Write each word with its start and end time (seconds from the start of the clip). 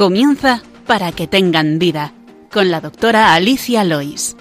Comienza 0.00 0.62
para 0.86 1.12
que 1.12 1.26
tengan 1.26 1.78
vida 1.78 2.14
con 2.50 2.70
la 2.70 2.80
doctora 2.80 3.34
Alicia 3.34 3.84
Lois. 3.84 4.34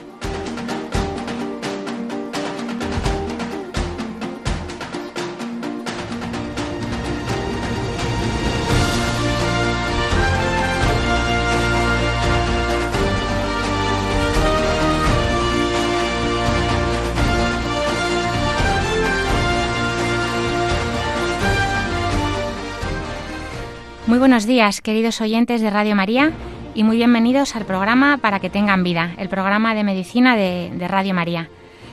Buenos 24.20 24.46
días, 24.46 24.82
queridos 24.82 25.22
oyentes 25.22 25.62
de 25.62 25.70
Radio 25.70 25.96
María, 25.96 26.34
y 26.76 26.84
muy 26.84 26.98
bienvenidos 26.98 27.56
al 27.56 27.64
programa 27.64 28.18
Para 28.18 28.42
que 28.42 28.50
tengan 28.50 28.84
vida, 28.84 29.14
el 29.18 29.30
programa 29.30 29.74
de 29.74 29.86
medicina 29.86 30.36
de, 30.36 30.86
Radio 30.90 31.14
María. 31.14 31.50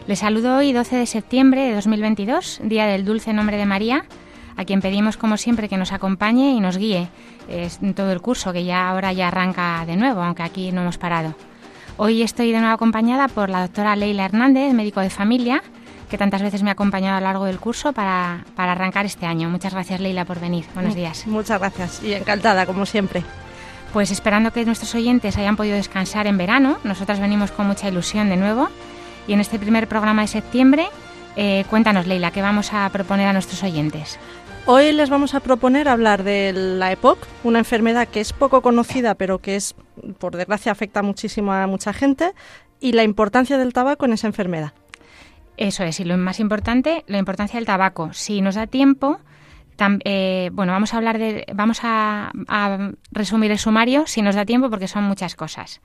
Les 0.08 0.18
saludo 0.18 0.56
hoy, 0.56 0.72
12 0.72 0.96
de 0.96 1.06
septiembre 1.06 1.68
de 1.68 1.74
2022, 1.76 2.62
Día 2.64 2.86
del 2.86 3.04
Dulce 3.04 3.32
Nombre 3.32 3.56
de 3.58 3.64
María, 3.64 4.06
a 4.56 4.64
quien 4.64 4.80
pedimos, 4.80 5.16
como 5.16 5.36
siempre, 5.36 5.68
que 5.68 5.76
nos 5.76 5.92
acompañe 5.92 6.50
y 6.50 6.58
nos 6.58 6.78
guíe 6.78 7.08
en 7.48 7.94
todo 7.94 8.10
el 8.10 8.20
curso, 8.20 8.52
que 8.52 8.64
ya 8.64 8.88
ahora 8.88 9.12
ya 9.12 9.28
arranca 9.28 9.84
de 9.86 9.96
nuevo, 9.96 10.20
aunque 10.20 10.42
aquí 10.42 10.72
no 10.72 10.80
hemos 10.80 10.98
parado. 10.98 11.36
Hoy 11.96 12.22
estoy 12.22 12.50
de 12.50 12.58
nuevo 12.58 12.74
acompañada 12.74 13.28
por 13.28 13.50
la 13.50 13.62
doctora 13.62 13.94
Leila 13.94 14.24
Hernández, 14.24 14.74
médico 14.74 15.00
de 15.00 15.10
familia, 15.10 15.62
que 16.08 16.18
tantas 16.18 16.42
veces 16.42 16.62
me 16.62 16.70
ha 16.70 16.72
acompañado 16.72 17.16
a 17.16 17.20
lo 17.20 17.26
largo 17.26 17.44
del 17.44 17.58
curso 17.58 17.92
para, 17.92 18.44
arrancar 18.56 19.06
este 19.06 19.26
año. 19.26 19.48
Muchas 19.48 19.72
gracias, 19.72 20.00
Leila, 20.00 20.24
por 20.24 20.40
venir. 20.40 20.64
Buenos 20.74 20.94
días. 20.94 21.26
Muchas 21.26 21.58
gracias 21.58 22.02
y 22.02 22.14
encantada, 22.14 22.66
como 22.66 22.86
siempre. 22.86 23.22
Pues 23.92 24.10
esperando 24.10 24.52
que 24.52 24.64
nuestros 24.64 24.94
oyentes 24.94 25.36
hayan 25.38 25.56
podido 25.56 25.76
descansar 25.76 26.26
en 26.26 26.36
verano, 26.36 26.78
nosotras 26.84 27.20
venimos 27.20 27.50
con 27.50 27.66
mucha 27.66 27.88
ilusión 27.88 28.28
de 28.28 28.36
nuevo. 28.36 28.68
Y 29.26 29.32
en 29.32 29.40
este 29.40 29.58
primer 29.58 29.88
programa 29.88 30.22
de 30.22 30.28
septiembre, 30.28 30.86
eh, 31.36 31.64
cuéntanos, 31.68 32.06
Leila, 32.06 32.30
¿qué 32.30 32.42
vamos 32.42 32.72
a 32.72 32.88
proponer 32.90 33.28
a 33.28 33.32
nuestros 33.32 33.62
oyentes? 33.62 34.18
Hoy 34.68 34.92
les 34.92 35.10
vamos 35.10 35.34
a 35.34 35.40
proponer 35.40 35.88
hablar 35.88 36.24
de 36.24 36.52
la 36.52 36.90
EPOC, 36.90 37.18
una 37.44 37.60
enfermedad 37.60 38.08
que 38.08 38.20
es 38.20 38.32
poco 38.32 38.62
conocida, 38.62 39.14
pero 39.14 39.38
que 39.38 39.54
es, 39.54 39.76
por 40.18 40.36
desgracia, 40.36 40.72
afecta 40.72 41.02
muchísimo 41.02 41.52
a 41.52 41.68
mucha 41.68 41.92
gente, 41.92 42.32
y 42.80 42.92
la 42.92 43.04
importancia 43.04 43.58
del 43.58 43.72
tabaco 43.72 44.06
en 44.06 44.14
esa 44.14 44.26
enfermedad. 44.26 44.72
Eso 45.56 45.84
es, 45.84 46.00
y 46.00 46.04
lo 46.04 46.16
más 46.18 46.40
importante, 46.40 47.04
la 47.06 47.18
importancia 47.18 47.58
del 47.58 47.66
tabaco. 47.66 48.12
Si 48.12 48.40
nos 48.42 48.56
da 48.56 48.66
tiempo, 48.66 49.20
eh, 50.04 50.50
bueno, 50.52 50.72
vamos 50.72 50.94
a 50.94 50.96
hablar 50.96 51.18
de, 51.18 51.46
vamos 51.54 51.80
a, 51.82 52.32
resumir 53.10 53.50
el 53.50 53.58
sumario 53.58 54.06
si 54.06 54.22
nos 54.22 54.34
da 54.34 54.44
tiempo 54.44 54.70
porque 54.70 54.88
son 54.88 55.04
muchas 55.04 55.34
cosas. 55.34 55.80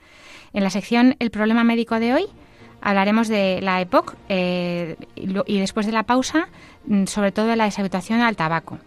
En 0.54 0.64
la 0.64 0.70
sección 0.70 1.16
El 1.20 1.32
problema 1.32 1.64
médico 1.64 2.00
de 2.00 2.14
hoy 2.14 2.26
hablaremos 2.82 3.28
de 3.28 3.60
la 3.62 3.80
EPOC 3.82 4.16
eh, 4.30 4.96
y, 5.16 5.60
después 5.60 5.86
de 5.86 5.92
la 5.92 6.04
pausa, 6.04 6.48
mm, 6.86 7.06
sobre 7.06 7.32
todo 7.32 7.48
de 7.48 7.56
la 7.56 7.66
deshabituación 7.66 8.22
al 8.22 8.36
tabaco. 8.36 8.80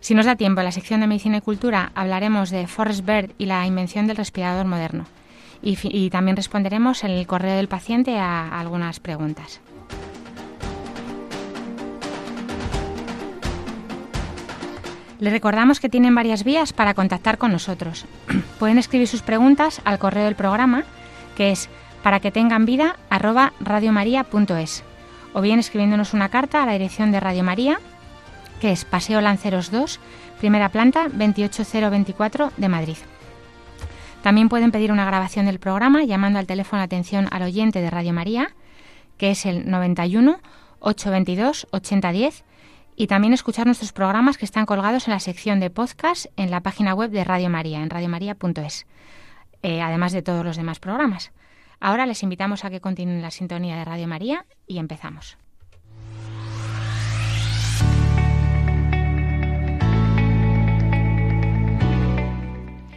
Si 0.00 0.14
nos 0.14 0.26
da 0.26 0.36
tiempo, 0.36 0.60
en 0.60 0.66
la 0.66 0.72
sección 0.72 1.00
de 1.00 1.08
Medicina 1.08 1.38
y 1.38 1.40
Cultura 1.40 1.90
hablaremos 1.94 2.50
de 2.50 2.66
Forrest 2.66 3.04
Bird 3.04 3.32
y 3.38 3.46
la 3.46 3.66
invención 3.66 4.06
del 4.06 4.16
respirador 4.16 4.66
moderno. 4.66 5.06
Y, 5.60 6.08
también 6.10 6.36
responderemos 6.36 7.02
en 7.02 7.10
el 7.10 7.26
correo 7.26 7.56
del 7.56 7.66
paciente 7.66 8.16
a 8.16 8.60
algunas 8.60 9.00
preguntas. 9.00 9.60
Les 15.20 15.32
recordamos 15.32 15.80
que 15.80 15.88
tienen 15.88 16.14
varias 16.14 16.44
vías 16.44 16.72
para 16.72 16.94
contactar 16.94 17.38
con 17.38 17.50
nosotros. 17.50 18.06
Pueden 18.58 18.78
escribir 18.78 19.08
sus 19.08 19.22
preguntas 19.22 19.80
al 19.84 19.98
correo 19.98 20.24
del 20.24 20.36
programa, 20.36 20.84
que 21.36 21.50
es 21.50 21.68
para 22.02 22.20
que 22.20 22.30
tengan 22.30 22.66
vida 22.66 22.96
radiomaria.es, 23.10 24.84
o 25.32 25.40
bien 25.40 25.58
escribiéndonos 25.58 26.14
una 26.14 26.28
carta 26.28 26.62
a 26.62 26.66
la 26.66 26.72
dirección 26.72 27.10
de 27.10 27.20
Radio 27.20 27.42
María, 27.42 27.80
que 28.60 28.70
es 28.70 28.84
Paseo 28.84 29.20
Lanceros 29.20 29.70
2, 29.72 29.98
primera 30.38 30.68
planta 30.68 31.08
28024 31.08 32.52
de 32.56 32.68
Madrid. 32.68 32.96
También 34.22 34.48
pueden 34.48 34.70
pedir 34.70 34.92
una 34.92 35.04
grabación 35.04 35.46
del 35.46 35.58
programa 35.58 36.04
llamando 36.04 36.38
al 36.38 36.46
teléfono 36.46 36.80
de 36.80 36.86
atención 36.86 37.28
al 37.30 37.42
oyente 37.42 37.80
de 37.80 37.90
Radio 37.90 38.12
María, 38.12 38.50
que 39.16 39.32
es 39.32 39.46
el 39.46 39.68
91 39.68 40.38
822 40.80 41.66
8010 41.72 42.44
y 43.00 43.06
también 43.06 43.32
escuchar 43.32 43.64
nuestros 43.64 43.92
programas 43.92 44.36
que 44.38 44.44
están 44.44 44.66
colgados 44.66 45.06
en 45.06 45.14
la 45.14 45.20
sección 45.20 45.60
de 45.60 45.70
podcast 45.70 46.26
en 46.36 46.50
la 46.50 46.62
página 46.62 46.94
web 46.94 47.12
de 47.12 47.22
Radio 47.22 47.48
María, 47.48 47.80
en 47.80 47.90
radiomaria.es, 47.90 48.86
eh, 49.62 49.80
además 49.80 50.10
de 50.12 50.20
todos 50.20 50.44
los 50.44 50.56
demás 50.56 50.80
programas. 50.80 51.30
Ahora 51.78 52.06
les 52.06 52.24
invitamos 52.24 52.64
a 52.64 52.70
que 52.70 52.80
continúen 52.80 53.22
la 53.22 53.30
sintonía 53.30 53.76
de 53.76 53.84
Radio 53.84 54.08
María 54.08 54.46
y 54.66 54.78
empezamos. 54.78 55.38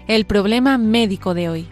El 0.07 0.25
problema 0.25 0.79
médico 0.79 1.35
de 1.35 1.47
hoy. 1.47 1.67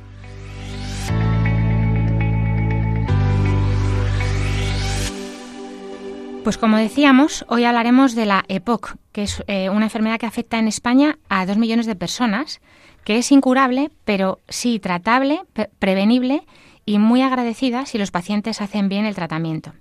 Pues 6.44 6.57
como 6.57 6.77
decíamos, 6.77 7.45
hoy 7.50 7.66
hablaremos 7.66 8.16
de 8.16 8.25
la 8.25 8.45
EPOC, 8.47 8.95
que 9.11 9.23
es 9.23 9.44
eh, 9.47 9.69
una 9.69 9.85
enfermedad 9.85 10.19
que 10.19 10.25
afecta 10.25 10.57
en 10.57 10.67
España 10.67 11.19
a 11.27 11.45
dos 11.45 11.57
millones 11.57 11.85
de 11.85 11.95
personas, 11.95 12.61
que 13.03 13.17
es 13.17 13.31
incurable, 13.31 13.91
pero 14.05 14.39
sí 14.47 14.79
tratable, 14.79 15.41
prevenible 15.79 16.44
y 16.85 16.97
muy 16.97 17.22
agradecida 17.22 17.85
si 17.85 17.97
los 17.97 18.11
pacientes 18.11 18.61
hacen 18.61 18.89
bien 18.89 19.05
el 19.05 19.16
tratamiento. 19.16 19.73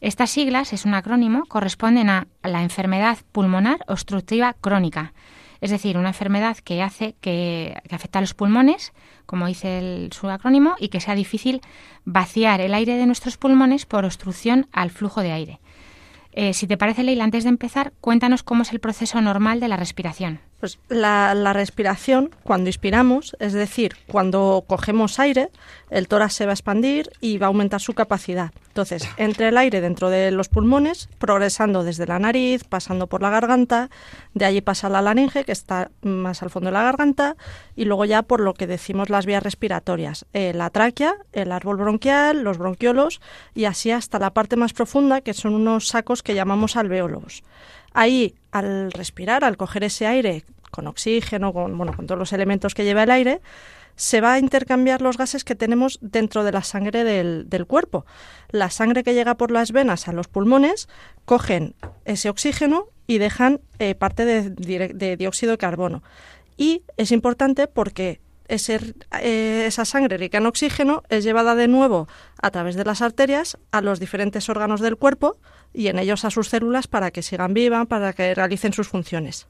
Estas 0.00 0.30
siglas, 0.30 0.72
es 0.72 0.86
un 0.86 0.94
acrónimo, 0.94 1.44
corresponden 1.46 2.08
a 2.08 2.26
la 2.42 2.62
enfermedad 2.62 3.18
pulmonar 3.32 3.84
obstructiva 3.86 4.56
crónica, 4.58 5.12
es 5.60 5.70
decir, 5.70 5.98
una 5.98 6.08
enfermedad 6.08 6.56
que 6.56 6.82
hace 6.82 7.14
que, 7.20 7.76
afecta 7.90 8.18
a 8.18 8.22
los 8.22 8.34
pulmones, 8.34 8.92
como 9.26 9.46
dice 9.46 9.78
el, 9.78 10.12
su 10.12 10.28
acrónimo, 10.30 10.74
y 10.78 10.88
que 10.88 11.00
sea 11.00 11.14
difícil 11.14 11.60
vaciar 12.04 12.60
el 12.62 12.72
aire 12.72 12.96
de 12.96 13.06
nuestros 13.06 13.36
pulmones 13.36 13.84
por 13.84 14.04
obstrucción 14.04 14.68
al 14.72 14.90
flujo 14.90 15.20
de 15.20 15.32
aire. 15.32 15.60
Eh, 16.32 16.54
si 16.54 16.66
te 16.66 16.76
parece, 16.76 17.02
Leila, 17.02 17.24
antes 17.24 17.44
de 17.44 17.50
empezar, 17.50 17.92
cuéntanos 18.00 18.42
cómo 18.42 18.62
es 18.62 18.72
el 18.72 18.80
proceso 18.80 19.20
normal 19.20 19.60
de 19.60 19.68
la 19.68 19.76
respiración. 19.76 20.40
Pues 20.60 20.78
la, 20.90 21.52
respiración, 21.54 22.30
cuando 22.42 22.68
inspiramos, 22.68 23.34
es 23.40 23.54
decir, 23.54 23.96
cuando 24.06 24.62
cogemos 24.66 25.18
aire, 25.18 25.48
el 25.88 26.06
tórax 26.06 26.34
se 26.34 26.44
va 26.44 26.52
a 26.52 26.54
expandir 26.54 27.10
y 27.22 27.38
va 27.38 27.46
a 27.46 27.48
aumentar 27.48 27.80
su 27.80 27.94
capacidad. 27.94 28.52
Entonces, 28.68 29.08
entre 29.16 29.48
el 29.48 29.56
aire 29.56 29.80
dentro 29.80 30.10
de 30.10 30.30
los 30.30 30.50
pulmones, 30.50 31.08
progresando 31.18 31.82
desde 31.82 32.06
la 32.06 32.18
nariz, 32.18 32.64
pasando 32.64 33.06
por 33.06 33.22
la 33.22 33.30
garganta, 33.30 33.88
de 34.34 34.44
allí 34.44 34.60
pasa 34.60 34.90
la 34.90 35.00
laringe, 35.00 35.44
que 35.44 35.52
está 35.52 35.90
más 36.02 36.42
al 36.42 36.50
fondo 36.50 36.68
de 36.68 36.74
la 36.74 36.82
garganta, 36.82 37.36
y 37.74 37.86
luego 37.86 38.04
ya 38.04 38.22
por 38.22 38.40
lo 38.40 38.52
que 38.52 38.66
decimos 38.66 39.08
las 39.08 39.24
vías 39.24 39.42
respiratorias, 39.42 40.26
eh, 40.34 40.52
la 40.54 40.68
tráquea, 40.68 41.14
el 41.32 41.52
árbol 41.52 41.78
bronquial, 41.78 42.42
los 42.42 42.58
bronquiolos, 42.58 43.22
y 43.54 43.64
así 43.64 43.90
hasta 43.90 44.18
la 44.18 44.34
parte 44.34 44.56
más 44.56 44.74
profunda, 44.74 45.22
que 45.22 45.32
son 45.32 45.54
unos 45.54 45.88
sacos 45.88 46.22
que 46.22 46.34
llamamos 46.34 46.76
alveolos. 46.76 47.42
Ahí, 47.92 48.34
al 48.52 48.92
respirar, 48.92 49.44
al 49.44 49.56
coger 49.56 49.84
ese 49.84 50.06
aire 50.06 50.44
con 50.70 50.86
oxígeno, 50.86 51.52
con, 51.52 51.76
bueno, 51.76 51.94
con 51.94 52.06
todos 52.06 52.18
los 52.18 52.32
elementos 52.32 52.74
que 52.74 52.84
lleva 52.84 53.02
el 53.02 53.10
aire, 53.10 53.40
se 54.00 54.22
va 54.22 54.32
a 54.32 54.38
intercambiar 54.38 55.02
los 55.02 55.18
gases 55.18 55.44
que 55.44 55.54
tenemos 55.54 55.98
dentro 56.00 56.42
de 56.42 56.52
la 56.52 56.62
sangre 56.62 57.04
del, 57.04 57.66
cuerpo. 57.66 58.06
La 58.50 58.70
sangre 58.70 59.04
que 59.04 59.12
llega 59.12 59.36
por 59.36 59.50
las 59.50 59.72
venas 59.72 60.08
a 60.08 60.12
los 60.12 60.26
pulmones 60.26 60.88
cogen 61.26 61.74
ese 62.06 62.30
oxígeno 62.30 62.86
y 63.06 63.18
dejan 63.18 63.60
eh, 63.78 63.94
parte 63.94 64.24
de, 64.24 65.16
dióxido 65.18 65.52
de 65.52 65.58
carbono. 65.58 66.02
Y 66.56 66.82
es 66.96 67.12
importante 67.12 67.66
porque 67.66 68.20
eh, 68.48 69.64
esa 69.66 69.84
sangre 69.84 70.16
rica 70.16 70.38
en 70.38 70.46
oxígeno 70.46 71.02
es 71.10 71.22
llevada 71.22 71.54
de 71.54 71.68
nuevo 71.68 72.08
a 72.40 72.50
través 72.50 72.76
de 72.76 72.84
las 72.84 73.02
arterias 73.02 73.58
a 73.70 73.82
los 73.82 74.00
diferentes 74.00 74.48
órganos 74.48 74.80
del 74.80 74.96
cuerpo 74.96 75.36
y 75.72 75.88
en 75.88 75.98
ellos 75.98 76.24
a 76.24 76.30
sus 76.30 76.48
células 76.48 76.86
para 76.86 77.10
que 77.10 77.22
sigan 77.22 77.54
vivas, 77.54 77.86
para 77.86 78.12
que 78.12 78.34
realicen 78.34 78.72
sus 78.72 78.88
funciones. 78.88 79.46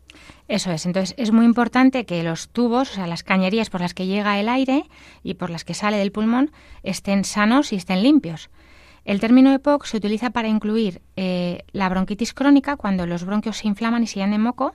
Eso 0.48 0.70
es, 0.70 0.86
entonces 0.86 1.14
es 1.16 1.32
muy 1.32 1.44
importante 1.44 2.04
que 2.04 2.22
los 2.22 2.48
tubos, 2.48 2.90
o 2.90 2.94
sea, 2.94 3.06
las 3.06 3.22
cañerías 3.22 3.70
por 3.70 3.80
las 3.80 3.94
que 3.94 4.06
llega 4.06 4.38
el 4.38 4.48
aire 4.48 4.84
y 5.22 5.34
por 5.34 5.50
las 5.50 5.64
que 5.64 5.74
sale 5.74 5.96
del 5.96 6.12
pulmón, 6.12 6.52
estén 6.82 7.24
sanos 7.24 7.72
y 7.72 7.76
estén 7.76 8.02
limpios. 8.02 8.50
El 9.04 9.18
término 9.18 9.52
EPOC 9.52 9.86
se 9.86 9.96
utiliza 9.96 10.30
para 10.30 10.48
incluir 10.48 11.00
eh, 11.16 11.64
la 11.72 11.88
bronquitis 11.88 12.34
crónica, 12.34 12.76
cuando 12.76 13.06
los 13.06 13.24
bronquios 13.24 13.56
se 13.56 13.68
inflaman 13.68 14.02
y 14.02 14.06
se 14.06 14.16
llenan 14.16 14.32
de 14.32 14.38
moco, 14.38 14.74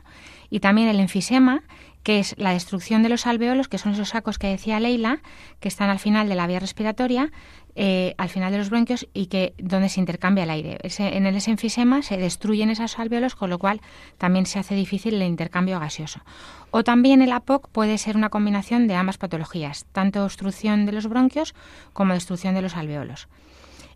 y 0.50 0.59
también 0.62 0.88
el 0.88 1.00
enfisema, 1.00 1.63
que 2.06 2.19
es 2.19 2.36
la 2.38 2.52
destrucción 2.52 3.02
de 3.02 3.10
los 3.10 3.25
alveolos, 3.25 3.68
que 3.68 3.80
son 3.80 3.94
esos 3.94 4.10
sacos 4.10 4.38
que 4.38 4.46
decía 4.46 4.80
Leila, 4.80 5.24
que 5.60 5.68
están 5.68 5.90
al 5.90 5.98
final 5.98 6.30
de 6.30 6.36
la 6.36 6.46
vía 6.46 6.60
respiratoria, 6.60 7.31
eh, 7.74 8.13
al 8.19 8.30
final 8.30 8.52
de 8.52 8.60
los 8.60 8.69
bronquios 8.69 9.07
y 9.12 9.25
que 9.25 9.56
donde 9.57 9.90
se 9.90 10.02
intercambia 10.02 10.44
el 10.44 10.52
aire. 10.52 10.78
en 10.84 11.25
el 11.25 11.36
enfisema 11.36 12.04
se 12.04 12.18
destruyen 12.18 12.69
esos 12.69 13.00
alveolos, 13.00 13.34
con 13.34 13.50
lo 13.50 13.57
cual 13.57 13.81
también 14.19 14.46
se 14.46 14.60
hace 14.60 14.75
difícil 14.75 15.16
el 15.16 15.24
intercambio 15.24 15.80
gaseoso. 15.80 16.22
O 16.69 16.84
también 16.84 17.24
el 17.24 17.31
APOC 17.31 17.69
puede 17.69 17.98
ser 17.98 18.16
una 18.16 18.30
combinación 18.30 18.88
de 18.88 18.94
ambas 18.94 19.18
patologías, 19.18 19.86
tanto 19.92 20.24
obstrucción 20.24 20.86
de 20.86 20.92
los 20.92 21.07
bronquios 21.07 21.56
como 21.92 22.13
destrucción 22.13 22.54
de 22.54 22.62
los 22.62 22.78
alveolos. 22.78 23.28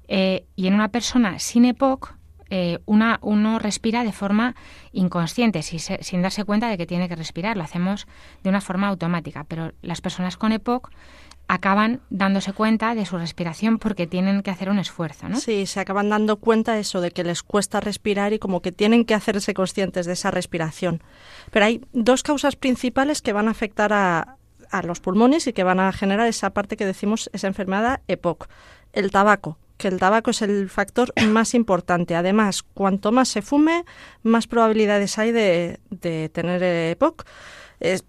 Eh, 0.07 0.47
y 0.55 0.65
en 0.65 0.73
una 0.73 0.87
persona 0.87 1.37
sin 1.37 1.63
EPOC, 1.63 2.15
eh, 2.49 2.79
una, 2.85 3.19
uno 3.21 3.59
respira 3.59 4.03
de 4.03 4.11
forma 4.11 4.55
inconsciente, 4.91 5.61
sin 5.61 6.21
darse 6.21 6.43
cuenta 6.43 6.69
de 6.69 6.77
que 6.77 6.85
tiene 6.85 7.07
que 7.07 7.15
respirar. 7.15 7.57
Lo 7.57 7.63
hacemos 7.63 8.07
de 8.43 8.49
una 8.49 8.61
forma 8.61 8.87
automática. 8.87 9.43
Pero 9.43 9.71
las 9.81 10.01
personas 10.01 10.37
con 10.37 10.51
EPOC 10.51 10.89
acaban 11.47 12.01
dándose 12.11 12.53
cuenta 12.53 12.93
de 12.93 13.07
su 13.07 13.17
respiración 13.17 13.79
porque 13.79 14.05
tienen 14.05 14.43
que 14.43 14.51
hacer 14.51 14.69
un 14.69 14.77
esfuerzo, 14.77 15.29
¿no? 15.29 15.39
Sí, 15.39 15.65
se 15.65 15.79
acaban 15.79 16.09
dando 16.09 16.37
cuenta 16.37 16.77
eso 16.77 17.01
de 17.01 17.09
que 17.09 17.23
les 17.23 17.41
cuesta 17.41 17.79
respirar 17.79 18.33
y 18.33 18.39
como 18.39 18.61
que 18.61 18.71
tienen 18.71 19.03
que 19.03 19.15
hacerse 19.15 19.55
conscientes 19.55 20.05
de 20.05 20.13
esa 20.13 20.29
respiración. 20.29 21.01
Pero 21.49 21.65
hay 21.65 21.81
dos 21.91 22.21
causas 22.21 22.55
principales 22.55 23.23
que 23.23 23.33
van 23.33 23.47
a 23.47 23.51
afectar 23.51 23.93
a, 23.93 24.37
a 24.69 24.83
los 24.83 24.99
pulmones 24.99 25.47
y 25.47 25.53
que 25.53 25.63
van 25.63 25.79
a 25.79 25.91
generar 25.91 26.27
esa 26.27 26.51
parte 26.51 26.77
que 26.77 26.85
decimos, 26.85 27.31
esa 27.33 27.47
enfermedad 27.47 28.01
EPOC. 28.07 28.47
El 28.93 29.09
tabaco, 29.09 29.57
que 29.79 29.87
el 29.87 29.97
tabaco 29.97 30.31
es 30.31 30.43
el 30.43 30.69
factor 30.69 31.11
más 31.29 31.55
importante. 31.55 32.13
Además, 32.13 32.61
cuanto 32.61 33.11
más 33.11 33.29
se 33.29 33.41
fume, 33.41 33.85
más 34.21 34.45
probabilidades 34.45 35.17
hay 35.17 35.31
de, 35.31 35.79
tener 36.31 36.61
EPOC. 36.61 37.25
el 37.79 38.03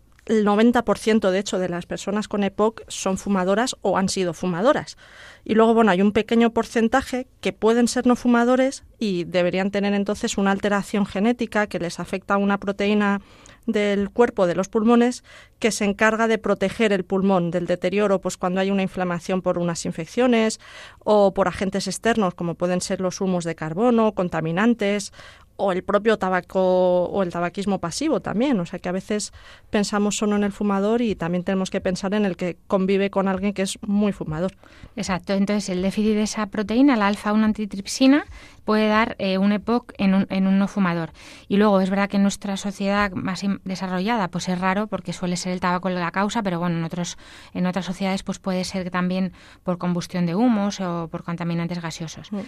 90% 0.44 1.30
de 1.30 1.38
hecho 1.38 1.58
de 1.58 1.68
las 1.68 1.86
personas 1.86 2.28
con 2.28 2.42
EPOC 2.42 2.82
son 2.88 3.18
fumadoras 3.18 3.76
o 3.82 3.96
han 3.96 4.08
sido 4.08 4.34
fumadoras. 4.34 4.98
Y 5.44 5.54
luego, 5.54 5.72
bueno, 5.72 5.92
hay 5.92 6.02
un 6.02 6.12
pequeño 6.12 6.50
porcentaje 6.50 7.28
que 7.40 7.52
pueden 7.52 7.86
ser 7.86 8.04
no 8.04 8.16
fumadores 8.16 8.82
y 8.98 9.24
deberían 9.24 9.70
tener 9.70 9.94
entonces 9.94 10.38
una 10.38 10.50
alteración 10.50 11.06
genética 11.06 11.68
que 11.68 11.78
les 11.78 12.00
afecta 12.00 12.34
a 12.34 12.38
una 12.38 12.58
proteína 12.58 13.20
del 13.66 14.10
cuerpo 14.10 14.46
de 14.46 14.54
los 14.54 14.68
pulmones 14.68 15.22
que 15.58 15.70
se 15.70 15.84
encarga 15.84 16.26
de 16.26 16.38
proteger 16.38 16.92
el 16.92 17.04
pulmón 17.04 17.50
del 17.50 17.66
deterioro 17.66 18.20
pues 18.20 18.36
cuando 18.36 18.60
hay 18.60 18.70
una 18.70 18.82
inflamación 18.82 19.42
por 19.42 19.58
unas 19.58 19.84
infecciones 19.84 20.60
o 21.00 21.34
por 21.34 21.48
agentes 21.48 21.86
externos 21.86 22.34
como 22.34 22.54
pueden 22.54 22.80
ser 22.80 23.00
los 23.00 23.20
humos 23.20 23.44
de 23.44 23.54
carbono, 23.54 24.12
contaminantes 24.12 25.12
o 25.60 25.72
el 25.72 25.84
propio 25.84 26.16
tabaco 26.16 27.04
o 27.04 27.22
el 27.22 27.30
tabaquismo 27.30 27.78
pasivo 27.80 28.20
también. 28.20 28.58
O 28.60 28.66
sea 28.66 28.78
que 28.78 28.88
a 28.88 28.92
veces 28.92 29.32
pensamos 29.68 30.16
solo 30.16 30.36
en 30.36 30.44
el 30.44 30.52
fumador 30.52 31.02
y 31.02 31.14
también 31.14 31.44
tenemos 31.44 31.70
que 31.70 31.82
pensar 31.82 32.14
en 32.14 32.24
el 32.24 32.36
que 32.36 32.56
convive 32.66 33.10
con 33.10 33.28
alguien 33.28 33.52
que 33.52 33.62
es 33.62 33.78
muy 33.82 34.12
fumador. 34.12 34.52
Exacto. 34.96 35.34
Entonces 35.34 35.68
el 35.68 35.82
déficit 35.82 36.14
de 36.14 36.22
esa 36.22 36.46
proteína, 36.46 36.96
la 36.96 37.08
alfa-1 37.08 37.44
antitripsina, 37.44 38.24
puede 38.70 38.86
dar 38.86 39.16
eh, 39.18 39.36
un 39.36 39.50
EPOC 39.50 39.94
en 39.98 40.14
un, 40.14 40.26
en 40.30 40.46
un 40.46 40.60
no 40.60 40.68
fumador. 40.68 41.10
Y 41.48 41.56
luego 41.56 41.80
es 41.80 41.90
verdad 41.90 42.08
que 42.08 42.18
en 42.18 42.22
nuestra 42.22 42.56
sociedad 42.56 43.10
más 43.10 43.42
desarrollada 43.64 44.28
pues 44.28 44.48
es 44.48 44.60
raro 44.60 44.86
porque 44.86 45.12
suele 45.12 45.36
ser 45.36 45.50
el 45.50 45.58
tabaco 45.58 45.90
la 45.90 46.12
causa, 46.12 46.44
pero 46.44 46.60
bueno, 46.60 46.78
en 46.78 46.84
otros 46.84 47.18
en 47.52 47.66
otras 47.66 47.84
sociedades 47.84 48.22
pues 48.22 48.38
puede 48.38 48.62
ser 48.62 48.88
también 48.90 49.32
por 49.64 49.78
combustión 49.78 50.24
de 50.24 50.36
humos 50.36 50.80
o 50.80 51.08
por 51.10 51.24
contaminantes 51.24 51.82
gaseosos. 51.82 52.30
Mm. 52.30 52.38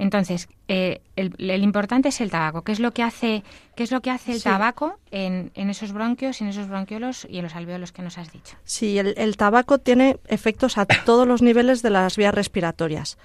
Entonces, 0.00 0.48
eh, 0.66 1.02
el, 1.14 1.34
el 1.38 1.62
importante 1.62 2.08
es 2.08 2.20
el 2.20 2.30
tabaco 2.30 2.62
¿Qué 2.62 2.72
es 2.72 2.80
lo 2.80 2.90
que 2.92 3.04
hace, 3.04 3.44
qué 3.76 3.84
es 3.84 3.92
lo 3.92 4.00
que 4.00 4.10
hace 4.10 4.32
el 4.32 4.42
tabaco 4.42 4.98
en, 5.12 5.52
esos 5.54 5.92
bronquios, 5.92 6.40
en 6.40 6.48
esos 6.48 6.68
bronquiolos 6.68 7.28
y 7.30 7.38
en 7.38 7.44
los 7.44 7.54
alveolos 7.54 7.92
que 7.92 8.02
nos 8.02 8.18
has 8.18 8.32
dicho? 8.32 8.56
Sí, 8.64 8.98
el, 8.98 9.36
tabaco 9.36 9.78
tiene 9.78 10.18
efectos 10.26 10.78
a 10.78 10.86
todos 10.86 11.28
los 11.28 11.42
niveles 11.42 11.82
de 11.82 11.90
las 11.90 12.16
vías 12.16 12.34
respiratorias 12.34 13.18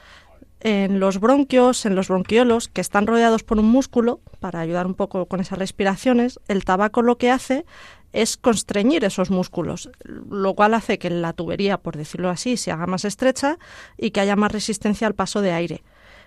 en 0.66 1.00
los 1.00 1.20
bronquios, 1.20 1.86
en 1.86 1.94
los 1.94 2.08
bronquiolos, 2.08 2.70
que 2.70 2.82
están 2.82 3.06
rodeados 3.06 3.44
por 3.44 3.60
un 3.60 3.68
músculo, 3.68 4.20
para 4.40 4.62
ayudar 4.62 4.88
un 4.88 4.96
poco 4.96 5.28
con 5.28 5.40
esas 5.40 5.60
respiraciones, 5.60 6.40
el 6.48 6.66
tabaco 6.66 7.04
lo 7.04 7.20
que 7.20 7.30
hace 7.30 7.66
es 8.14 8.36
constreñir 8.36 9.04
esos 9.06 9.30
músculos, 9.30 9.92
lo 10.04 10.56
cual 10.56 10.74
hace 10.74 10.98
que 10.98 11.12
la 11.12 11.34
tubería, 11.34 11.78
por 11.78 11.96
decirlo 11.96 12.32
así, 12.32 12.58
se 12.58 12.72
haga 12.72 12.88
más 12.88 13.06
estrecha 13.06 13.60
y 13.96 14.10
que 14.10 14.22
haya 14.22 14.36
más 14.36 14.52
resistencia 14.52 15.06
al 15.06 15.14
paso 15.14 15.42
de 15.42 15.52
aire. 15.52 15.84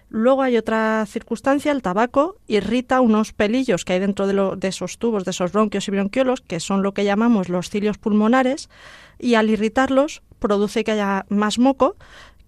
Luego 0.08 0.42
hay 0.42 0.56
otra 0.56 1.04
circunstancia, 1.06 1.72
el 1.72 1.82
tabaco 1.82 2.36
irrita 2.46 3.00
unos 3.00 3.32
pelillos 3.32 3.84
que 3.84 3.94
hay 3.94 3.98
dentro 3.98 4.28
de, 4.28 4.68
esos 4.68 4.98
tubos, 4.98 5.24
de 5.24 5.32
esos 5.32 5.50
bronquios 5.50 5.88
y 5.88 5.90
bronquiolos, 5.90 6.42
que 6.42 6.60
son 6.60 6.84
lo 6.84 6.94
que 6.94 7.04
llamamos 7.04 7.48
los 7.48 7.70
cilios 7.70 7.98
pulmonares, 7.98 8.70
y 9.18 9.34
al 9.34 9.50
irritarlos 9.50 10.22
produce 10.38 10.84
que 10.84 10.92
haya 10.92 11.26
más 11.28 11.58
moco, 11.58 11.96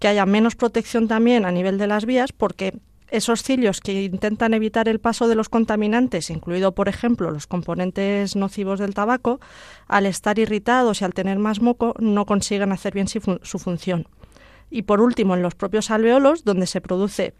que 0.01 0.07
haya 0.07 0.25
menos 0.25 0.55
protección 0.55 1.07
también 1.07 1.45
a 1.45 1.51
nivel 1.51 1.77
de 1.77 1.85
las 1.85 2.05
vías, 2.05 2.33
porque 2.33 2.73
esos 3.11 3.43
cilios 3.43 3.81
que 3.81 4.01
intentan 4.01 4.55
evitar 4.55 4.89
el 4.89 4.99
paso 4.99 5.27
de 5.27 5.35
los 5.35 5.47
contaminantes, 5.47 6.31
incluido 6.31 6.73
por 6.73 6.89
ejemplo 6.89 7.29
los 7.29 7.45
componentes 7.45 8.35
nocivos 8.35 8.79
del 8.79 8.95
tabaco, 8.95 9.39
al 9.87 10.07
estar 10.07 10.39
irritados 10.39 11.01
y 11.01 11.05
al 11.05 11.13
tener 11.13 11.37
más 11.37 11.61
moco, 11.61 11.93
no 11.99 12.25
consiguen 12.25 12.71
hacer 12.71 12.95
bien 12.95 13.07
su 13.07 13.59
función. 13.59 14.07
Y 14.71 14.83
por 14.83 15.01
último, 15.01 15.35
en 15.35 15.43
los 15.43 15.53
propios 15.53 15.91
alveolos, 15.91 16.45
donde 16.45 16.65
se 16.65 16.81
produce 16.81 17.35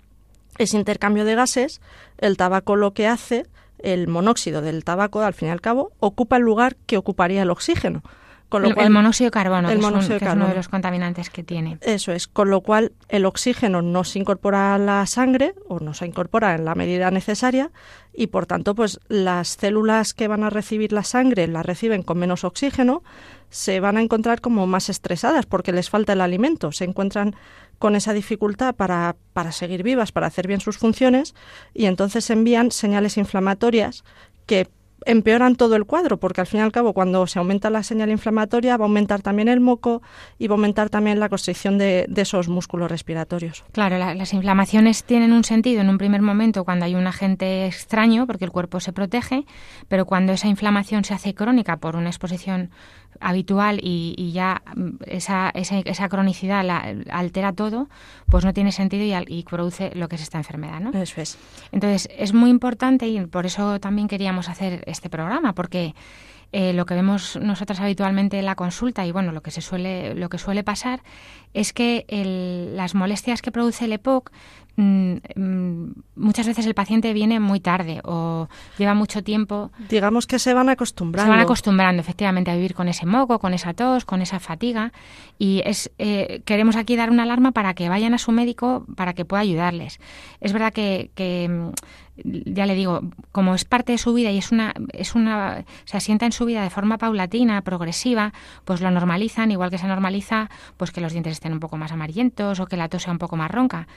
ese 0.59 0.77
intercambio 0.77 1.25
de 1.25 1.33
gases, 1.33 1.81
el 2.19 2.37
tabaco 2.37 2.75
lo 2.75 2.93
que 2.93 3.07
hace, 3.07 3.47
el 3.79 4.07
monóxido 4.07 4.61
del 4.61 4.83
tabaco, 4.83 5.21
al 5.21 5.33
fin 5.33 5.47
y 5.47 5.51
al 5.51 5.61
cabo, 5.61 5.93
ocupa 5.99 6.37
el 6.37 6.43
lugar 6.43 6.75
que 6.85 6.97
ocuparía 6.97 7.41
el 7.41 7.49
oxígeno. 7.49 8.03
Con 8.51 8.63
lo 8.63 8.75
el, 8.75 8.89
monóxido 8.89 9.27
de 9.27 9.31
carbono, 9.31 9.69
el 9.69 9.79
monóxido 9.79 10.17
es, 10.17 10.23
uno 10.23 10.49
de 10.49 10.55
los 10.55 10.67
contaminantes 10.67 11.29
que 11.29 11.41
tiene. 11.41 11.77
Eso 11.79 12.11
es, 12.11 12.27
con 12.27 12.49
lo 12.49 12.59
cual 12.59 12.91
el 13.07 13.23
oxígeno 13.23 13.81
no 13.81 14.03
se 14.03 14.19
incorpora 14.19 14.75
a 14.75 14.77
la 14.77 15.05
sangre 15.05 15.55
o 15.69 15.79
no 15.79 15.93
se 15.93 16.05
incorpora 16.05 16.53
en 16.53 16.65
la 16.65 16.75
medida 16.75 17.11
necesaria 17.11 17.71
y 18.11 18.27
por 18.27 18.47
tanto 18.47 18.75
pues 18.75 18.99
las 19.07 19.55
células 19.57 20.13
que 20.13 20.27
van 20.27 20.43
a 20.43 20.49
recibir 20.49 20.91
la 20.91 21.05
sangre 21.05 21.47
la 21.47 21.63
reciben 21.63 22.03
con 22.03 22.17
menos 22.17 22.43
oxígeno, 22.43 23.03
se 23.49 23.79
van 23.79 23.95
a 23.95 24.01
encontrar 24.01 24.41
como 24.41 24.67
más 24.67 24.89
estresadas 24.89 25.45
porque 25.45 25.71
les 25.71 25.89
falta 25.89 26.11
el 26.11 26.19
alimento, 26.19 26.73
se 26.73 26.83
encuentran 26.83 27.37
con 27.79 27.95
esa 27.95 28.11
dificultad 28.11 28.75
para, 28.75 29.15
para 29.31 29.53
seguir 29.53 29.81
vivas, 29.81 30.11
para 30.11 30.27
hacer 30.27 30.47
bien 30.47 30.59
sus 30.59 30.77
funciones 30.77 31.35
y 31.73 31.85
entonces 31.85 32.29
envían 32.29 32.71
señales 32.71 33.15
inflamatorias 33.15 34.03
que 34.45 34.67
empeoran 35.05 35.55
todo 35.55 35.75
el 35.75 35.85
cuadro, 35.85 36.17
porque 36.17 36.41
al 36.41 36.47
fin 36.47 36.59
y 36.59 36.63
al 36.63 36.71
cabo 36.71 36.93
cuando 36.93 37.25
se 37.27 37.39
aumenta 37.39 37.69
la 37.69 37.83
señal 37.83 38.09
inflamatoria 38.09 38.77
va 38.77 38.85
a 38.85 38.87
aumentar 38.87 39.21
también 39.21 39.47
el 39.47 39.59
moco 39.59 40.01
y 40.37 40.47
va 40.47 40.53
a 40.53 40.57
aumentar 40.57 40.89
también 40.89 41.19
la 41.19 41.29
constricción 41.29 41.77
de, 41.77 42.07
esos 42.15 42.49
músculos 42.49 42.91
respiratorios. 42.91 43.63
Claro, 43.71 43.97
las 43.97 44.33
inflamaciones 44.33 45.03
tienen 45.03 45.31
un 45.31 45.43
sentido 45.43 45.81
en 45.81 45.89
un 45.89 45.97
primer 45.97 46.21
momento 46.21 46.63
cuando 46.63 46.85
hay 46.85 46.93
un 46.93 47.07
agente 47.07 47.65
extraño, 47.65 48.27
porque 48.27 48.45
el 48.45 48.51
cuerpo 48.51 48.79
se 48.79 48.93
protege, 48.93 49.45
pero 49.87 50.05
cuando 50.05 50.33
esa 50.33 50.47
inflamación 50.47 51.03
se 51.03 51.15
hace 51.15 51.33
crónica 51.33 51.77
por 51.77 51.95
una 51.95 52.09
exposición 52.09 52.69
habitual 53.19 53.79
y, 53.81 54.31
ya 54.33 54.61
mm, 54.75 54.89
esa, 55.07 55.49
esa, 55.53 56.09
cronicidad 56.09 56.65
la, 56.65 56.95
altera 57.11 57.53
todo, 57.53 57.89
pues 58.27 58.45
no 58.45 58.53
tiene 58.53 58.71
sentido 58.71 59.03
y, 59.03 59.39
y, 59.39 59.43
produce 59.43 59.91
lo 59.95 60.07
que 60.07 60.15
es 60.15 60.21
esta 60.21 60.37
enfermedad. 60.37 60.79
¿no? 60.79 60.91
Eso 60.99 61.21
es. 61.21 61.37
Entonces, 61.71 62.09
es 62.17 62.33
muy 62.33 62.49
importante 62.49 63.07
y 63.07 63.25
por 63.25 63.45
eso 63.45 63.79
también 63.79 64.07
queríamos 64.07 64.49
hacer 64.49 64.83
este 64.87 65.09
programa, 65.09 65.53
porque 65.53 65.93
eh, 66.53 66.73
lo 66.73 66.85
que 66.85 66.95
vemos 66.95 67.37
nosotras 67.41 67.79
habitualmente 67.79 68.37
en 68.37 68.45
la 68.45 68.55
consulta 68.55 69.05
y 69.05 69.11
bueno, 69.13 69.31
lo 69.31 69.41
que 69.41 69.51
se 69.51 69.61
suele, 69.61 70.15
lo 70.15 70.27
que 70.27 70.37
suele 70.37 70.63
pasar 70.65 71.01
es 71.53 71.71
que 71.71 72.05
las 72.75 72.93
molestias 72.93 73.41
que 73.41 73.51
produce 73.51 73.85
el 73.85 73.93
EPOC 73.93 74.31
muchas 74.77 76.47
veces 76.47 76.65
el 76.65 76.73
paciente 76.73 77.13
viene 77.13 77.39
muy 77.39 77.59
tarde 77.59 78.01
o 78.03 78.47
lleva 78.77 78.93
mucho 78.93 79.23
tiempo. 79.23 79.71
Digamos 79.89 80.27
que 80.27 80.39
se 80.39 80.53
van 80.53 80.69
acostumbrando. 80.69 81.31
Se 81.31 81.37
van 81.37 81.43
acostumbrando 81.43 82.01
efectivamente 82.01 82.51
a 82.51 82.55
vivir 82.55 82.73
con 82.73 82.87
ese 82.87 83.05
moco, 83.05 83.39
con 83.39 83.53
esa 83.53 83.73
tos, 83.73 84.05
con 84.05 84.21
esa 84.21 84.39
fatiga 84.39 84.91
y 85.37 85.61
es 85.65 85.91
eh, 85.97 86.41
queremos 86.45 86.75
aquí 86.75 86.95
dar 86.95 87.09
una 87.09 87.23
alarma 87.23 87.51
para 87.51 87.73
que 87.73 87.89
vayan 87.89 88.13
a 88.13 88.17
su 88.17 88.31
médico 88.31 88.85
para 88.95 89.13
que 89.13 89.25
pueda 89.25 89.41
ayudarles. 89.41 89.99
Es 90.39 90.53
verdad 90.53 90.73
que, 90.73 91.11
que 91.15 91.47
mm, 91.49 91.71
ya 92.23 92.65
le 92.65 92.75
digo, 92.75 93.01
como 93.31 93.55
es 93.55 93.65
parte 93.65 93.93
de 93.93 93.97
su 93.97 94.13
vida 94.13 94.31
y 94.31 94.37
es 94.37 94.51
una, 94.51 94.73
es 94.93 95.15
una, 95.15 95.65
se 95.85 95.97
asienta 95.97 96.25
en 96.25 96.31
su 96.31 96.45
vida 96.45 96.63
de 96.63 96.69
forma 96.69 96.97
paulatina, 96.97 97.61
progresiva, 97.61 98.33
pues 98.65 98.81
lo 98.81 98.91
normalizan, 98.91 99.51
igual 99.51 99.69
que 99.69 99.77
se 99.77 99.87
normaliza, 99.87 100.49
pues 100.77 100.91
que 100.91 101.01
los 101.01 101.13
dientes 101.13 101.33
estén 101.33 101.53
un 101.53 101.59
poco 101.59 101.77
más 101.77 101.91
amarillentos 101.91 102.59
o 102.59 102.65
que 102.65 102.77
la 102.77 102.89
tos 102.89 103.03
sea 103.03 103.13
un 103.13 103.19
poco 103.19 103.37
más 103.37 103.51
ronca. 103.51 103.87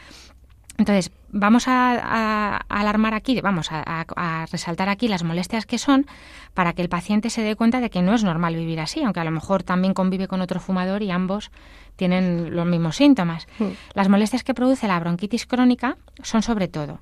Entonces, 0.76 1.12
vamos 1.30 1.68
a, 1.68 2.56
alarmar 2.68 3.14
aquí, 3.14 3.40
vamos 3.40 3.68
a, 3.70 4.46
resaltar 4.50 4.88
aquí 4.88 5.08
las 5.08 5.22
molestias 5.22 5.66
que 5.66 5.78
son 5.78 6.06
para 6.52 6.72
que 6.72 6.82
el 6.82 6.88
paciente 6.88 7.30
se 7.30 7.42
dé 7.42 7.54
cuenta 7.56 7.80
de 7.80 7.90
que 7.90 8.02
no 8.02 8.14
es 8.14 8.24
normal 8.24 8.56
vivir 8.56 8.80
así, 8.80 9.02
aunque 9.02 9.20
a 9.20 9.24
lo 9.24 9.30
mejor 9.30 9.62
también 9.62 9.94
convive 9.94 10.28
con 10.28 10.40
otro 10.40 10.60
fumador 10.60 11.02
y 11.02 11.10
ambos 11.10 11.50
tienen 11.96 12.54
los 12.54 12.66
mismos 12.66 12.96
síntomas. 12.96 13.46
Mm. 13.58 13.66
Las 13.94 14.08
molestias 14.08 14.42
que 14.42 14.54
produce 14.54 14.88
la 14.88 14.98
bronquitis 14.98 15.46
crónica 15.46 15.96
son 16.22 16.42
sobre 16.42 16.66
todo 16.68 17.00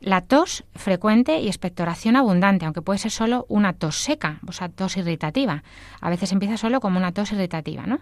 La 0.00 0.22
tos 0.22 0.64
frecuente 0.74 1.40
y 1.40 1.48
expectoración 1.48 2.16
abundante, 2.16 2.64
aunque 2.64 2.80
puede 2.80 2.98
ser 2.98 3.10
solo 3.10 3.44
una 3.48 3.74
tos 3.74 3.96
seca, 3.96 4.40
o 4.46 4.52
sea, 4.52 4.70
tos 4.70 4.96
irritativa. 4.96 5.62
A 6.00 6.08
veces 6.08 6.32
empieza 6.32 6.56
solo 6.56 6.80
como 6.80 6.98
una 6.98 7.12
tos 7.12 7.32
irritativa, 7.32 7.84
¿no? 7.84 7.98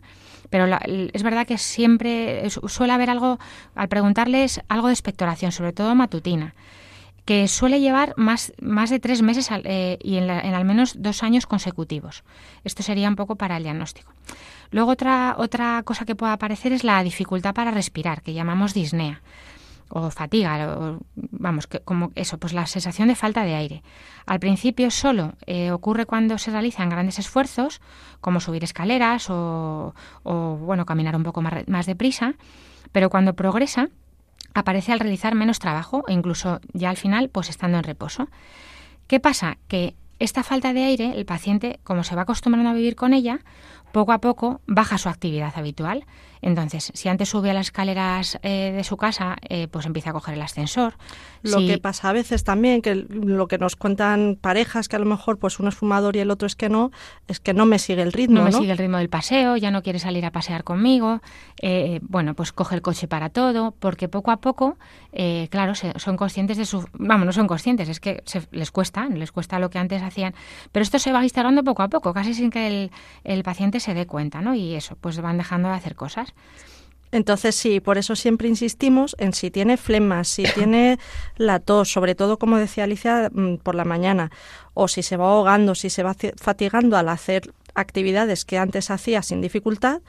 Pero 0.51 0.67
es 0.87 1.23
verdad 1.23 1.47
que 1.47 1.59
siempre 1.59 2.49
suele 2.51 2.93
haber 2.93 3.11
algo, 3.11 3.39
al 3.75 3.89
preguntarles, 3.89 4.61
algo 4.69 4.89
de 4.89 4.95
expectoración, 4.95 5.53
sobre 5.53 5.73
todo 5.73 5.95
matutina 5.95 6.55
que 7.29 7.47
suele 7.47 7.79
llevar 7.79 8.15
más, 8.17 8.55
más 8.59 8.89
de 8.89 9.01
tres 9.01 9.21
meses 9.21 9.51
eh, 9.53 9.99
y 10.03 10.17
en, 10.17 10.31
al 10.31 10.65
menos 10.65 10.95
dos 11.03 11.23
años 11.23 11.45
consecutivos. 11.45 12.25
Esto 12.65 12.83
sería 12.83 13.07
un 13.07 13.17
poco 13.17 13.37
para 13.37 13.59
el 13.59 13.65
diagnóstico. 13.65 14.15
Luego 14.71 14.93
otra, 14.93 15.35
otra 15.37 15.83
cosa 15.85 16.07
que 16.07 16.15
puede 16.15 16.33
aparecer 16.33 16.73
es 16.73 16.85
la 16.85 17.03
dificultad 17.03 17.53
para 17.53 17.71
respirar, 17.71 18.23
que 18.23 18.33
llamamos 18.33 18.73
disnea 18.73 19.21
o 19.91 20.11
fatiga, 20.11 20.99
vamos, 21.15 21.67
que, 21.67 21.81
como 21.81 22.13
eso, 22.15 22.39
pues 22.39 22.53
la 22.53 22.67
sensación 22.67 23.09
de 23.09 23.15
falta 23.15 23.45
de 23.45 23.55
aire. 23.55 23.83
Al 24.27 24.41
principio 24.41 24.91
solo 24.91 25.35
eh, 25.47 25.71
ocurre 25.71 26.07
cuando 26.07 26.39
se 26.39 26.51
realizan 26.51 26.89
grandes 26.89 27.19
esfuerzos, 27.19 27.81
como 28.21 28.41
subir 28.41 28.65
escaleras 28.65 29.29
o, 29.31 29.95
bueno, 30.25 30.87
caminar 30.87 31.17
un 31.17 31.23
poco 31.23 31.43
más, 31.43 31.67
más 31.69 31.87
deprisa, 31.87 32.35
pero 32.93 33.11
cuando 33.11 33.35
progresa, 33.35 33.89
aparece 34.55 34.93
al 34.93 35.01
realizar 35.01 35.35
menos 35.35 35.59
trabajo 35.59 36.05
e 36.09 36.13
incluso 36.13 36.61
ya 36.73 36.91
al 36.91 36.97
final 36.97 37.29
pues 37.29 37.49
estando 37.49 37.79
en 37.79 37.85
reposo. 37.85 38.29
¿Qué 39.07 39.21
pasa? 39.21 39.59
Que 39.69 39.95
esta 40.19 40.43
falta 40.43 40.73
de 40.73 40.85
aire, 40.85 41.13
el 41.17 41.25
paciente, 41.25 41.79
como 41.85 42.03
se 42.03 42.17
va 42.17 42.23
acostumbrando 42.23 42.71
a 42.71 42.75
vivir 42.75 42.97
con 42.97 43.15
ella, 43.15 43.41
poco 43.93 44.13
a 44.13 44.19
poco 44.19 44.61
baja 44.67 44.99
su 44.99 45.09
actividad 45.09 45.53
habitual. 45.57 46.05
Entonces, 46.41 46.93
si 46.95 47.09
antes 47.09 47.29
sube 47.29 47.51
a 47.51 47.55
las 47.55 47.67
escaleras 47.67 48.39
eh, 48.43 48.73
de 48.77 48.85
su 48.85 48.97
casa, 48.97 49.37
eh, 49.49 49.69
pues 49.69 49.87
empieza 49.87 50.11
a 50.11 50.13
coger 50.13 50.35
el 50.35 50.43
ascensor. 50.43 50.95
Lo 51.43 51.59
que 51.59 51.79
pasa 51.79 52.11
a 52.11 52.13
veces 52.13 52.45
también, 52.45 52.83
que 52.83 52.95
lo 52.95 53.49
que 53.49 53.59
nos 53.59 53.77
cuentan 53.77 54.39
parejas, 54.41 54.89
que 54.89 54.97
a 54.97 54.99
lo 54.99 55.05
mejor 55.05 55.39
pues 55.39 55.59
uno 55.59 55.69
es 55.69 55.75
fumador 55.75 56.17
y 56.17 56.21
el 56.21 56.31
otro 56.31 56.47
es 56.47 56.57
que 56.57 56.69
no, 56.69 56.91
es 57.27 57.41
que 57.41 57.55
no 57.55 57.67
me 57.67 57.79
sigue 57.79 58.03
el 58.03 58.13
ritmo. 58.13 58.39
No 58.39 58.45
me 58.45 58.53
sigue 58.53 58.73
el 58.73 58.79
ritmo 58.79 58.99
del 58.99 59.09
paseo, 59.09 59.57
ya 59.57 59.71
no 59.71 59.83
quiere 59.83 59.99
salir 59.99 60.25
a 60.27 60.31
pasear 60.31 60.65
conmigo. 60.65 61.21
Eh, 61.61 62.01
bueno, 62.03 62.35
pues 62.35 62.53
coge 62.53 62.75
el 62.75 62.83
coche 62.83 63.09
para 63.09 63.31
todo, 63.31 63.75
porque 63.79 64.09
poco 64.09 64.31
a 64.31 64.37
poco, 64.39 64.77
claro, 65.51 65.75
son 65.75 66.17
conscientes 66.17 66.57
de 66.57 66.67
su... 66.67 66.87
Vamos, 66.93 67.27
no 67.27 67.33
son 67.33 67.47
conscientes, 67.47 67.89
es 67.89 68.01
que 68.01 68.23
les 68.53 68.71
cuesta, 68.71 69.09
les 69.09 69.33
cuesta 69.33 69.59
lo 69.59 69.71
que 69.71 69.79
antes 69.79 70.03
hacían. 70.03 70.35
Pero 70.71 70.83
esto 70.83 70.99
se 70.99 71.13
va 71.13 71.23
instalando 71.23 71.65
poco 71.65 71.83
a 71.83 71.89
poco, 71.89 72.13
casi 72.15 72.35
sin 72.35 72.51
que 72.51 72.67
el, 72.67 72.91
el 73.25 73.43
paciente 73.43 73.78
se 73.81 73.95
dé 73.95 74.07
cuenta, 74.07 74.41
¿no? 74.41 74.55
Y 74.55 74.75
eso, 74.75 74.97
pues 75.01 75.21
van 75.21 75.39
dejando 75.39 75.69
de 75.69 75.75
hacer 75.75 75.95
cosas. 75.95 76.35
Entonces 77.11 77.55
sí, 77.55 77.81
por 77.81 77.97
eso 77.97 78.17
siempre 78.17 78.49
insistimos 78.49 79.17
en 79.19 79.33
si 79.33 79.51
tiene 79.51 79.77
flemas, 79.77 80.29
si 80.29 80.43
tiene 80.55 80.99
la 81.37 81.59
tos, 81.61 81.91
sobre 81.91 82.15
todo 82.15 82.39
como 82.39 82.59
decía 82.59 82.85
Alicia 82.85 83.31
mm, 83.33 83.57
por 83.57 83.75
la 83.75 83.85
mañana, 83.85 84.31
o 84.75 84.89
si 84.89 85.03
se 85.03 85.17
va 85.17 85.31
ahogando, 85.31 85.75
si 85.75 85.91
se 85.91 86.03
va 86.03 86.15
fatigando 86.37 86.97
al 86.97 87.09
hacer 87.09 87.53
actividades 87.75 88.45
que 88.45 88.59
antes 88.59 88.91
hacía 88.91 89.23
sin 89.23 89.41
dificultad, 89.41 90.01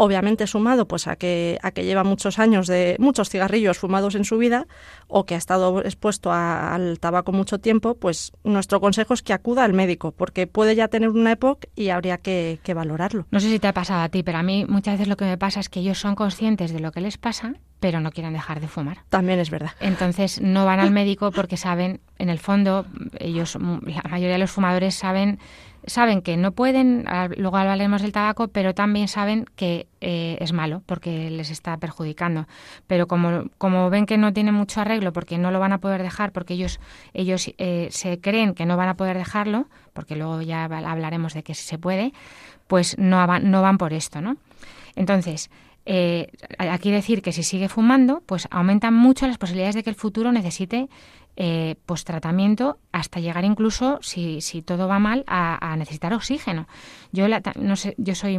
obviamente 0.00 0.46
sumado 0.46 0.88
pues 0.88 1.06
a 1.06 1.16
que 1.16 1.58
a 1.62 1.72
que 1.72 1.84
lleva 1.84 2.04
muchos 2.04 2.38
años 2.38 2.66
de 2.66 2.96
muchos 2.98 3.28
cigarrillos 3.28 3.78
fumados 3.78 4.14
en 4.14 4.24
su 4.24 4.38
vida 4.38 4.66
o 5.08 5.26
que 5.26 5.34
ha 5.34 5.38
estado 5.38 5.82
expuesto 5.82 6.32
al 6.32 6.98
tabaco 6.98 7.32
mucho 7.32 7.58
tiempo, 7.58 7.94
pues 7.96 8.32
nuestro 8.42 8.80
consejo 8.80 9.12
es 9.12 9.22
que 9.22 9.34
acuda 9.34 9.64
al 9.64 9.74
médico, 9.74 10.12
porque 10.12 10.46
puede 10.46 10.74
ya 10.74 10.88
tener 10.88 11.10
una 11.10 11.32
EPOC 11.32 11.66
y 11.76 11.90
habría 11.90 12.16
que, 12.18 12.60
que 12.62 12.72
valorarlo. 12.72 13.26
No 13.30 13.40
sé 13.40 13.50
si 13.50 13.58
te 13.58 13.68
ha 13.68 13.74
pasado 13.74 14.00
a 14.00 14.08
ti, 14.08 14.22
pero 14.22 14.38
a 14.38 14.42
mí 14.42 14.64
muchas 14.66 14.94
veces 14.94 15.08
lo 15.08 15.16
que 15.16 15.26
me 15.26 15.36
pasa 15.36 15.60
es 15.60 15.68
que 15.68 15.80
ellos 15.80 15.98
son 15.98 16.14
conscientes 16.14 16.72
de 16.72 16.80
lo 16.80 16.92
que 16.92 17.00
les 17.00 17.18
pasa, 17.18 17.54
pero 17.80 18.00
no 18.00 18.12
quieren 18.12 18.32
dejar 18.32 18.60
de 18.60 18.68
fumar. 18.68 18.98
También 19.08 19.40
es 19.40 19.50
verdad. 19.50 19.72
Entonces 19.80 20.40
no 20.40 20.64
van 20.66 20.80
al 20.80 20.90
médico 20.90 21.32
porque 21.32 21.56
saben, 21.56 22.00
en 22.18 22.28
el 22.28 22.38
fondo, 22.38 22.86
ellos, 23.18 23.56
la 23.56 24.02
mayoría 24.08 24.34
de 24.34 24.38
los 24.38 24.50
fumadores 24.50 24.94
saben 24.94 25.38
saben 25.86 26.22
que 26.22 26.36
no 26.36 26.52
pueden, 26.52 27.06
luego 27.36 27.56
hablaremos 27.56 28.02
del 28.02 28.12
tabaco, 28.12 28.48
pero 28.48 28.74
también 28.74 29.08
saben 29.08 29.46
que 29.56 29.86
eh, 30.00 30.36
es 30.40 30.52
malo 30.52 30.82
porque 30.86 31.30
les 31.30 31.50
está 31.50 31.76
perjudicando. 31.78 32.46
Pero 32.86 33.06
como, 33.06 33.44
como 33.58 33.90
ven 33.90 34.06
que 34.06 34.18
no 34.18 34.32
tiene 34.32 34.52
mucho 34.52 34.80
arreglo 34.80 35.12
porque 35.12 35.38
no 35.38 35.50
lo 35.50 35.60
van 35.60 35.72
a 35.72 35.78
poder 35.78 36.02
dejar, 36.02 36.32
porque 36.32 36.54
ellos, 36.54 36.80
ellos 37.14 37.52
eh, 37.58 37.88
se 37.90 38.20
creen 38.20 38.54
que 38.54 38.66
no 38.66 38.76
van 38.76 38.88
a 38.88 38.96
poder 38.96 39.16
dejarlo, 39.16 39.68
porque 39.92 40.16
luego 40.16 40.42
ya 40.42 40.64
hablaremos 40.64 41.34
de 41.34 41.42
que 41.42 41.54
si 41.54 41.64
se 41.64 41.78
puede, 41.78 42.12
pues 42.66 42.98
no, 42.98 43.24
van, 43.26 43.50
no 43.50 43.62
van 43.62 43.78
por 43.78 43.92
esto, 43.92 44.20
¿no? 44.20 44.36
Entonces, 44.96 45.50
eh, 45.86 46.30
aquí 46.58 46.90
decir 46.90 47.22
que 47.22 47.32
si 47.32 47.42
sigue 47.42 47.68
fumando, 47.68 48.22
pues 48.26 48.48
aumentan 48.50 48.94
mucho 48.94 49.26
las 49.26 49.38
posibilidades 49.38 49.74
de 49.74 49.82
que 49.82 49.90
el 49.90 49.96
futuro 49.96 50.32
necesite 50.32 50.88
eh, 51.36 51.76
pues 51.86 52.04
tratamiento 52.04 52.78
hasta 52.92 53.20
llegar 53.20 53.44
incluso, 53.44 53.98
si, 54.02 54.40
si 54.40 54.62
todo 54.62 54.88
va 54.88 54.98
mal, 54.98 55.24
a, 55.26 55.74
necesitar 55.76 56.12
oxígeno. 56.12 56.66
Yo 57.12 57.26
no 57.56 57.76
sé, 57.76 57.94
yo 57.98 58.14
soy 58.14 58.38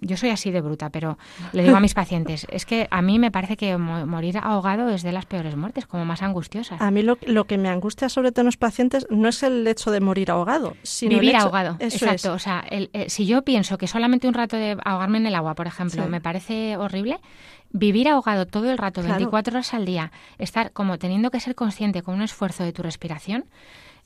yo 0.00 0.16
soy 0.16 0.30
así 0.30 0.50
de 0.50 0.60
bruta, 0.60 0.90
pero 0.90 1.18
le 1.52 1.62
digo 1.62 1.76
a 1.76 1.80
mis 1.80 1.94
pacientes, 1.94 2.46
es 2.50 2.66
que 2.66 2.88
a 2.90 3.02
mí 3.02 3.18
me 3.18 3.30
parece 3.30 3.56
que 3.56 3.76
morir 3.76 4.38
ahogado 4.38 4.88
es 4.88 5.02
de 5.02 5.12
las 5.12 5.26
peores 5.26 5.56
muertes, 5.56 5.86
como 5.86 6.04
más 6.04 6.22
angustiosas. 6.22 6.80
A 6.80 6.90
mí 6.90 7.02
lo, 7.02 7.18
lo 7.26 7.44
que 7.44 7.58
me 7.58 7.68
angustia 7.68 8.08
sobre 8.08 8.32
todo 8.32 8.42
en 8.42 8.46
los 8.46 8.56
pacientes 8.56 9.06
no 9.10 9.28
es 9.28 9.42
el 9.42 9.66
hecho 9.66 9.90
de 9.90 10.00
morir 10.00 10.30
ahogado, 10.30 10.76
sino 10.82 11.18
vivir 11.18 11.36
ahogado. 11.36 11.76
exacto. 11.78 12.32
O 12.32 12.38
sea, 12.38 12.64
eh, 12.70 13.06
si 13.08 13.26
yo 13.26 13.42
pienso 13.42 13.78
que 13.78 13.86
solamente 13.86 14.28
un 14.28 14.34
rato 14.34 14.56
de 14.56 14.76
ahogarme 14.84 15.18
en 15.18 15.26
el 15.26 15.34
agua, 15.34 15.54
por 15.54 15.66
ejemplo, 15.66 16.06
me 16.08 16.20
parece 16.20 16.76
horrible, 16.76 17.20
vivir 17.74 18.08
ahogado 18.08 18.46
todo 18.46 18.70
el 18.70 18.78
rato, 18.78 19.02
24 19.02 19.56
horas 19.56 19.74
al 19.74 19.84
día, 19.84 20.12
estar 20.38 20.72
como 20.72 20.96
teniendo 20.96 21.30
que 21.30 21.40
ser 21.40 21.56
consciente 21.56 22.02
con 22.02 22.14
un 22.14 22.22
esfuerzo 22.22 22.62
de 22.62 22.72
tu 22.72 22.82
respiración, 22.82 23.46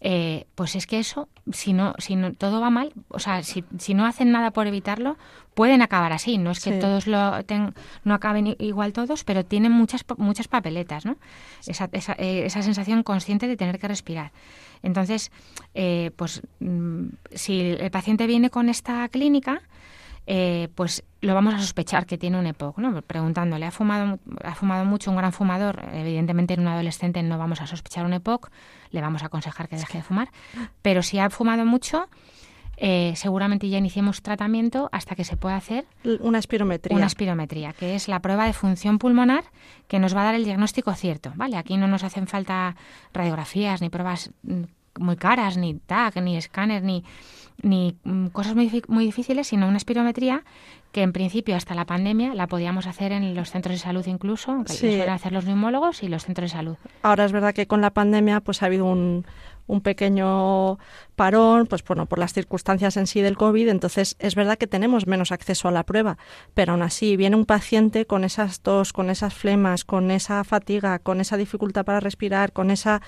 eh, 0.00 0.46
pues 0.54 0.74
es 0.74 0.86
que 0.86 0.98
eso, 0.98 1.28
si 1.52 1.74
no, 1.74 1.94
si 1.98 2.16
no 2.16 2.32
todo 2.32 2.60
va 2.62 2.70
mal, 2.70 2.92
o 3.08 3.18
sea, 3.18 3.42
si, 3.42 3.64
si 3.78 3.92
no 3.92 4.06
hacen 4.06 4.32
nada 4.32 4.52
por 4.52 4.66
evitarlo, 4.66 5.18
pueden 5.54 5.82
acabar 5.82 6.12
así. 6.12 6.38
No 6.38 6.52
es 6.52 6.60
que 6.60 6.72
todos 6.72 7.06
lo 7.06 7.32
no 8.04 8.14
acaben 8.14 8.56
igual 8.58 8.92
todos, 8.92 9.24
pero 9.24 9.44
tienen 9.44 9.72
muchas 9.72 10.04
muchas 10.16 10.48
papeletas, 10.48 11.04
¿no? 11.04 11.16
Esa, 11.66 11.90
esa, 11.92 12.12
eh, 12.12 12.46
esa 12.46 12.62
sensación 12.62 13.02
consciente 13.02 13.48
de 13.48 13.56
tener 13.56 13.78
que 13.78 13.88
respirar. 13.88 14.32
Entonces, 14.82 15.30
eh, 15.74 16.12
pues 16.16 16.42
mm, 16.60 17.08
si 17.34 17.60
el 17.60 17.90
paciente 17.90 18.26
viene 18.26 18.48
con 18.48 18.68
esta 18.68 19.06
clínica, 19.08 19.62
eh, 20.30 20.68
pues 20.74 21.04
lo 21.22 21.32
vamos 21.32 21.54
a 21.54 21.58
sospechar 21.58 22.04
que 22.04 22.18
tiene 22.18 22.38
un 22.38 22.46
EPOC, 22.46 22.76
¿no? 22.76 23.00
Preguntándole, 23.00 23.64
¿ha 23.64 23.70
fumado, 23.70 24.18
¿ha 24.44 24.54
fumado 24.54 24.84
mucho 24.84 25.10
un 25.10 25.16
gran 25.16 25.32
fumador? 25.32 25.88
Evidentemente 25.94 26.52
en 26.52 26.60
un 26.60 26.68
adolescente 26.68 27.22
no 27.22 27.38
vamos 27.38 27.62
a 27.62 27.66
sospechar 27.66 28.04
un 28.04 28.12
EPOC, 28.12 28.50
le 28.90 29.00
vamos 29.00 29.22
a 29.22 29.26
aconsejar 29.26 29.68
que 29.68 29.76
deje 29.76 29.98
de 29.98 30.04
fumar, 30.04 30.28
pero 30.82 31.02
si 31.02 31.18
ha 31.18 31.30
fumado 31.30 31.64
mucho, 31.64 32.10
eh, 32.76 33.14
seguramente 33.16 33.70
ya 33.70 33.78
iniciemos 33.78 34.20
tratamiento 34.20 34.90
hasta 34.92 35.16
que 35.16 35.24
se 35.24 35.38
pueda 35.38 35.56
hacer 35.56 35.86
una 36.20 36.40
espirometría. 36.40 36.94
Una 36.94 37.06
espirometría, 37.06 37.72
que 37.72 37.94
es 37.94 38.06
la 38.06 38.20
prueba 38.20 38.44
de 38.44 38.52
función 38.52 38.98
pulmonar 38.98 39.44
que 39.86 39.98
nos 39.98 40.14
va 40.14 40.20
a 40.20 40.24
dar 40.24 40.34
el 40.34 40.44
diagnóstico 40.44 40.92
cierto, 40.92 41.32
¿vale? 41.36 41.56
Aquí 41.56 41.78
no 41.78 41.88
nos 41.88 42.04
hacen 42.04 42.26
falta 42.26 42.76
radiografías 43.14 43.80
ni 43.80 43.88
pruebas 43.88 44.30
mm, 44.42 44.64
muy 44.98 45.16
caras, 45.16 45.56
ni 45.56 45.72
TAC, 45.72 46.16
ni 46.20 46.36
escáner, 46.36 46.82
ni 46.82 47.02
ni 47.62 47.96
mm, 48.04 48.28
cosas 48.28 48.54
muy, 48.54 48.82
muy 48.88 49.04
difíciles, 49.04 49.48
sino 49.48 49.66
una 49.66 49.76
espirometría 49.76 50.44
que 50.92 51.02
en 51.02 51.12
principio 51.12 51.56
hasta 51.56 51.74
la 51.74 51.84
pandemia 51.84 52.34
la 52.34 52.46
podíamos 52.46 52.86
hacer 52.86 53.12
en 53.12 53.34
los 53.34 53.50
centros 53.50 53.74
de 53.74 53.78
salud 53.78 54.06
incluso, 54.06 54.52
aunque 54.52 54.72
sí. 54.72 54.78
suelen 54.78 55.10
hacer 55.10 55.32
los 55.32 55.44
neumólogos 55.44 56.02
y 56.02 56.08
los 56.08 56.24
centros 56.24 56.50
de 56.50 56.56
salud. 56.56 56.76
Ahora 57.02 57.24
es 57.24 57.32
verdad 57.32 57.54
que 57.54 57.66
con 57.66 57.80
la 57.80 57.90
pandemia 57.90 58.40
pues 58.40 58.62
ha 58.62 58.66
habido 58.66 58.86
un, 58.86 59.26
un 59.68 59.82
pequeño 59.82 60.78
parón, 61.14 61.66
pues 61.66 61.84
bueno, 61.84 62.06
por 62.06 62.18
las 62.18 62.32
circunstancias 62.32 62.96
en 62.96 63.06
sí 63.06 63.20
del 63.20 63.36
COVID, 63.36 63.68
entonces 63.68 64.16
es 64.18 64.34
verdad 64.34 64.56
que 64.56 64.66
tenemos 64.66 65.06
menos 65.06 65.30
acceso 65.30 65.68
a 65.68 65.70
la 65.70 65.84
prueba, 65.84 66.16
pero 66.54 66.72
aún 66.72 66.82
así 66.82 67.16
viene 67.16 67.36
un 67.36 67.44
paciente 67.44 68.06
con 68.06 68.24
esas 68.24 68.60
tos, 68.60 68.92
con 68.92 69.10
esas 69.10 69.34
flemas, 69.34 69.84
con 69.84 70.10
esa 70.10 70.42
fatiga, 70.42 70.98
con 70.98 71.20
esa 71.20 71.36
dificultad 71.36 71.84
para 71.84 72.00
respirar, 72.00 72.52
con 72.52 72.70
esa 72.70 73.02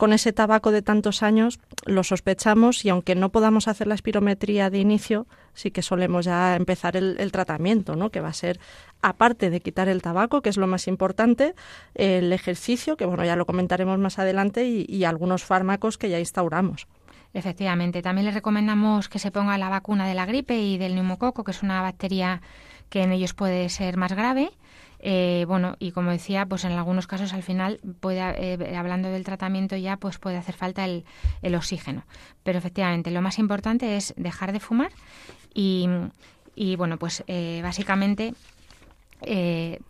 con 0.00 0.14
ese 0.14 0.32
tabaco 0.32 0.70
de 0.70 0.80
tantos 0.80 1.22
años, 1.22 1.60
lo 1.84 2.02
sospechamos 2.04 2.86
y 2.86 2.88
aunque 2.88 3.14
no 3.14 3.28
podamos 3.28 3.68
hacer 3.68 3.86
la 3.86 3.94
espirometría 3.94 4.70
de 4.70 4.78
inicio, 4.78 5.26
sí 5.52 5.70
que 5.72 5.82
solemos 5.82 6.24
ya 6.24 6.56
empezar 6.56 6.96
el, 6.96 7.32
tratamiento, 7.32 7.96
¿no? 7.96 8.08
Que 8.08 8.22
va 8.22 8.28
a 8.28 8.32
ser 8.32 8.58
aparte 9.02 9.50
de 9.50 9.60
quitar 9.60 9.90
el 9.90 10.00
tabaco, 10.00 10.40
que 10.40 10.48
es 10.48 10.56
lo 10.56 10.66
más 10.66 10.88
importante, 10.88 11.54
el 11.94 12.32
ejercicio, 12.32 12.96
que 12.96 13.04
bueno, 13.04 13.26
ya 13.26 13.36
lo 13.36 13.44
comentaremos 13.44 13.98
más 13.98 14.18
adelante, 14.18 14.66
y, 14.66 15.04
algunos 15.04 15.44
fármacos 15.44 15.98
que 15.98 16.08
ya 16.08 16.18
instauramos. 16.18 16.88
Efectivamente, 17.34 18.00
también 18.00 18.24
les 18.24 18.34
recomendamos 18.34 19.10
que 19.10 19.18
se 19.18 19.30
ponga 19.30 19.58
la 19.58 19.68
vacuna 19.68 20.08
de 20.08 20.14
la 20.14 20.24
gripe 20.24 20.58
y 20.58 20.78
del 20.78 20.94
neumococo, 20.94 21.44
que 21.44 21.50
es 21.50 21.62
una 21.62 21.82
bacteria 21.82 22.40
que 22.88 23.02
en 23.02 23.12
ellos 23.12 23.34
puede 23.34 23.68
ser 23.68 23.98
más 23.98 24.14
grave. 24.14 24.50
Eh, 25.02 25.44
bueno, 25.48 25.76
y 25.78 25.92
como 25.92 26.10
decía, 26.10 26.44
pues 26.46 26.64
en 26.64 26.72
algunos 26.72 27.06
casos 27.06 27.32
al 27.32 27.42
final, 27.42 27.80
puede, 28.00 28.20
eh, 28.20 28.76
hablando 28.76 29.08
del 29.08 29.24
tratamiento 29.24 29.76
ya, 29.76 29.96
pues 29.96 30.18
puede 30.18 30.36
hacer 30.36 30.54
falta 30.54 30.84
el, 30.84 31.04
el, 31.40 31.54
oxígeno. 31.54 32.04
Pero 32.42 32.58
efectivamente, 32.58 33.10
lo 33.10 33.22
más 33.22 33.38
importante 33.38 33.96
es 33.96 34.12
dejar 34.16 34.52
de 34.52 34.60
fumar 34.60 34.92
y, 35.54 35.88
y 36.54 36.76
bueno, 36.76 36.98
pues 36.98 37.24
eh, 37.26 37.60
básicamente 37.62 38.34
eh, 39.22 39.80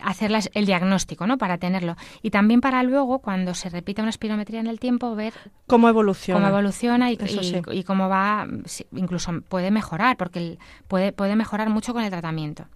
hacer 0.00 0.32
el 0.54 0.66
diagnóstico, 0.66 1.26
¿no? 1.26 1.38
Para 1.38 1.58
tenerlo. 1.58 1.96
Y 2.22 2.30
también 2.30 2.60
para 2.60 2.82
luego, 2.82 3.18
cuando 3.18 3.54
se 3.54 3.68
repita 3.68 4.02
una 4.02 4.10
espirometría 4.10 4.60
en 4.60 4.66
el 4.66 4.78
tiempo, 4.78 5.14
ver 5.14 5.34
cómo 5.66 5.88
evoluciona. 5.88 6.40
Cómo 6.40 6.48
evoluciona 6.48 7.10
y, 7.10 7.18
y, 7.72 7.84
cómo 7.84 8.08
va, 8.08 8.46
incluso 8.92 9.40
puede 9.48 9.70
mejorar, 9.70 10.16
porque 10.16 10.58
puede, 10.88 11.12
puede 11.12 11.36
mejorar 11.36 11.68
mucho 11.70 11.92
con 11.92 12.02
el 12.02 12.10
tratamiento. 12.10 12.66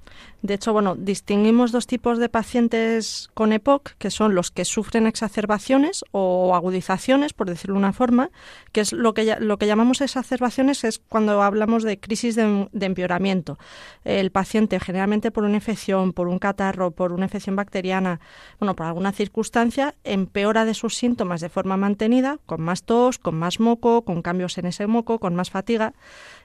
De 0.42 0.54
hecho, 0.54 0.72
bueno, 0.72 0.94
distinguimos 0.94 1.72
dos 1.72 1.86
tipos 1.86 2.18
de 2.18 2.28
pacientes 2.28 3.30
con 3.34 3.52
EPOC, 3.52 3.92
que 3.98 4.10
son 4.10 4.34
los 4.34 4.50
que 4.50 4.64
sufren 4.64 5.06
exacerbaciones 5.06 6.04
o 6.12 6.54
agudizaciones, 6.54 7.32
por 7.32 7.48
decirlo 7.48 7.74
de 7.74 7.78
una 7.78 7.92
forma, 7.92 8.30
que 8.72 8.80
es 8.80 8.92
lo 8.92 9.14
que, 9.14 9.36
lo 9.40 9.58
que 9.58 9.66
llamamos 9.66 10.00
exacerbaciones 10.00 10.84
es 10.84 10.98
cuando 10.98 11.42
hablamos 11.42 11.82
de 11.82 11.98
crisis 11.98 12.36
de, 12.36 12.68
de 12.70 12.86
empeoramiento. 12.86 13.58
El 14.04 14.30
paciente, 14.30 14.78
generalmente 14.78 15.30
por 15.30 15.44
una 15.44 15.56
infección, 15.56 15.93
por 16.12 16.28
un 16.28 16.38
catarro, 16.38 16.90
por 16.90 17.12
una 17.12 17.26
infección 17.26 17.56
bacteriana, 17.56 18.20
bueno, 18.58 18.74
por 18.74 18.86
alguna 18.86 19.12
circunstancia, 19.12 19.94
empeora 20.04 20.64
de 20.64 20.74
sus 20.74 20.96
síntomas 20.96 21.40
de 21.40 21.48
forma 21.48 21.76
mantenida, 21.76 22.38
con 22.46 22.60
más 22.60 22.82
tos, 22.82 23.18
con 23.18 23.36
más 23.36 23.60
moco, 23.60 24.02
con 24.02 24.22
cambios 24.22 24.58
en 24.58 24.66
ese 24.66 24.86
moco, 24.86 25.18
con 25.18 25.34
más 25.34 25.50
fatiga 25.50 25.94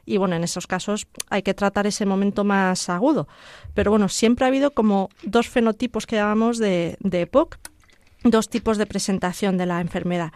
y 0.06 0.18
bueno, 0.18 0.36
en 0.36 0.44
esos 0.44 0.66
casos 0.66 1.08
hay 1.30 1.44
que 1.44 1.54
tratar 1.54 1.86
ese 1.86 2.06
momento 2.06 2.44
más 2.44 2.90
agudo. 2.90 3.28
Pero 3.74 3.92
bueno, 3.92 4.10
siempre 4.10 4.46
ha 4.46 4.48
habido 4.48 4.72
como 4.72 5.10
dos 5.24 5.50
fenotipos 5.50 6.08
que 6.08 6.16
llamamos 6.16 6.58
de, 6.58 6.98
de 7.00 7.22
EPOC, 7.22 7.58
dos 8.24 8.50
tipos 8.50 8.78
de 8.78 8.86
presentación 8.86 9.58
de 9.58 9.66
la 9.68 9.82
enfermedad. 9.82 10.32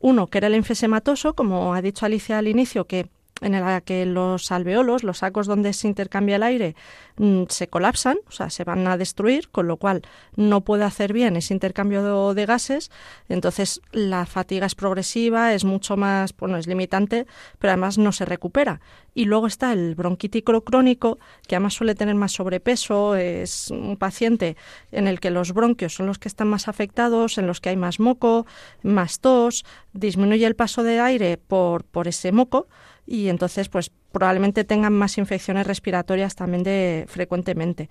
Uno, 0.00 0.26
que 0.26 0.38
era 0.38 0.48
el 0.48 0.54
enfesematoso, 0.54 1.34
como 1.34 1.74
ha 1.74 1.80
dicho 1.80 2.04
Alicia 2.04 2.38
al 2.38 2.48
inicio, 2.48 2.86
que 2.86 3.08
en 3.40 3.54
el 3.54 3.82
que 3.82 4.06
los 4.06 4.52
alveolos, 4.52 5.02
los 5.02 5.18
sacos 5.18 5.46
donde 5.46 5.72
se 5.72 5.88
intercambia 5.88 6.36
el 6.36 6.42
aire, 6.44 6.76
mm, 7.16 7.44
se 7.48 7.68
colapsan, 7.68 8.18
o 8.28 8.30
sea, 8.30 8.48
se 8.48 8.62
van 8.64 8.86
a 8.86 8.96
destruir, 8.96 9.48
con 9.50 9.66
lo 9.66 9.76
cual 9.76 10.02
no 10.36 10.60
puede 10.62 10.84
hacer 10.84 11.12
bien 11.12 11.36
ese 11.36 11.52
intercambio 11.52 12.34
de, 12.34 12.46
gases. 12.46 12.90
Entonces, 13.28 13.80
la 13.92 14.26
fatiga 14.26 14.66
es 14.66 14.74
progresiva, 14.74 15.52
es 15.54 15.64
mucho 15.64 15.96
más, 15.96 16.34
bueno, 16.36 16.58
es 16.58 16.66
limitante, 16.66 17.26
pero 17.58 17.72
además 17.72 17.98
no 17.98 18.12
se 18.12 18.24
recupera. 18.24 18.80
Y 19.14 19.24
luego 19.24 19.46
está 19.46 19.72
el 19.72 19.94
bronquítico 19.94 20.60
crónico, 20.62 21.18
que 21.48 21.56
además 21.56 21.74
suele 21.74 21.94
tener 21.94 22.14
más 22.14 22.32
sobrepeso, 22.32 23.16
es 23.16 23.70
un 23.70 23.96
paciente 23.96 24.56
en 24.92 25.08
el 25.08 25.20
que 25.20 25.30
los 25.30 25.52
bronquios 25.52 25.94
son 25.94 26.06
los 26.06 26.18
que 26.18 26.28
están 26.28 26.48
más 26.48 26.68
afectados, 26.68 27.38
en 27.38 27.46
los 27.46 27.60
que 27.60 27.70
hay 27.70 27.76
más 27.76 27.98
moco, 27.98 28.46
más 28.82 29.20
tos, 29.20 29.64
disminuye 29.92 30.46
el 30.46 30.56
paso 30.56 30.82
de 30.82 31.00
aire 31.00 31.36
por, 31.36 31.84
por 31.84 32.08
ese 32.08 32.32
moco 32.32 32.68
y 33.06 33.28
entonces 33.28 33.68
pues 33.68 33.90
probablemente 34.12 34.64
tengan 34.64 34.92
más 34.92 35.18
infecciones 35.18 35.66
respiratorias 35.66 36.34
también 36.34 36.62
de 36.62 37.04
frecuentemente. 37.08 37.88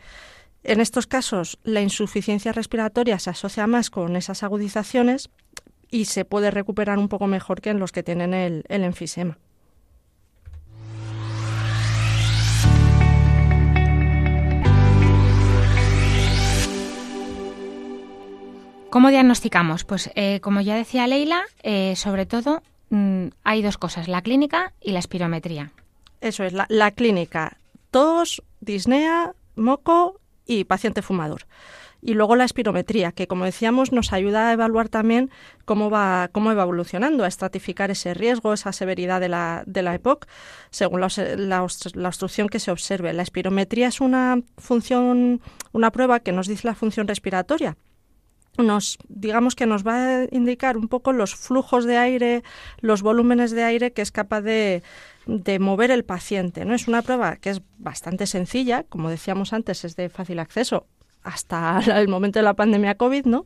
En 0.63 0.79
estos 0.79 1.07
casos, 1.07 1.59
la 1.63 1.81
insuficiencia 1.81 2.53
respiratoria 2.53 3.19
se 3.19 3.29
asocia 3.29 3.67
más 3.67 3.89
con 3.89 4.15
esas 4.15 4.43
agudizaciones 4.43 5.29
y 5.91 6.05
se 6.05 6.25
puede 6.25 6.51
recuperar 6.51 6.97
un 6.97 7.09
poco 7.09 7.27
mejor 7.27 7.61
que 7.61 7.69
en 7.69 7.79
los 7.79 7.91
que 7.91 8.03
tienen 8.03 8.33
el, 8.33 8.63
el 8.69 8.83
enfisema. 8.83 9.37
¿Cómo 18.93 19.09
diagnosticamos? 19.09 19.85
Pues 19.85 20.11
eh, 20.13 20.39
como 20.41 20.61
ya 20.61 20.75
decía 20.75 21.07
Leila, 21.07 21.41
eh, 21.63 21.95
sobre 21.95 22.27
todo 22.27 22.61
Mm, 22.93 23.29
hay 23.43 23.63
dos 23.63 23.79
cosas, 23.79 24.07
la 24.07 24.21
clínica 24.21 24.73
y 24.79 24.91
la 24.91 24.99
espirometría. 24.99 25.71
Eso 26.21 26.43
es, 26.43 26.53
la, 26.53 26.91
clínica, 26.91 27.57
tos, 27.89 28.43
disnea, 28.61 29.33
moco 29.55 30.19
y 30.45 30.65
paciente 30.65 31.01
fumador. 31.01 31.47
Y 32.03 32.13
luego 32.13 32.35
la 32.35 32.43
espirometría, 32.43 33.11
que 33.11 33.25
como 33.25 33.45
decíamos 33.45 33.91
nos 33.91 34.13
ayuda 34.13 34.47
a 34.47 34.53
evaluar 34.53 34.89
también 34.89 35.31
cómo 35.65 35.89
va, 35.89 36.29
cómo 36.31 36.53
va 36.53 36.61
evolucionando, 36.61 37.23
a 37.23 37.27
estratificar 37.27 37.89
ese 37.89 38.13
riesgo, 38.13 38.53
esa 38.53 38.71
severidad 38.71 39.19
de 39.19 39.29
la, 39.29 39.63
de 39.65 39.81
la 39.81 39.95
EPOC, 39.95 40.27
según 40.69 41.01
la, 41.01 41.07
la, 41.35 41.65
la, 41.95 42.07
obstrucción 42.09 42.47
que 42.47 42.59
se 42.59 42.69
observe. 42.69 43.11
La 43.13 43.23
espirometría 43.23 43.87
es 43.87 44.01
una 44.01 44.39
función, 44.59 45.41
una 45.71 45.91
prueba 45.91 46.19
que 46.19 46.31
nos 46.31 46.45
dice 46.45 46.67
la 46.67 46.75
función 46.75 47.07
respiratoria 47.07 47.75
nos 48.57 48.97
digamos 49.07 49.55
que 49.55 49.65
nos 49.65 49.85
va 49.85 50.21
a 50.21 50.27
indicar 50.31 50.77
un 50.77 50.87
poco 50.87 51.13
los 51.13 51.35
flujos 51.35 51.85
de 51.85 51.97
aire, 51.97 52.43
los 52.81 53.01
volúmenes 53.01 53.51
de 53.51 53.63
aire 53.63 53.93
que 53.93 54.01
es 54.01 54.11
capaz 54.11 54.41
de, 54.41 54.83
de 55.25 55.59
mover 55.59 55.91
el 55.91 56.03
paciente. 56.05 56.65
¿no? 56.65 56.73
Es 56.75 56.87
una 56.87 57.01
prueba 57.01 57.37
que 57.37 57.49
es 57.49 57.61
bastante 57.77 58.27
sencilla, 58.27 58.83
como 58.83 59.09
decíamos 59.09 59.53
antes, 59.53 59.85
es 59.85 59.95
de 59.95 60.09
fácil 60.09 60.39
acceso 60.39 60.85
hasta 61.23 61.79
el 61.99 62.07
momento 62.07 62.39
de 62.39 62.43
la 62.43 62.53
pandemia 62.53 62.95
COVID, 62.95 63.25
¿no? 63.25 63.45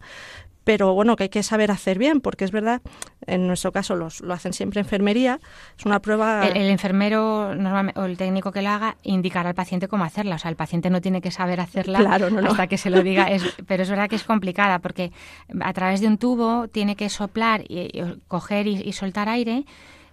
Pero 0.68 0.94
bueno, 0.94 1.16
que 1.16 1.24
hay 1.24 1.30
que 1.30 1.44
saber 1.44 1.72
hacer 1.72 1.98
bien, 1.98 2.20
porque 2.20 2.44
es 2.44 2.52
verdad, 2.52 2.82
en 3.26 3.48
nuestro 3.48 3.72
caso 3.72 3.96
los, 3.96 4.20
lo 4.20 4.34
hacen 4.34 4.52
siempre 4.52 4.82
enfermería, 4.82 5.40
es 5.80 5.86
una 5.86 6.02
prueba... 6.02 6.46
El, 6.46 6.58
enfermero 6.68 7.52
o 7.96 8.04
el 8.04 8.18
técnico 8.18 8.52
que 8.52 8.62
lo 8.62 8.68
haga 8.68 8.98
indicará 9.02 9.48
al 9.48 9.56
paciente 9.56 9.88
cómo 9.88 10.04
hacerla, 10.04 10.36
o 10.36 10.40
sea, 10.40 10.52
el 10.52 10.58
paciente 10.58 10.90
no 10.90 11.00
tiene 11.00 11.22
que 11.22 11.32
saber 11.32 11.62
hacerla 11.62 12.00
hasta 12.50 12.68
que 12.68 12.78
se 12.78 12.90
lo 12.90 13.02
diga, 13.02 13.30
pero 13.66 13.84
es 13.84 13.90
verdad 13.90 14.10
que 14.10 14.18
es 14.18 14.26
complicada, 14.26 14.80
porque 14.80 15.14
a 15.62 15.72
través 15.72 16.02
de 16.02 16.08
un 16.08 16.18
tubo 16.18 16.68
tiene 16.68 16.98
que 16.98 17.08
soplar 17.08 17.64
y, 17.70 18.04
coger 18.28 18.68
y 18.68 18.92
soltar 18.92 19.30
aire, 19.30 19.64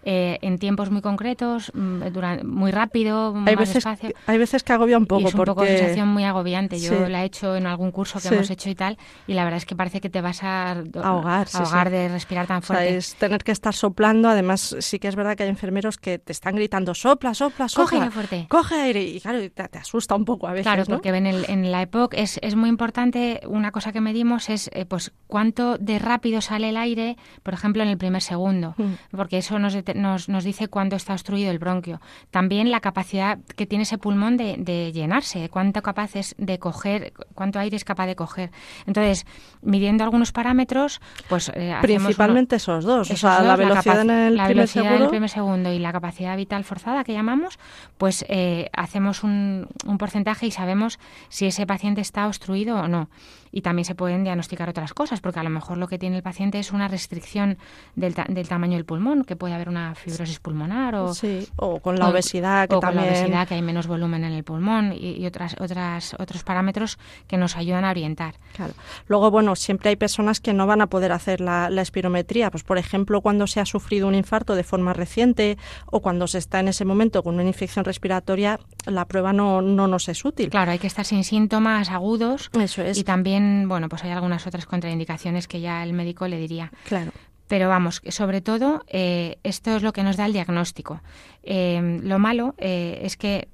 eh, 0.04 0.38
en 0.42 0.58
tiempos 0.58 0.90
muy 0.90 1.00
concretos, 1.00 1.72
mm, 1.74 2.02
muy 2.44 2.70
rápido, 2.70 3.34
hay 3.46 3.56
veces, 3.56 3.86
Hay 3.86 4.38
veces 4.38 4.62
que 4.62 4.72
agobia 4.72 4.98
un 4.98 5.06
poco. 5.06 5.28
es 5.28 5.34
un 5.34 5.44
poco 5.44 5.64
sensación 5.64 6.08
muy 6.08 6.24
agobiante. 6.24 6.78
Yo 6.78 7.08
la 7.08 7.22
he 7.22 7.26
hecho 7.26 7.56
en 7.56 7.66
algún 7.66 7.90
curso 7.90 8.20
que 8.20 8.28
hemos 8.28 8.50
hecho 8.50 8.68
y 8.68 8.74
tal, 8.74 8.98
y 9.26 9.34
la 9.34 9.44
verdad 9.44 9.58
es 9.58 9.66
que 9.66 9.74
parece 9.74 10.00
que 10.00 10.10
te 10.10 10.20
vas 10.20 10.42
a 10.42 10.72
ahogar, 11.02 11.48
ahogar 11.52 11.90
de 11.90 12.08
respirar 12.08 12.46
tan 12.46 12.62
fuerte. 12.62 12.96
es 12.96 13.14
tener 13.16 13.42
que 13.42 13.52
estar 13.52 13.74
soplando. 13.74 14.28
Además, 14.28 14.76
sí 14.78 14.98
que 14.98 15.08
es 15.08 15.16
verdad 15.16 15.36
que 15.36 15.44
hay 15.44 15.48
enfermeros 15.48 15.98
que 15.98 16.18
te 16.18 16.32
están 16.32 16.56
gritando 16.56 16.94
sopla, 16.94 17.34
sopla, 17.34 17.68
sopla. 17.68 17.84
Coge 17.84 17.96
aire 17.96 18.10
fuerte. 18.10 18.46
Coge 18.48 18.74
aire. 18.74 19.02
Y 19.02 19.20
claro, 19.20 19.38
te, 19.50 19.78
asusta 19.78 20.14
un 20.14 20.24
poco 20.24 20.46
a 20.46 20.52
veces. 20.52 20.64
Claro, 20.64 20.84
porque 20.86 21.08
en, 21.08 21.26
en, 21.26 21.72
la 21.72 21.82
EPOC 21.82 22.14
es, 22.14 22.38
es 22.42 22.56
muy 22.56 22.68
importante, 22.68 23.40
una 23.46 23.70
cosa 23.70 23.92
que 23.92 24.00
medimos 24.00 24.50
es 24.50 24.70
eh, 24.72 24.84
pues 24.84 25.12
cuánto 25.26 25.78
de 25.78 25.98
rápido 25.98 26.40
sale 26.40 26.68
el 26.68 26.76
aire, 26.76 27.16
por 27.42 27.54
ejemplo, 27.54 27.82
en 27.82 27.88
el 27.88 27.98
primer 27.98 28.22
segundo, 28.22 28.74
mm. 28.76 29.16
porque 29.16 29.38
eso 29.38 29.58
nos, 29.58 29.74
nos, 29.94 30.28
nos 30.28 30.44
dice 30.44 30.68
cuándo 30.68 30.96
está 30.96 31.12
obstruido 31.12 31.50
el 31.50 31.58
bronquio. 31.58 32.00
También 32.30 32.70
la 32.70 32.80
capacidad 32.80 33.38
que 33.56 33.66
tiene 33.66 33.82
ese 33.82 33.98
pulmón 33.98 34.36
de, 34.36 34.92
llenarse, 34.92 35.48
cuánto 35.48 35.82
capaz 35.82 36.16
es 36.16 36.34
de 36.38 36.58
coger, 36.58 37.12
cuánto 37.34 37.58
aire 37.58 37.76
es 37.76 37.84
capaz 37.84 38.06
de 38.06 38.16
coger. 38.16 38.50
Entonces, 38.86 39.26
midiendo 39.62 40.04
algunos 40.04 40.32
parámetros, 40.32 41.00
pues 41.28 41.50
eh, 41.54 41.74
principalmente 41.80 42.56
esos 42.56 42.84
dos, 42.84 43.10
o 43.10 43.16
sea, 43.16 43.42
la 43.42 43.56
velocidad, 43.56 44.02
en, 44.02 44.10
el 44.10 45.08
primer 45.08 45.30
segundo 45.30 45.72
y 45.72 45.78
la 45.78 45.92
capacidad 45.92 46.36
vital 46.36 46.64
forzada 46.64 47.04
que 47.04 47.12
llamamos, 47.12 47.58
pues 47.98 48.24
eh, 48.28 48.68
hacemos 48.72 49.22
un, 49.22 49.68
un 49.86 49.98
porcentaje 49.98 50.46
y 50.46 50.50
sabemos 50.50 50.98
si 51.28 51.46
ese 51.46 51.66
paciente 51.66 52.00
está 52.00 52.26
obstruido 52.26 52.76
o 52.76 52.88
no 52.88 53.08
y 53.54 53.62
también 53.62 53.84
se 53.84 53.94
pueden 53.94 54.24
diagnosticar 54.24 54.68
otras 54.68 54.92
cosas, 54.92 55.20
porque 55.20 55.38
a 55.38 55.44
lo 55.44 55.48
mejor 55.48 55.78
lo 55.78 55.86
que 55.86 55.96
tiene 55.96 56.16
el 56.16 56.24
paciente 56.24 56.58
es 56.58 56.72
una 56.72 56.88
restricción 56.88 57.56
del, 57.94 58.12
del 58.28 58.48
tamaño 58.48 58.74
del 58.74 58.84
pulmón, 58.84 59.24
que 59.24 59.36
puede 59.36 59.54
haber 59.54 59.68
una 59.68 59.94
fibrosis 59.94 60.40
pulmonar 60.40 60.96
o, 60.96 61.12
o 61.56 61.78
con 61.78 61.96
la 61.96 62.08
obesidad, 62.08 62.68
que 62.68 62.76
también... 62.78 63.04
con 63.04 63.12
la 63.12 63.20
obesidad, 63.20 63.48
que 63.48 63.54
hay 63.54 63.62
menos 63.62 63.86
volumen 63.86 64.24
en 64.24 64.32
el 64.32 64.42
pulmón 64.42 64.92
y, 64.92 65.24
otras, 65.24 65.54
otras, 65.60 66.16
otros 66.18 66.42
parámetros 66.42 66.98
que 67.28 67.36
nos 67.36 67.56
ayudan 67.56 67.84
a 67.84 67.90
orientar. 67.90 68.34
Claro. 68.54 68.74
Luego, 69.06 69.30
bueno, 69.30 69.54
siempre 69.54 69.90
hay 69.90 69.96
personas 69.96 70.40
que 70.40 70.52
no 70.52 70.66
van 70.66 70.80
a 70.80 70.88
poder 70.88 71.12
hacer 71.12 71.40
la, 71.40 71.70
la 71.70 71.82
espirometría, 71.82 72.50
pues 72.50 72.64
por 72.64 72.76
ejemplo, 72.76 73.20
cuando 73.20 73.46
se 73.46 73.60
ha 73.60 73.66
sufrido 73.66 74.08
un 74.08 74.16
infarto 74.16 74.56
de 74.56 74.64
forma 74.64 74.94
reciente 74.94 75.58
o 75.86 76.00
cuando 76.00 76.26
se 76.26 76.38
está 76.38 76.58
en 76.58 76.66
ese 76.66 76.84
momento 76.84 77.22
con 77.22 77.34
una 77.34 77.44
infección 77.44 77.84
respiratoria, 77.84 78.58
la 78.86 79.04
prueba 79.04 79.32
no, 79.32 79.62
no 79.62 79.86
nos 79.86 80.08
es 80.08 80.24
útil. 80.24 80.50
Claro, 80.50 80.72
hay 80.72 80.80
que 80.80 80.88
estar 80.88 81.04
sin 81.04 81.22
síntomas 81.22 81.90
agudos. 81.90 82.50
Eso 82.58 82.82
es. 82.82 82.98
Y 82.98 83.04
también 83.04 83.43
bueno, 83.66 83.88
pues 83.88 84.04
hay 84.04 84.10
algunas 84.10 84.46
otras 84.46 84.66
contraindicaciones 84.66 85.48
que 85.48 85.60
ya 85.60 85.82
el 85.82 85.92
médico 85.92 86.28
le 86.28 86.38
diría. 86.38 86.72
Claro. 86.86 87.12
Pero 87.46 87.68
vamos, 87.68 88.00
sobre 88.08 88.40
todo, 88.40 88.84
eh, 88.88 89.36
esto 89.42 89.76
es 89.76 89.82
lo 89.82 89.92
que 89.92 90.02
nos 90.02 90.16
da 90.16 90.24
el 90.24 90.32
diagnóstico. 90.32 91.02
Eh, 91.42 92.00
lo 92.02 92.18
malo 92.18 92.54
eh, 92.56 93.00
es 93.02 93.18
que, 93.18 93.48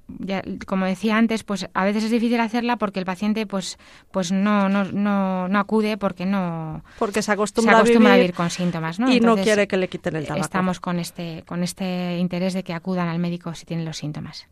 como 0.65 0.87
decía 0.87 1.17
antes, 1.17 1.43
pues 1.43 1.69
a 1.75 1.85
veces 1.85 2.05
es 2.05 2.11
difícil 2.13 2.39
hacerla 2.39 2.77
porque 2.77 3.01
el 3.01 3.05
paciente 3.05 3.47
pues, 3.47 3.79
pues 4.13 4.31
no, 4.31 4.69
no, 4.69 4.85
no, 4.85 5.59
acude 5.59 5.97
porque 5.97 6.25
no 6.25 6.85
porque 7.01 7.21
se 7.21 7.33
acostumbra, 7.33 7.81
a, 7.81 7.83
vivir 7.83 8.33
con 8.33 8.49
síntomas, 8.51 9.01
¿no? 9.01 9.11
Y 9.11 9.19
no 9.19 9.37
quiere 9.37 9.67
que 9.67 9.77
le 9.77 9.89
quiten 9.89 10.15
el 10.15 10.25
tabaco. 10.25 10.45
Estamos 10.45 10.79
con 10.79 11.01
este, 11.01 11.43
con 11.47 11.65
este 11.65 12.17
interés 12.19 12.55
de 12.55 12.63
que 12.63 12.73
acudan 12.73 13.09
al 13.09 13.19
médico 13.19 13.55
si 13.55 13.67
tienen 13.67 13.85
los 13.85 13.97
síntomas. 13.97 14.47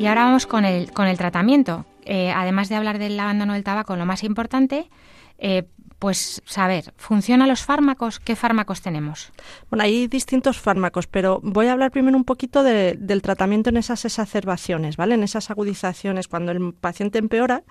Y 0.00 0.06
ahora 0.06 0.24
vamos 0.24 0.46
con 0.46 0.64
el, 0.64 0.92
con 0.92 1.06
el 1.06 1.18
tratamiento. 1.18 1.84
Eh, 2.06 2.32
además 2.32 2.70
de 2.70 2.76
hablar 2.76 2.98
del 2.98 3.20
abandono 3.20 3.52
del 3.52 3.62
tabaco, 3.62 3.96
lo 3.96 4.06
más 4.06 4.24
importante, 4.24 4.88
eh, 5.36 5.64
pues 5.98 6.40
saber, 6.46 6.94
¿funcionan 6.96 7.50
los 7.50 7.60
fármacos? 7.60 8.18
¿Qué 8.18 8.34
fármacos 8.34 8.80
tenemos? 8.80 9.30
Bueno, 9.68 9.84
hay 9.84 10.06
distintos 10.06 10.58
fármacos, 10.58 11.06
pero 11.06 11.40
voy 11.42 11.66
a 11.66 11.72
hablar 11.72 11.90
primero 11.90 12.16
un 12.16 12.24
poquito 12.24 12.62
del 12.62 13.20
tratamiento 13.20 13.68
en 13.68 13.76
esas 13.76 14.06
exacerbaciones, 14.06 14.96
¿vale? 14.96 15.16
En 15.16 15.22
esas 15.22 15.50
agudizaciones, 15.50 16.28
cuando 16.28 16.52
el 16.52 16.72
paciente 16.72 17.18
empeora, 17.18 17.62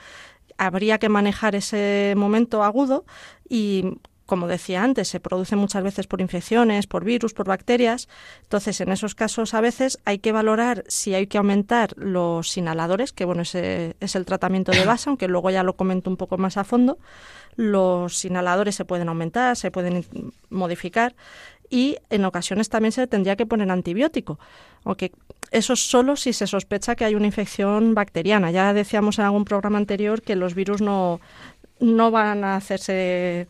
habría 0.59 0.99
que 0.99 1.09
manejar 1.09 1.55
ese 1.55 2.13
momento 2.15 2.63
agudo 2.63 3.05
y 3.49 3.97
como 4.29 4.47
decía 4.47 4.83
antes, 4.83 5.07
se 5.07 5.19
produce 5.19 5.55
muchas 5.55 5.81
veces 5.81 6.05
por 6.05 6.21
infecciones, 6.21 6.85
por 6.85 7.03
virus, 7.03 7.33
por 7.33 7.47
bacterias. 7.47 8.07
Entonces, 8.43 8.79
en 8.79 8.91
esos 8.91 9.15
casos, 9.15 9.55
a 9.55 9.59
veces 9.59 9.97
hay 10.05 10.19
que 10.19 10.31
valorar 10.31 10.83
si 10.87 11.15
hay 11.15 11.25
que 11.25 11.39
aumentar 11.39 11.97
los 11.97 12.55
inhaladores, 12.55 13.11
que 13.11 13.25
bueno, 13.25 13.41
ese 13.41 13.95
es 13.99 14.15
el 14.15 14.25
tratamiento 14.25 14.71
de 14.71 14.85
base, 14.85 15.09
aunque 15.09 15.27
luego 15.27 15.49
ya 15.49 15.63
lo 15.63 15.73
comento 15.73 16.11
un 16.11 16.17
poco 16.17 16.37
más 16.37 16.57
a 16.57 16.63
fondo. 16.63 16.99
Los 17.55 18.23
inhaladores 18.23 18.75
se 18.75 18.85
pueden 18.85 19.09
aumentar, 19.09 19.55
se 19.55 19.71
pueden 19.71 20.05
modificar 20.51 21.15
y 21.71 21.97
en 22.11 22.23
ocasiones 22.23 22.69
también 22.69 22.91
se 22.91 23.07
tendría 23.07 23.35
que 23.35 23.47
poner 23.47 23.71
antibiótico, 23.71 24.39
aunque 24.83 25.11
eso 25.49 25.75
solo 25.75 26.15
si 26.15 26.33
se 26.33 26.45
sospecha 26.45 26.95
que 26.95 27.05
hay 27.05 27.15
una 27.15 27.25
infección 27.25 27.95
bacteriana. 27.95 28.51
Ya 28.51 28.73
decíamos 28.73 29.17
en 29.17 29.25
algún 29.25 29.45
programa 29.45 29.79
anterior 29.79 30.21
que 30.21 30.35
los 30.35 30.53
virus 30.53 30.81
no, 30.81 31.19
no 31.79 32.11
van 32.11 32.43
a 32.43 32.55
hacerse 32.55 33.47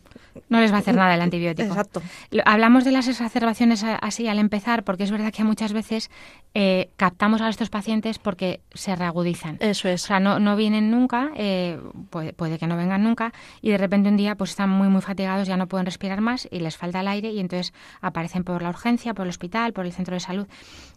no 0.48 0.60
les 0.60 0.72
va 0.72 0.76
a 0.76 0.80
hacer 0.80 0.94
nada 0.94 1.14
el 1.14 1.20
antibiótico. 1.22 1.68
Exacto. 1.68 2.02
Hablamos 2.44 2.84
de 2.84 2.92
las 2.92 3.08
exacerbaciones 3.08 3.84
así 3.84 4.28
al 4.28 4.38
empezar, 4.38 4.84
porque 4.84 5.04
es 5.04 5.10
verdad 5.10 5.32
que 5.32 5.44
muchas 5.44 5.72
veces 5.72 6.10
eh, 6.54 6.90
captamos 6.96 7.40
a 7.40 7.48
estos 7.48 7.70
pacientes 7.70 8.18
porque 8.18 8.60
se 8.74 8.94
reagudizan. 8.96 9.56
Eso 9.60 9.88
es. 9.88 10.04
O 10.04 10.06
sea, 10.06 10.20
no, 10.20 10.38
no 10.38 10.56
vienen 10.56 10.90
nunca, 10.90 11.30
eh, 11.36 11.78
puede, 12.10 12.58
que 12.58 12.66
no 12.66 12.76
vengan 12.76 13.02
nunca, 13.02 13.32
y 13.62 13.70
de 13.70 13.78
repente 13.78 14.08
un 14.08 14.16
día 14.16 14.34
pues 14.34 14.50
están 14.50 14.70
muy, 14.70 14.88
muy 14.88 15.00
fatigados, 15.00 15.46
ya 15.48 15.56
no 15.56 15.68
pueden 15.68 15.86
respirar 15.86 16.20
más 16.20 16.48
y 16.50 16.60
les 16.60 16.76
falta 16.76 17.00
el 17.00 17.08
aire 17.08 17.30
y 17.30 17.40
entonces 17.40 17.72
aparecen 18.00 18.44
por 18.44 18.62
la 18.62 18.70
urgencia, 18.70 19.14
por 19.14 19.26
el 19.26 19.30
hospital, 19.30 19.72
por 19.72 19.86
el 19.86 19.92
centro 19.92 20.14
de 20.14 20.20
salud. 20.20 20.46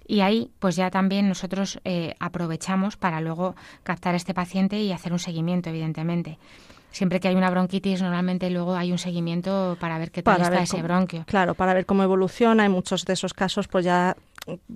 Y 0.05 0.19
ahí 0.21 0.51
pues 0.59 0.75
ya 0.75 0.89
también 0.89 1.29
nosotros 1.29 1.79
eh, 1.85 2.15
aprovechamos 2.19 2.97
para 2.97 3.21
luego 3.21 3.55
captar 3.83 4.15
a 4.15 4.17
este 4.17 4.33
paciente 4.33 4.81
y 4.81 4.91
hacer 4.91 5.13
un 5.13 5.19
seguimiento, 5.19 5.69
evidentemente 5.69 6.37
siempre 6.93 7.19
que 7.19 7.27
hay 7.27 7.35
una 7.35 7.49
bronquitis, 7.49 8.01
normalmente 8.01 8.49
luego 8.49 8.75
hay 8.75 8.93
un 8.93 8.97
seguimiento 8.97 9.75
para 9.79 9.97
ver 9.97 10.11
qué 10.11 10.23
tal 10.23 10.41
está 10.41 10.61
ese 10.61 10.81
bronquio. 10.81 11.25
Claro, 11.27 11.55
para 11.55 11.73
ver 11.73 11.85
cómo 11.85 12.03
evoluciona. 12.03 12.65
En 12.65 12.71
muchos 12.71 13.03
de 13.03 13.13
esos 13.13 13.33
casos, 13.33 13.67
pues 13.67 13.83
ya 13.83 14.15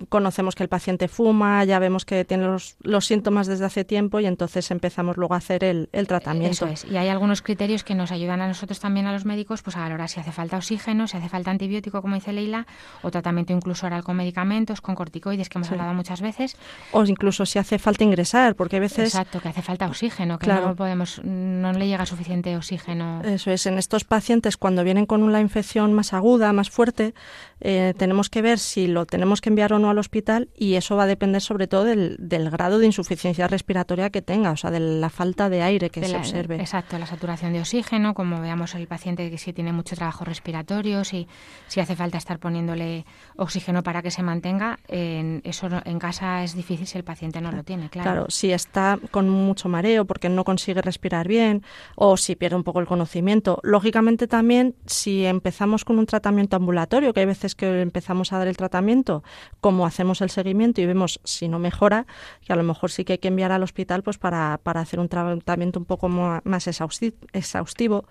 conocemos 0.08 0.54
que 0.54 0.62
el 0.62 0.68
paciente 0.68 1.08
fuma, 1.08 1.64
ya 1.64 1.78
vemos 1.78 2.04
que 2.04 2.24
tiene 2.24 2.44
los, 2.44 2.76
los, 2.82 3.06
síntomas 3.06 3.46
desde 3.46 3.66
hace 3.66 3.84
tiempo 3.84 4.18
y 4.20 4.26
entonces 4.26 4.70
empezamos 4.70 5.16
luego 5.16 5.34
a 5.34 5.38
hacer 5.38 5.62
el, 5.62 5.88
el, 5.92 6.06
tratamiento. 6.06 6.66
Eso 6.66 6.66
es. 6.66 6.84
Y 6.90 6.96
hay 6.96 7.08
algunos 7.08 7.42
criterios 7.42 7.84
que 7.84 7.94
nos 7.94 8.10
ayudan 8.10 8.40
a 8.40 8.48
nosotros 8.48 8.80
también, 8.80 9.06
a 9.06 9.12
los 9.12 9.24
médicos, 9.24 9.62
pues 9.62 9.76
a 9.76 9.80
valorar 9.80 10.08
si 10.08 10.20
hace 10.20 10.32
falta 10.32 10.56
oxígeno, 10.56 11.06
si 11.06 11.16
hace 11.16 11.28
falta 11.28 11.50
antibiótico, 11.50 12.00
como 12.00 12.14
dice 12.14 12.32
Leila, 12.32 12.66
o 13.02 13.10
tratamiento 13.10 13.52
incluso 13.52 13.86
oral 13.86 14.04
con 14.04 14.16
medicamentos, 14.16 14.80
con 14.80 14.94
corticoides, 14.94 15.48
que 15.48 15.58
hemos 15.58 15.70
hablado 15.70 15.92
muchas 15.92 16.20
veces. 16.22 16.56
O 16.92 17.04
incluso 17.04 17.44
si 17.44 17.58
hace 17.58 17.78
falta 17.78 18.04
ingresar, 18.04 18.54
porque 18.54 18.76
a 18.76 18.80
veces... 18.80 19.14
Exacto, 19.14 19.40
que 19.40 19.48
hace 19.48 19.62
falta 19.62 19.86
oxígeno, 19.86 20.38
que 20.38 20.48
no 20.48 20.74
podemos, 20.76 21.20
no 21.24 21.72
le 21.72 21.86
llega 21.86 22.06
suficiente 22.06 22.56
oxígeno. 22.56 23.20
Eso 23.22 23.50
es. 23.50 23.66
En 23.66 23.78
estos 23.78 24.04
pacientes, 24.04 24.56
cuando 24.56 24.82
vienen 24.82 25.04
con 25.04 25.22
una 25.22 25.40
infección 25.40 25.92
más 25.92 26.14
aguda, 26.14 26.52
más 26.52 26.70
fuerte, 26.70 27.14
eh, 27.60 27.94
tenemos 27.96 28.30
que 28.30 28.42
ver 28.42 28.58
si 28.58 28.86
lo 28.86 29.06
tenemos 29.06 29.40
que 29.40 29.48
enviar 29.48 29.72
o 29.72 29.78
no 29.78 29.90
al 29.90 29.98
hospital 29.98 30.48
y 30.56 30.74
eso 30.74 30.96
va 30.96 31.04
a 31.04 31.06
depender 31.06 31.42
sobre 31.42 31.66
todo 31.66 31.84
del, 31.84 32.16
grado 32.50 32.78
de 32.78 32.86
insuficiencia 32.86 33.48
respiratoria 33.48 34.10
que 34.10 34.22
tenga, 34.22 34.52
o 34.52 34.56
sea, 34.56 34.70
de 34.70 34.80
la 34.80 35.10
falta 35.10 35.48
de 35.48 35.62
aire 35.62 35.90
que 35.90 36.04
se 36.04 36.16
observe. 36.16 36.56
Exacto, 36.56 36.98
la 36.98 37.06
saturación 37.06 37.52
de 37.52 37.60
oxígeno, 37.60 38.14
como 38.14 38.40
veamos 38.40 38.74
el 38.74 38.86
paciente 38.86 39.30
que 39.30 39.38
si 39.38 39.52
tiene 39.52 39.72
mucho 39.72 39.96
trabajo 39.96 40.24
respiratorio, 40.24 41.04
si, 41.04 41.26
si 41.66 41.80
hace 41.80 41.96
falta 41.96 42.18
estar 42.18 42.38
poniéndole 42.38 43.04
oxígeno 43.36 43.82
para 43.82 44.02
que 44.02 44.10
se 44.10 44.22
mantenga, 44.22 44.78
en, 44.88 45.40
eso 45.44 45.68
en 45.84 45.98
casa 45.98 46.44
es 46.44 46.54
difícil 46.54 46.86
si 46.86 46.98
el 46.98 47.04
paciente 47.04 47.40
no 47.40 47.52
lo 47.52 47.64
tiene, 47.64 47.88
claro. 47.88 48.10
Claro, 48.10 48.26
si 48.28 48.52
está 48.52 48.98
con 49.10 49.28
mucho 49.28 49.68
mareo 49.68 50.04
porque 50.04 50.28
no 50.28 50.44
consigue 50.44 50.82
respirar 50.82 51.28
bien 51.28 51.62
o 51.96 52.16
si 52.16 52.36
pierde 52.36 52.56
un 52.56 52.64
poco 52.64 52.80
el 52.80 52.86
conocimiento. 52.86 53.60
Lógicamente 53.62 54.26
también 54.26 54.74
si 54.86 55.24
empezamos 55.26 55.84
con 55.84 55.98
un 55.98 56.06
tratamiento 56.06 56.56
ambulatorio, 56.56 57.12
que 57.12 57.20
hay 57.20 57.26
veces 57.26 57.47
que 57.54 57.80
empezamos 57.80 58.32
a 58.32 58.38
dar 58.38 58.48
el 58.48 58.56
tratamiento, 58.56 59.22
como 59.60 59.86
hacemos 59.86 60.20
el 60.20 60.30
seguimiento 60.30 60.80
y 60.80 60.86
vemos 60.86 61.20
si 61.24 61.48
no 61.48 61.58
mejora, 61.58 62.06
que 62.44 62.52
a 62.52 62.56
lo 62.56 62.62
mejor 62.62 62.90
sí 62.90 63.04
que 63.04 63.14
hay 63.14 63.18
que 63.18 63.28
enviar 63.28 63.52
al 63.52 63.62
hospital 63.62 64.02
pues 64.02 64.18
para, 64.18 64.60
para 64.62 64.80
hacer 64.80 65.00
un 65.00 65.08
tratamiento 65.08 65.78
un 65.78 65.84
poco 65.84 66.08
más 66.08 66.66
exhaustivo. 66.66 68.04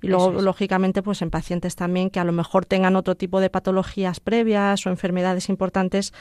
Y 0.00 0.08
luego, 0.08 0.32
lógicamente, 0.32 1.02
pues 1.02 1.22
en 1.22 1.30
pacientes 1.30 1.76
también 1.76 2.10
que 2.10 2.20
a 2.20 2.24
lo 2.24 2.32
mejor 2.32 2.66
tengan 2.66 2.96
otro 2.96 3.14
tipo 3.14 3.40
de 3.40 3.50
patologías 3.50 4.20
previas 4.20 4.86
o 4.86 4.90
enfermedades 4.90 5.48
importantes 5.48 6.12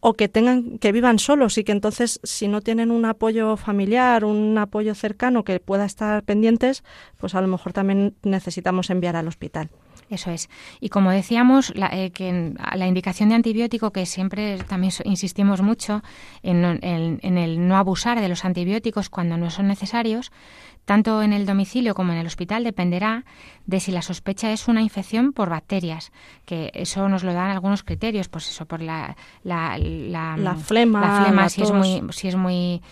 o 0.00 0.14
que 0.14 0.28
tengan 0.28 0.78
que 0.78 0.92
vivan 0.92 1.18
solos 1.18 1.58
y 1.58 1.64
que 1.64 1.72
entonces 1.72 2.20
si 2.22 2.48
no 2.48 2.62
tienen 2.62 2.90
un 2.90 3.04
apoyo 3.04 3.56
familiar, 3.56 4.24
un 4.24 4.56
apoyo 4.58 4.94
cercano 4.94 5.44
que 5.44 5.60
pueda 5.60 5.84
estar 5.84 6.22
pendientes, 6.22 6.82
pues 7.18 7.34
a 7.34 7.40
lo 7.40 7.48
mejor 7.48 7.72
también 7.72 8.14
necesitamos 8.22 8.88
enviar 8.90 9.16
al 9.16 9.28
hospital. 9.28 9.68
Eso 10.10 10.32
es. 10.32 10.50
Y 10.80 10.88
como 10.88 11.12
decíamos, 11.12 11.72
la, 11.76 11.86
eh, 11.92 12.10
que 12.10 12.52
la 12.74 12.86
indicación 12.88 13.28
de 13.28 13.36
antibiótico, 13.36 13.92
que 13.92 14.06
siempre 14.06 14.58
también 14.58 14.92
insistimos 15.04 15.62
mucho 15.62 16.02
en, 16.42 16.64
en, 16.82 17.38
el 17.38 17.68
no 17.68 17.76
abusar 17.76 18.20
de 18.20 18.28
los 18.28 18.44
antibióticos 18.44 19.08
cuando 19.08 19.36
no 19.36 19.50
son 19.50 19.68
necesarios, 19.68 20.32
tanto 20.90 21.22
en 21.22 21.32
el 21.32 21.46
domicilio 21.46 21.94
como 21.94 22.10
en 22.10 22.18
el 22.18 22.26
hospital 22.26 22.64
dependerá 22.64 23.24
de 23.64 23.78
si 23.78 23.92
la 23.92 24.02
sospecha 24.02 24.50
es 24.50 24.66
una 24.66 24.82
infección 24.82 25.32
por 25.32 25.48
bacterias, 25.48 26.10
que 26.44 26.72
eso 26.74 27.08
nos 27.08 27.22
lo 27.22 27.32
dan 27.32 27.52
algunos 27.52 27.84
criterios, 27.84 28.28
pues 28.28 28.48
eso, 28.48 28.66
por 28.66 28.82
la, 28.82 29.16
la, 29.44 29.78
la, 29.78 30.56
flema, 30.56 31.22
flema 31.22 31.48
si, 31.48 31.62
es 31.62 31.70
muy, 31.70 32.02
si 32.10 32.26
es 32.26 32.34
muy 32.34 32.82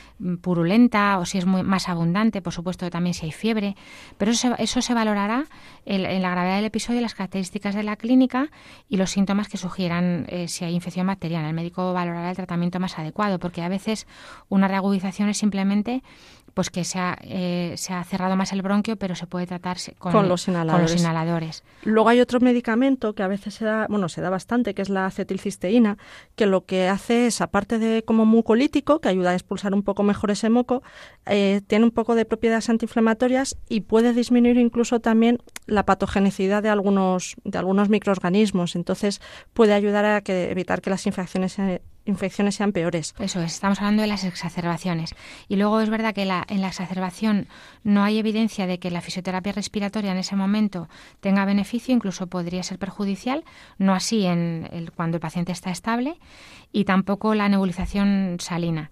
purulenta 0.41 1.19
o 1.19 1.25
si 1.25 1.39
es 1.39 1.45
muy 1.45 1.65
más 1.65 1.89
abundante, 1.89 2.41
por 2.41 2.53
supuesto 2.53 2.89
también 2.89 3.15
si 3.15 3.27
hay 3.27 3.33
fiebre, 3.33 3.75
pero 4.17 4.31
eso, 4.31 4.55
eso 4.59 4.81
se 4.81 4.95
valorará 4.95 5.47
en, 5.85 6.23
la 6.23 6.31
gravedad 6.31 6.55
del 6.55 6.67
episodio, 6.67 7.01
las 7.01 7.17
características 7.17 7.75
de 7.75 7.83
la 7.83 7.97
clínica 7.97 8.53
y 8.89 8.97
los 8.97 9.11
síntomas 9.11 9.49
que 9.49 9.57
sugieran 9.57 10.25
eh, 10.29 10.47
si 10.47 10.65
hay 10.65 10.73
infección 10.73 11.09
bacteriana. 11.09 11.49
El 11.49 11.55
médico 11.57 11.93
valorará 11.93 12.31
el 12.31 12.37
tratamiento 12.37 12.79
más 12.79 12.97
adecuado, 12.97 13.41
porque 13.41 13.63
a 13.63 13.69
veces 13.69 14.07
una 14.49 14.69
reagudización 14.69 15.31
es 15.31 15.39
simplemente 15.39 16.05
pues 16.59 16.71
que 16.71 16.83
se 16.83 16.99
ha, 16.99 17.17
eh, 17.23 17.75
se 17.77 17.93
ha 17.93 18.03
cerrado 18.03 18.35
más 18.35 18.53
el 18.53 18.63
bronquio, 18.63 18.97
pero 18.97 19.15
se 19.15 19.29
puede 19.29 19.47
tratar 19.47 19.77
con, 19.97 20.29
los 20.29 20.49
inhaladores. 20.49 21.63
Luego 21.85 22.09
hay 22.09 22.19
otro 22.19 22.41
medicamento 22.41 23.15
que 23.15 23.23
a 23.23 23.29
veces 23.29 23.55
se 23.55 23.65
da, 23.65 23.87
bueno, 23.89 24.09
se 24.09 24.21
da 24.23 24.29
bastante, 24.29 24.75
que 24.75 24.83
es 24.83 24.89
la 24.89 25.07
acetilcisteína, 25.07 25.99
que 26.35 26.47
lo 26.47 26.65
que 26.67 26.89
hace 26.89 27.29
es, 27.29 27.41
aparte 27.43 27.79
de 27.79 28.03
como 28.03 28.27
mucolítico, 28.27 28.99
que 28.99 29.09
ayuda 29.09 29.31
a 29.31 29.35
expulsar 29.35 29.73
un 29.73 29.85
poco 29.85 30.03
mejor 30.03 30.33
ese 30.33 30.51
moco, 30.51 30.83
eh, 31.27 31.61
tiene 31.69 31.85
un 31.85 31.93
poco 31.93 32.17
de 32.17 32.25
propiedades 32.25 32.69
antiinflamatorias 32.69 33.57
y 33.69 33.83
puede 33.83 34.13
disminuir 34.13 34.59
incluso 34.59 34.99
también 34.99 35.39
la 35.67 35.87
patogenicidad 35.87 36.61
de 36.61 36.71
algunos, 36.71 37.37
de 37.45 37.57
algunos 37.57 37.89
microorganismos. 37.89 38.75
Entonces 38.75 39.21
puede 39.53 39.75
ayudar 39.75 40.05
a 40.05 40.23
que, 40.23 40.51
evitar 40.51 40.81
que 40.81 40.91
las 40.91 41.07
infecciones 41.07 41.53
se 41.53 41.83
infecciones 42.09 42.57
sean 42.57 42.73
peores. 42.73 43.15
Eso 43.19 43.41
es, 43.41 43.53
estamos 43.55 43.79
hablando 43.79 44.03
de 44.03 44.09
las 44.09 44.25
exacerbaciones. 44.25 45.15
Y 45.47 45.57
luego 45.57 45.81
es 45.81 45.91
verdad 45.91 46.15
que 46.15 46.25
la, 46.25 46.45
en 46.49 46.61
la 46.61 46.69
exacerbación 46.69 47.47
no 47.85 48.03
hay 48.03 48.19
evidencia 48.19 48.67
de 48.67 48.79
que 48.79 48.91
la 48.91 49.01
fisioterapia 49.01 49.53
respiratoria 49.53 50.13
en 50.13 50.19
ese 50.19 50.35
momento 50.35 50.89
tenga 51.21 51.45
beneficio, 51.45 51.95
incluso 51.95 52.27
podría 52.27 52.63
ser 52.63 52.79
perjudicial, 52.79 53.45
no 53.79 53.95
así 53.95 54.25
en 54.27 54.69
el, 54.73 54.91
cuando 54.93 55.17
el 55.17 55.21
paciente 55.21 55.53
está 55.53 55.71
estable, 55.71 56.19
y 56.73 56.85
tampoco 56.85 57.35
la 57.35 57.49
nebulización 57.49 58.37
salina. 58.41 58.91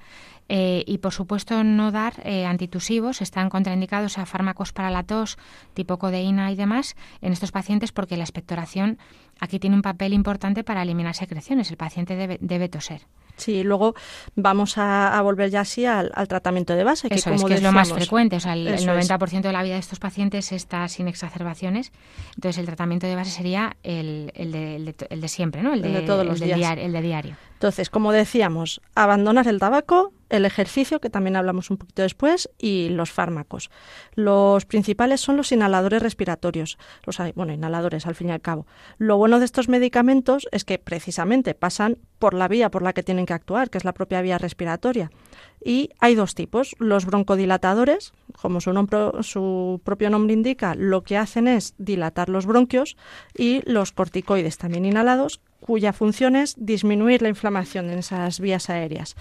Eh, 0.48 0.84
y 0.86 0.98
por 0.98 1.12
supuesto 1.12 1.64
no 1.64 1.90
dar 1.90 2.14
eh, 2.24 2.46
antitusivos, 2.46 3.20
están 3.20 3.50
contraindicados 3.50 4.16
a 4.16 4.26
fármacos 4.26 4.72
para 4.72 4.90
la 4.90 5.02
tos 5.02 5.38
tipo 5.74 5.98
codeína 5.98 6.52
y 6.52 6.54
demás 6.54 6.94
en 7.20 7.32
estos 7.32 7.50
pacientes 7.50 7.90
porque 7.90 8.16
la 8.16 8.22
expectoración 8.22 8.98
aquí 9.40 9.58
tiene 9.58 9.76
un 9.76 9.82
papel 9.82 10.12
importante 10.12 10.64
para 10.64 10.82
eliminar 10.82 11.14
secreciones. 11.14 11.70
El 11.70 11.76
paciente 11.76 12.16
debe, 12.16 12.38
debe 12.40 12.68
toser. 12.68 13.02
Sí, 13.36 13.62
luego 13.62 13.94
vamos 14.34 14.78
a, 14.78 15.20
volver 15.22 15.50
ya 15.50 15.60
así 15.60 15.84
al, 15.84 16.10
tratamiento 16.26 16.74
de 16.74 16.84
base. 16.84 17.08
Que 17.08 17.16
Eso 17.16 17.30
es, 17.30 17.44
que 17.44 17.54
es 17.54 17.62
lo 17.62 17.72
más 17.72 17.92
frecuente. 17.92 18.36
O 18.36 18.40
sea, 18.40 18.54
el, 18.54 18.66
90% 18.66 19.42
de 19.42 19.52
la 19.52 19.62
vida 19.62 19.74
de 19.74 19.80
estos 19.80 19.98
pacientes 19.98 20.52
está 20.52 20.88
sin 20.88 21.06
exacerbaciones. 21.06 21.92
Entonces, 22.34 22.58
el 22.58 22.66
tratamiento 22.66 23.06
de 23.06 23.14
base 23.14 23.30
sería 23.30 23.76
el, 23.82 24.32
el, 24.34 24.52
de, 24.52 24.94
el 25.10 25.20
de, 25.20 25.28
siempre, 25.28 25.62
¿no? 25.62 25.74
El 25.74 25.82
de, 25.82 26.00
todos 26.02 26.24
los 26.24 26.40
días. 26.40 26.78
el 26.78 26.92
de 26.92 27.02
diario. 27.02 27.36
Entonces, 27.56 27.88
como 27.88 28.12
decíamos, 28.12 28.82
abandonar 28.94 29.48
el 29.48 29.58
tabaco, 29.58 30.12
el 30.28 30.44
ejercicio, 30.44 31.00
que 31.00 31.08
también 31.08 31.36
hablamos 31.36 31.70
un 31.70 31.78
poquito 31.78 32.02
después, 32.02 32.50
y 32.58 32.90
los 32.90 33.10
fármacos. 33.10 33.70
Los 34.14 34.66
principales 34.66 35.22
son 35.22 35.38
los 35.38 35.52
inhaladores 35.52 36.02
respiratorios, 36.02 36.76
los, 37.06 37.16
bueno, 37.34 37.54
inhaladores 37.54 38.06
al 38.06 38.14
fin 38.14 38.28
y 38.28 38.32
al 38.32 38.42
cabo. 38.42 38.66
Lo 38.98 39.16
bueno 39.16 39.38
de 39.38 39.46
estos 39.46 39.70
medicamentos 39.70 40.46
es 40.52 40.64
que 40.64 40.78
precisamente 40.78 41.54
pasan 41.54 41.96
por 42.18 42.34
la 42.34 42.46
vía 42.46 42.70
por 42.70 42.82
la 42.82 42.92
que 42.92 43.02
tienen 43.02 43.24
que 43.24 43.32
actuar, 43.32 43.70
que 43.70 43.78
es 43.78 43.84
la 43.86 43.94
propia 43.94 44.20
vía 44.20 44.36
respiratoria. 44.36 45.10
Y 45.64 45.88
hay 45.98 46.14
dos 46.14 46.34
tipos, 46.34 46.76
los 46.78 47.06
broncodilatadores, 47.06 48.12
como 48.40 48.60
su, 48.60 48.72
su 49.22 49.80
propio 49.82 50.10
nombre 50.10 50.34
indica, 50.34 50.74
lo 50.74 51.02
que 51.04 51.16
hacen 51.16 51.48
es 51.48 51.74
dilatar 51.78 52.28
los 52.28 52.44
bronquios, 52.44 52.98
y 53.34 53.62
los 53.64 53.92
corticoides 53.92 54.58
también 54.58 54.84
inhalados, 54.84 55.40
cuya 55.60 55.92
función 55.92 56.36
es 56.36 56.54
disminuir 56.58 57.22
la 57.22 57.28
inflamación 57.28 57.90
en 57.90 57.98
esas 57.98 58.40
vías 58.40 58.70
aéreas. 58.70 59.16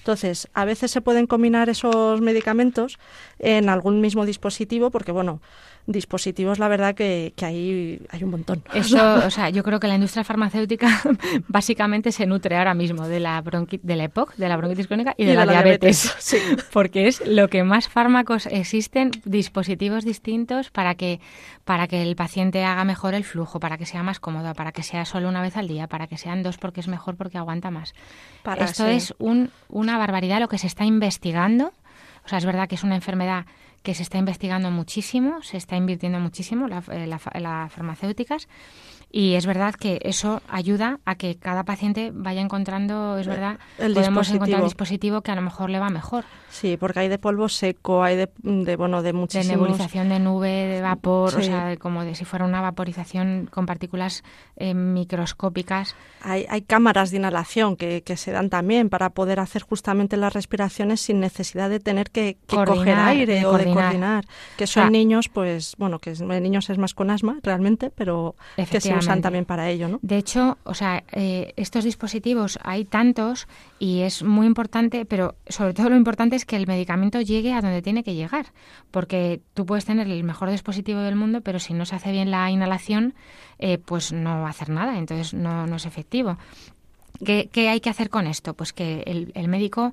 Entonces, 0.00 0.48
a 0.54 0.64
veces 0.64 0.90
se 0.90 1.02
pueden 1.02 1.26
combinar 1.26 1.68
esos 1.68 2.20
medicamentos 2.22 2.98
en 3.38 3.68
algún 3.68 4.00
mismo 4.00 4.24
dispositivo 4.24 4.90
porque, 4.90 5.12
bueno, 5.12 5.40
dispositivos, 5.86 6.58
la 6.58 6.68
verdad 6.68 6.94
que, 6.94 7.32
que 7.36 7.44
ahí 7.44 8.00
hay 8.10 8.24
un 8.24 8.30
montón. 8.30 8.62
Eso, 8.74 9.26
o 9.26 9.30
sea, 9.30 9.50
yo 9.50 9.62
creo 9.62 9.80
que 9.80 9.88
la 9.88 9.94
industria 9.94 10.24
farmacéutica 10.24 10.88
básicamente 11.48 12.12
se 12.12 12.26
nutre 12.26 12.56
ahora 12.56 12.74
mismo 12.74 13.08
de 13.08 13.20
la, 13.20 13.42
de 13.42 13.96
la 13.96 14.04
EPOC, 14.04 14.36
de 14.36 14.48
la 14.48 14.56
bronquitis 14.56 14.86
crónica 14.86 15.14
y 15.16 15.24
de, 15.24 15.34
la, 15.34 15.46
diabetes, 15.46 16.14
porque 16.72 17.08
es 17.08 17.26
lo 17.26 17.48
que 17.48 17.64
más 17.64 17.88
fármacos 17.88 18.46
existen, 18.46 19.10
dispositivos 19.24 20.04
distintos 20.04 20.70
para 20.70 20.94
que, 20.94 21.20
para 21.64 21.88
que 21.88 22.02
el 22.02 22.16
paciente 22.16 22.64
haga 22.64 22.84
mejor 22.84 23.14
el 23.14 23.24
flujo, 23.24 23.60
para 23.60 23.78
que 23.78 23.86
sea 23.86 24.02
más 24.02 24.20
cómodo, 24.20 24.54
para 24.54 24.72
que 24.72 24.82
sea 24.82 25.04
solo 25.04 25.28
una 25.28 25.42
vez 25.42 25.56
al 25.56 25.68
día, 25.68 25.86
para 25.86 26.06
que 26.06 26.16
sean 26.16 26.42
dos 26.42 26.58
porque 26.58 26.80
es 26.80 26.88
mejor 26.88 27.16
porque 27.16 27.38
aguanta 27.38 27.70
más. 27.70 27.94
Esto 28.58 28.86
es 28.86 29.14
un, 29.18 29.50
una 29.68 29.89
barbaridad 29.98 30.40
lo 30.40 30.48
que 30.48 30.58
se 30.58 30.66
está 30.66 30.84
investigando. 30.84 31.72
O 32.24 32.28
sea, 32.28 32.38
es 32.38 32.44
verdad 32.44 32.68
que 32.68 32.74
es 32.74 32.82
una 32.82 32.94
enfermedad 32.94 33.46
que 33.82 33.94
se 33.94 34.02
está 34.02 34.18
investigando 34.18 34.70
muchísimo, 34.70 35.42
se 35.42 35.56
está 35.56 35.76
invirtiendo 35.76 36.20
muchísimo 36.20 36.68
las 36.68 36.86
la, 36.88 36.94
eh, 36.96 37.40
la 37.40 37.68
farmacéuticas 37.70 38.48
y 39.12 39.34
es 39.34 39.46
verdad 39.46 39.74
que 39.74 40.00
eso 40.02 40.40
ayuda 40.48 41.00
a 41.04 41.16
que 41.16 41.36
cada 41.36 41.64
paciente 41.64 42.12
vaya 42.14 42.40
encontrando, 42.40 43.18
es 43.18 43.26
verdad, 43.26 43.58
el 43.78 43.92
podemos 43.92 44.20
dispositivo. 44.20 44.36
encontrar 44.36 44.60
un 44.60 44.68
dispositivo 44.68 45.20
que 45.22 45.32
a 45.32 45.34
lo 45.34 45.42
mejor 45.42 45.70
le 45.70 45.80
va 45.80 45.90
mejor. 45.90 46.24
Sí, 46.50 46.76
porque 46.76 47.00
hay 47.00 47.08
de 47.08 47.18
polvo 47.18 47.48
seco, 47.48 48.02
hay 48.02 48.16
de, 48.16 48.28
de 48.42 48.76
bueno, 48.76 49.02
de 49.02 49.12
muchísimos... 49.12 49.46
De 49.46 49.52
nebulización 49.52 50.08
de 50.08 50.18
nube, 50.18 50.50
de 50.50 50.80
vapor, 50.80 51.34
o 51.36 51.42
sea, 51.42 51.76
como 51.76 52.04
de 52.04 52.14
si 52.14 52.24
fuera 52.24 52.44
una 52.44 52.60
vaporización 52.60 53.48
con 53.50 53.66
partículas 53.66 54.22
eh, 54.56 54.74
microscópicas. 54.74 55.94
Hay, 56.22 56.46
hay 56.48 56.62
cámaras 56.62 57.10
de 57.10 57.18
inhalación 57.18 57.76
que, 57.76 58.02
que, 58.02 58.16
se 58.16 58.32
dan 58.32 58.50
también 58.50 58.90
para 58.90 59.10
poder 59.10 59.40
hacer 59.40 59.62
justamente 59.62 60.16
las 60.16 60.32
respiraciones 60.32 61.00
sin 61.00 61.20
necesidad 61.20 61.70
de 61.70 61.80
tener 61.80 62.10
que, 62.10 62.36
coger 62.46 62.98
aire 62.98 63.46
o 63.46 63.56
de 63.56 63.72
coordinar. 63.72 64.24
Que 64.56 64.66
son 64.66 64.92
niños, 64.92 65.28
pues, 65.28 65.74
bueno, 65.78 65.98
que 65.98 66.10
en 66.10 66.42
niños 66.42 66.68
es 66.68 66.78
más 66.78 66.94
con 66.94 67.10
asma 67.10 67.38
realmente, 67.42 67.90
pero 67.90 68.34
que 68.56 68.80
se 68.80 68.99
usan 69.00 69.20
también 69.20 69.44
para 69.44 69.68
ello, 69.68 69.88
¿no? 69.88 69.98
De 70.02 70.16
hecho, 70.16 70.58
o 70.64 70.74
sea, 70.74 71.02
eh, 71.12 71.52
estos 71.56 71.84
dispositivos 71.84 72.58
hay 72.62 72.84
tantos 72.84 73.48
y 73.78 74.00
es 74.00 74.22
muy 74.22 74.46
importante, 74.46 75.04
pero 75.04 75.34
sobre 75.48 75.74
todo 75.74 75.90
lo 75.90 75.96
importante 75.96 76.36
es 76.36 76.44
que 76.44 76.56
el 76.56 76.66
medicamento 76.66 77.20
llegue 77.20 77.52
a 77.52 77.60
donde 77.60 77.82
tiene 77.82 78.04
que 78.04 78.14
llegar, 78.14 78.46
porque 78.90 79.40
tú 79.54 79.66
puedes 79.66 79.84
tener 79.84 80.06
el 80.06 80.24
mejor 80.24 80.50
dispositivo 80.50 81.00
del 81.00 81.16
mundo, 81.16 81.40
pero 81.40 81.58
si 81.58 81.74
no 81.74 81.84
se 81.84 81.96
hace 81.96 82.12
bien 82.12 82.30
la 82.30 82.50
inhalación, 82.50 83.14
eh, 83.58 83.78
pues 83.78 84.12
no 84.12 84.42
va 84.42 84.46
a 84.46 84.50
hacer 84.50 84.68
nada, 84.68 84.98
entonces 84.98 85.34
no, 85.34 85.66
no 85.66 85.76
es 85.76 85.86
efectivo. 85.86 86.38
¿Qué, 87.24 87.50
¿Qué, 87.52 87.68
hay 87.68 87.80
que 87.80 87.90
hacer 87.90 88.08
con 88.08 88.26
esto? 88.26 88.54
Pues 88.54 88.72
que 88.72 89.02
el, 89.06 89.32
el 89.34 89.48
médico 89.48 89.92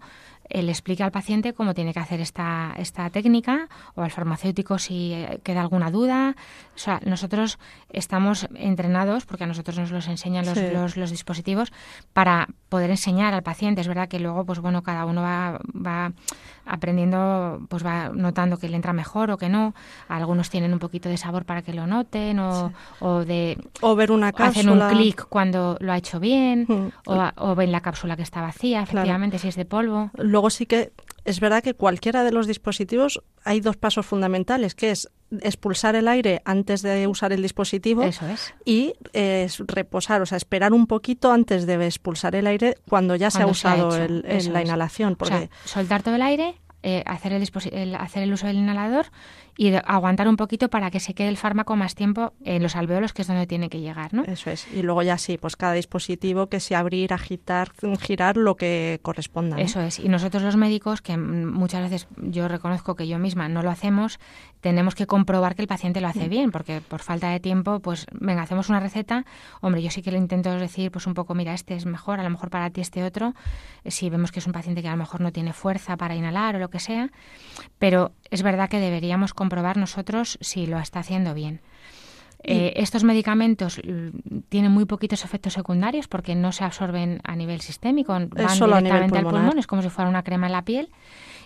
le 0.49 0.71
explique 0.71 1.03
al 1.03 1.11
paciente 1.11 1.53
cómo 1.53 1.73
tiene 1.73 1.93
que 1.93 1.99
hacer 1.99 2.19
esta, 2.19 2.73
esta 2.77 3.09
técnica 3.09 3.69
o 3.95 4.01
al 4.01 4.11
farmacéutico 4.11 4.77
si 4.77 5.13
eh, 5.13 5.39
queda 5.43 5.61
alguna 5.61 5.91
duda. 5.91 6.35
O 6.75 6.77
sea, 6.77 6.99
nosotros 7.05 7.59
estamos 7.89 8.47
entrenados, 8.55 9.25
porque 9.25 9.43
a 9.43 9.47
nosotros 9.47 9.77
nos 9.77 9.91
los 9.91 10.07
enseñan 10.07 10.45
los, 10.45 10.57
los, 10.57 10.97
los, 10.97 11.11
dispositivos, 11.11 11.71
para 12.13 12.47
poder 12.69 12.89
enseñar 12.89 13.33
al 13.33 13.43
paciente. 13.43 13.81
Es 13.81 13.87
verdad 13.87 14.07
que 14.07 14.19
luego, 14.19 14.45
pues 14.45 14.59
bueno, 14.59 14.83
cada 14.83 15.05
uno 15.05 15.21
va, 15.21 15.59
va 15.73 16.11
aprendiendo, 16.65 17.61
pues 17.69 17.85
va 17.85 18.09
notando 18.09 18.57
que 18.57 18.69
le 18.69 18.75
entra 18.75 18.93
mejor 18.93 19.31
o 19.31 19.37
que 19.37 19.49
no. 19.49 19.73
Algunos 20.07 20.49
tienen 20.49 20.73
un 20.73 20.79
poquito 20.79 21.09
de 21.09 21.17
sabor 21.17 21.45
para 21.45 21.61
que 21.61 21.73
lo 21.73 21.87
noten 21.87 22.39
o, 22.39 22.73
o 22.99 23.25
de... 23.25 23.57
O 23.81 23.95
ver 23.95 24.11
una 24.11 24.31
cápsula. 24.31 24.71
Hacen 24.73 24.81
un 24.81 24.89
clic 24.89 25.25
cuando 25.29 25.77
lo 25.79 25.91
ha 25.91 25.97
hecho 25.97 26.19
bien 26.19 26.65
mm. 26.67 26.87
o, 27.05 27.31
o, 27.37 27.55
ven 27.55 27.71
la 27.71 27.81
cápsula 27.81 28.15
que 28.15 28.23
está 28.23 28.41
vacía, 28.41 28.83
efectivamente, 28.83 29.39
si 29.39 29.47
es 29.47 29.55
de 29.55 29.65
polvo. 29.65 30.11
Luego 30.15 30.49
sí 30.49 30.65
que 30.65 30.91
es 31.25 31.39
verdad 31.39 31.63
que 31.63 31.73
cualquiera 31.73 32.23
de 32.23 32.31
los 32.31 32.47
dispositivos 32.47 33.21
hay 33.43 33.59
dos 33.59 33.77
pasos 33.77 34.05
fundamentales, 34.05 34.75
que 34.75 34.91
es 34.91 35.09
expulsar 35.41 35.95
el 35.95 36.07
aire 36.07 36.41
antes 36.45 36.81
de 36.81 37.07
usar 37.07 37.33
el 37.33 37.41
dispositivo 37.41 38.03
y 38.65 38.93
reposar, 39.67 40.21
o 40.21 40.25
sea, 40.25 40.37
esperar 40.37 40.73
un 40.73 40.87
poquito 40.87 41.31
antes 41.31 41.65
de 41.65 41.85
expulsar 41.85 42.35
el 42.35 42.47
aire 42.47 42.77
cuando 42.87 43.15
ya 43.15 43.31
se 43.31 43.43
ha 43.43 43.47
usado 43.47 43.89
la 43.97 44.61
inhalación. 44.61 45.15
Porque... 45.15 45.49
soltar 45.65 46.03
todo 46.03 46.15
el 46.15 46.21
aire, 46.21 46.55
eh, 46.83 47.03
hacer, 47.05 47.33
el, 47.33 47.95
hacer 47.95 48.23
el 48.23 48.33
uso 48.33 48.47
del 48.47 48.57
inhalador 48.57 49.07
y 49.57 49.73
aguantar 49.73 50.27
un 50.27 50.37
poquito 50.37 50.69
para 50.69 50.91
que 50.91 50.99
se 50.99 51.15
quede 51.15 51.29
el 51.29 51.37
fármaco 51.37 51.75
más 51.75 51.95
tiempo 51.95 52.33
en 52.45 52.61
los 52.61 52.75
alveolos, 52.75 53.11
que 53.11 53.23
es 53.23 53.27
donde 53.27 53.47
tiene 53.47 53.69
que 53.69 53.79
llegar, 53.79 54.13
¿no? 54.13 54.23
Eso 54.23 54.51
es. 54.51 54.67
Y 54.71 54.83
luego 54.83 55.01
ya 55.01 55.17
sí, 55.17 55.37
pues 55.39 55.55
cada 55.55 55.73
dispositivo 55.73 56.47
que 56.47 56.59
se 56.59 56.75
abrir, 56.75 57.11
agitar, 57.11 57.71
girar 57.99 58.37
lo 58.37 58.55
que 58.55 58.99
corresponda. 59.01 59.57
Eso 59.59 59.81
es. 59.81 59.97
Y 59.99 60.09
nosotros 60.09 60.43
los 60.43 60.55
médicos, 60.55 61.01
que 61.01 61.17
muchas 61.17 61.81
veces 61.81 62.07
yo 62.17 62.47
reconozco 62.47 62.95
que 62.95 63.07
yo 63.07 63.17
misma 63.17 63.49
no 63.49 63.63
lo 63.63 63.71
hacemos, 63.71 64.19
tenemos 64.61 64.95
que 64.95 65.07
comprobar 65.07 65.55
que 65.55 65.61
el 65.63 65.67
paciente 65.67 66.01
lo 66.01 66.07
hace 66.07 66.27
mm. 66.27 66.29
bien, 66.29 66.51
porque 66.51 66.81
por 66.81 67.01
falta 67.01 67.29
de 67.29 67.39
tiempo, 67.39 67.79
pues 67.79 68.05
venga, 68.11 68.43
hacemos 68.43 68.69
una 68.69 68.79
receta. 68.79 69.25
Hombre, 69.61 69.81
yo 69.81 69.89
sí 69.89 70.01
que 70.01 70.11
le 70.11 70.17
intento 70.17 70.53
decir, 70.53 70.91
pues 70.91 71.07
un 71.07 71.13
poco, 71.13 71.33
mira, 71.33 71.53
este 71.53 71.75
es 71.75 71.85
mejor, 71.85 72.19
a 72.19 72.23
lo 72.23 72.29
mejor 72.29 72.49
para 72.49 72.69
ti 72.69 72.81
este 72.81 73.03
otro. 73.03 73.33
Si 73.85 74.09
vemos 74.09 74.31
que 74.31 74.39
es 74.39 74.45
un 74.45 74.53
paciente 74.53 74.81
que 74.81 74.87
a 74.87 74.91
lo 74.91 74.97
mejor 74.97 75.21
no 75.21 75.31
tiene 75.31 75.53
fuerza 75.53 75.97
para 75.97 76.15
inhalar 76.15 76.55
o 76.55 76.59
lo 76.59 76.69
que 76.69 76.79
sea, 76.79 77.09
pero 77.79 78.11
es 78.29 78.43
verdad 78.43 78.69
que 78.69 78.79
deberíamos 78.79 79.33
comprobar 79.47 79.77
nosotros 79.77 80.37
si 80.41 80.67
lo 80.67 80.77
está 80.77 80.99
haciendo 80.99 81.33
bien. 81.33 81.61
Eh, 82.43 82.73
estos 82.75 83.03
medicamentos 83.03 83.81
tienen 84.49 84.71
muy 84.71 84.85
poquitos 84.85 85.23
efectos 85.23 85.53
secundarios 85.53 86.07
porque 86.09 86.35
no 86.35 86.51
se 86.51 86.65
absorben 86.65 87.19
a 87.23 87.35
nivel 87.35 87.61
sistémico, 87.61 88.11
van 88.13 88.29
directamente 88.29 89.17
al 89.17 89.23
pulmón, 89.23 89.57
es 89.57 89.67
como 89.67 89.81
si 89.81 89.89
fuera 89.89 90.09
una 90.09 90.23
crema 90.23 90.47
en 90.47 90.51
la 90.51 90.63
piel. 90.63 90.89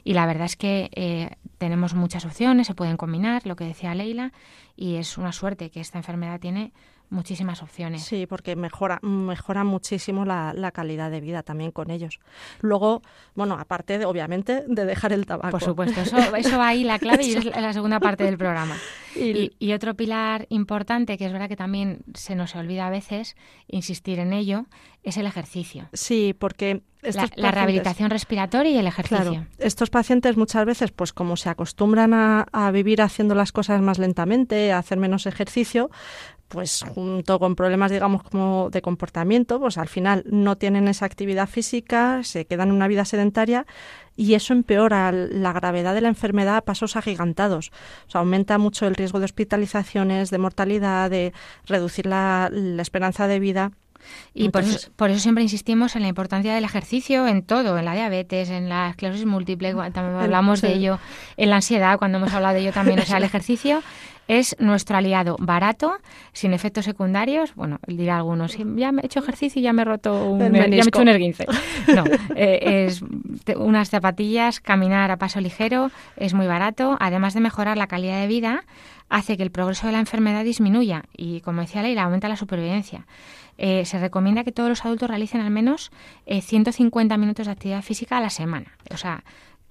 Y 0.04 0.14
la 0.14 0.26
verdad 0.26 0.46
es 0.46 0.56
que 0.56 0.90
eh, 0.96 1.36
tenemos 1.60 1.94
muchas 1.94 2.26
opciones, 2.26 2.66
se 2.66 2.74
pueden 2.74 2.98
combinar, 2.98 3.46
lo 3.46 3.56
que 3.56 3.66
decía 3.66 3.94
Leila, 3.94 4.32
y 4.76 4.96
es 4.96 5.20
una 5.20 5.32
suerte 5.32 5.70
que 5.70 5.80
esta 5.80 6.00
enfermedad 6.00 6.40
tiene 6.40 6.74
muchísimas 7.12 7.62
opciones. 7.62 8.04
Sí, 8.04 8.26
porque 8.26 8.56
mejora, 8.56 9.00
mejora 9.02 9.63
muchísimo 9.63 10.26
la, 10.26 10.54
la, 10.56 10.71
calidad 10.71 11.12
de 11.12 11.21
vida 11.21 11.43
también 11.43 11.71
con 11.71 11.91
ellos. 11.91 12.19
Luego, 12.62 13.02
bueno, 13.36 13.56
aparte 13.60 14.00
de, 14.00 14.06
obviamente, 14.06 14.63
de 14.65 14.86
dejar 14.86 15.13
el 15.13 15.26
tabaco. 15.26 15.52
Por 15.52 15.62
supuesto, 15.62 16.02
eso, 16.02 16.17
eso 16.36 16.58
va 16.58 16.69
ahí 16.69 16.84
la 16.84 16.97
clave 16.97 17.26
y 17.26 17.34
es 17.34 17.45
la 17.56 17.74
segunda 17.74 18.00
parte 18.00 18.24
del 18.24 18.38
programa. 18.38 18.78
Y, 19.13 19.52
y, 19.60 19.74
otro 19.74 19.93
pilar 19.95 20.45
importante, 20.50 21.17
que 21.17 21.26
es 21.26 21.34
verdad 21.34 21.50
que 21.50 21.58
también 21.58 22.00
se 22.13 22.34
nos 22.34 22.56
olvida 22.56 22.88
a 22.88 22.89
veces 22.89 23.36
insistir 23.67 24.19
en 24.19 24.32
ello, 24.32 24.67
es 25.04 25.17
el 25.17 25.26
ejercicio. 25.26 25.89
Sí, 25.91 26.34
porque 26.38 26.82
la, 27.36 27.52
rehabilitación 27.52 28.10
respiratoria 28.10 28.71
y 28.71 28.78
el 28.78 28.88
ejercicio. 28.88 29.47
estos 29.58 29.89
pacientes 29.89 30.38
muchas 30.38 30.65
veces, 30.65 30.91
pues 30.91 31.12
como 31.12 31.36
se 31.36 31.50
acostumbran 31.50 32.13
a, 32.13 32.45
a, 32.54 32.71
vivir 32.71 33.02
haciendo 33.02 33.36
las 33.36 33.52
cosas 33.52 33.82
más 33.82 34.00
lentamente, 34.00 34.71
a 34.71 34.78
hacer 34.78 34.97
menos 34.97 35.26
ejercicio, 35.26 35.89
pues 36.52 36.84
junto 36.94 37.40
con 37.40 37.56
problemas, 37.56 37.92
digamos, 37.92 38.24
como 38.24 38.70
de 38.70 38.82
comportamiento, 38.82 39.60
pues 39.60 39.78
al 39.78 39.88
final 39.88 40.24
no 40.30 40.58
tienen 40.58 40.88
esa 40.90 41.06
actividad 41.06 41.48
física, 41.48 42.24
se 42.24 42.46
quedan 42.46 42.70
en 42.70 42.76
una 42.76 42.90
vida 42.90 43.06
sedentaria 43.06 43.66
y 44.18 44.34
eso 44.34 44.54
empeora 44.54 45.12
la 45.14 45.54
gravedad 45.54 45.94
de 45.94 46.02
la 46.02 46.10
enfermedad 46.10 46.58
a 46.58 46.62
pasos 46.62 46.98
agigantados. 46.98 47.72
O 48.08 48.12
sea, 48.12 48.20
aumenta 48.20 48.58
mucho 48.58 48.86
el 48.86 48.96
riesgo 48.96 49.20
de 49.20 49.26
hospitalizaciones, 49.26 50.30
de 50.30 50.38
mortalidad, 50.38 51.10
de 51.10 51.34
reducir 51.66 52.06
la, 52.06 52.50
la 52.52 52.82
esperanza 52.82 53.28
de 53.28 53.40
vida. 53.40 53.72
Y 54.34 54.50
por, 54.50 54.64
eso, 54.64 54.90
por, 54.96 55.10
eso, 55.10 55.20
siempre 55.20 55.44
insistimos 55.44 55.96
en 55.96 56.02
la 56.04 56.08
importancia 56.08 56.54
del 56.56 56.64
ejercicio 56.64 57.28
en 57.28 57.44
todo, 57.44 57.78
en 57.78 57.86
la 57.86 57.94
diabetes, 57.94 58.50
en 58.50 58.70
la 58.70 58.90
esclerosis 58.90 59.26
múltiple, 59.26 59.74
también 59.92 60.16
hablamos 60.16 60.62
de 60.62 60.74
ello, 60.74 61.00
en 61.38 61.50
la 61.50 61.58
ansiedad, 61.58 61.98
cuando 61.98 62.18
hemos 62.18 62.34
hablado 62.34 62.54
de 62.56 62.62
ello 62.62 62.72
también. 62.72 63.00
O 63.00 63.04
sea, 63.06 63.18
el 63.18 63.24
ejercicio 63.24 63.82
Es 64.28 64.56
nuestro 64.60 64.96
aliado 64.96 65.36
barato, 65.40 65.94
sin 66.32 66.54
efectos 66.54 66.86
secundarios. 66.86 67.54
Bueno, 67.56 67.80
dirá 67.88 68.18
algunos, 68.18 68.56
ya 68.58 68.92
me 68.94 69.02
he 69.02 69.06
hecho 69.06 69.20
ejercicio 69.20 69.60
y 69.60 69.64
ya 69.64 69.74
me 69.74 69.82
he 69.82 69.86
roto 69.86 70.26
un, 70.26 70.42
El 70.42 70.54
ya 70.54 70.68
me 70.68 70.76
he 70.76 70.80
hecho 70.80 71.02
un 71.02 71.08
esguince. 71.10 71.46
No, 71.94 72.04
eh, 72.36 72.86
es 72.88 73.04
te- 73.44 73.58
unas 73.58 73.90
zapatillas, 73.90 74.62
caminar 74.62 75.12
a 75.12 75.18
paso 75.18 75.42
ligero, 75.42 75.92
es 76.16 76.34
muy 76.34 76.48
barato. 76.48 76.96
Además 77.02 77.34
de 77.34 77.42
mejorar 77.42 77.76
la 77.78 77.88
calidad 77.88 78.22
de 78.22 78.28
vida, 78.28 78.64
hace 79.10 79.36
que 79.36 79.44
el 79.44 79.52
progreso 79.52 79.88
de 79.88 79.94
la 79.94 80.00
enfermedad 80.00 80.46
disminuya 80.46 81.04
y, 81.18 81.42
como 81.42 81.60
decía 81.62 81.82
Leila, 81.82 82.04
aumenta 82.04 82.30
la 82.30 82.38
supervivencia. 82.38 83.06
Eh, 83.58 83.86
se 83.86 84.00
recomienda 84.00 84.44
que 84.44 84.52
todos 84.52 84.70
los 84.70 84.86
adultos 84.86 85.10
realicen 85.10 85.42
al 85.42 85.52
menos 85.52 85.92
eh, 86.26 86.42
150 86.42 87.18
minutos 87.18 87.46
de 87.46 87.52
actividad 87.52 87.82
física 87.82 88.18
a 88.18 88.22
la 88.22 88.30
semana. 88.30 88.78
O 88.92 88.98
sea, 88.98 89.24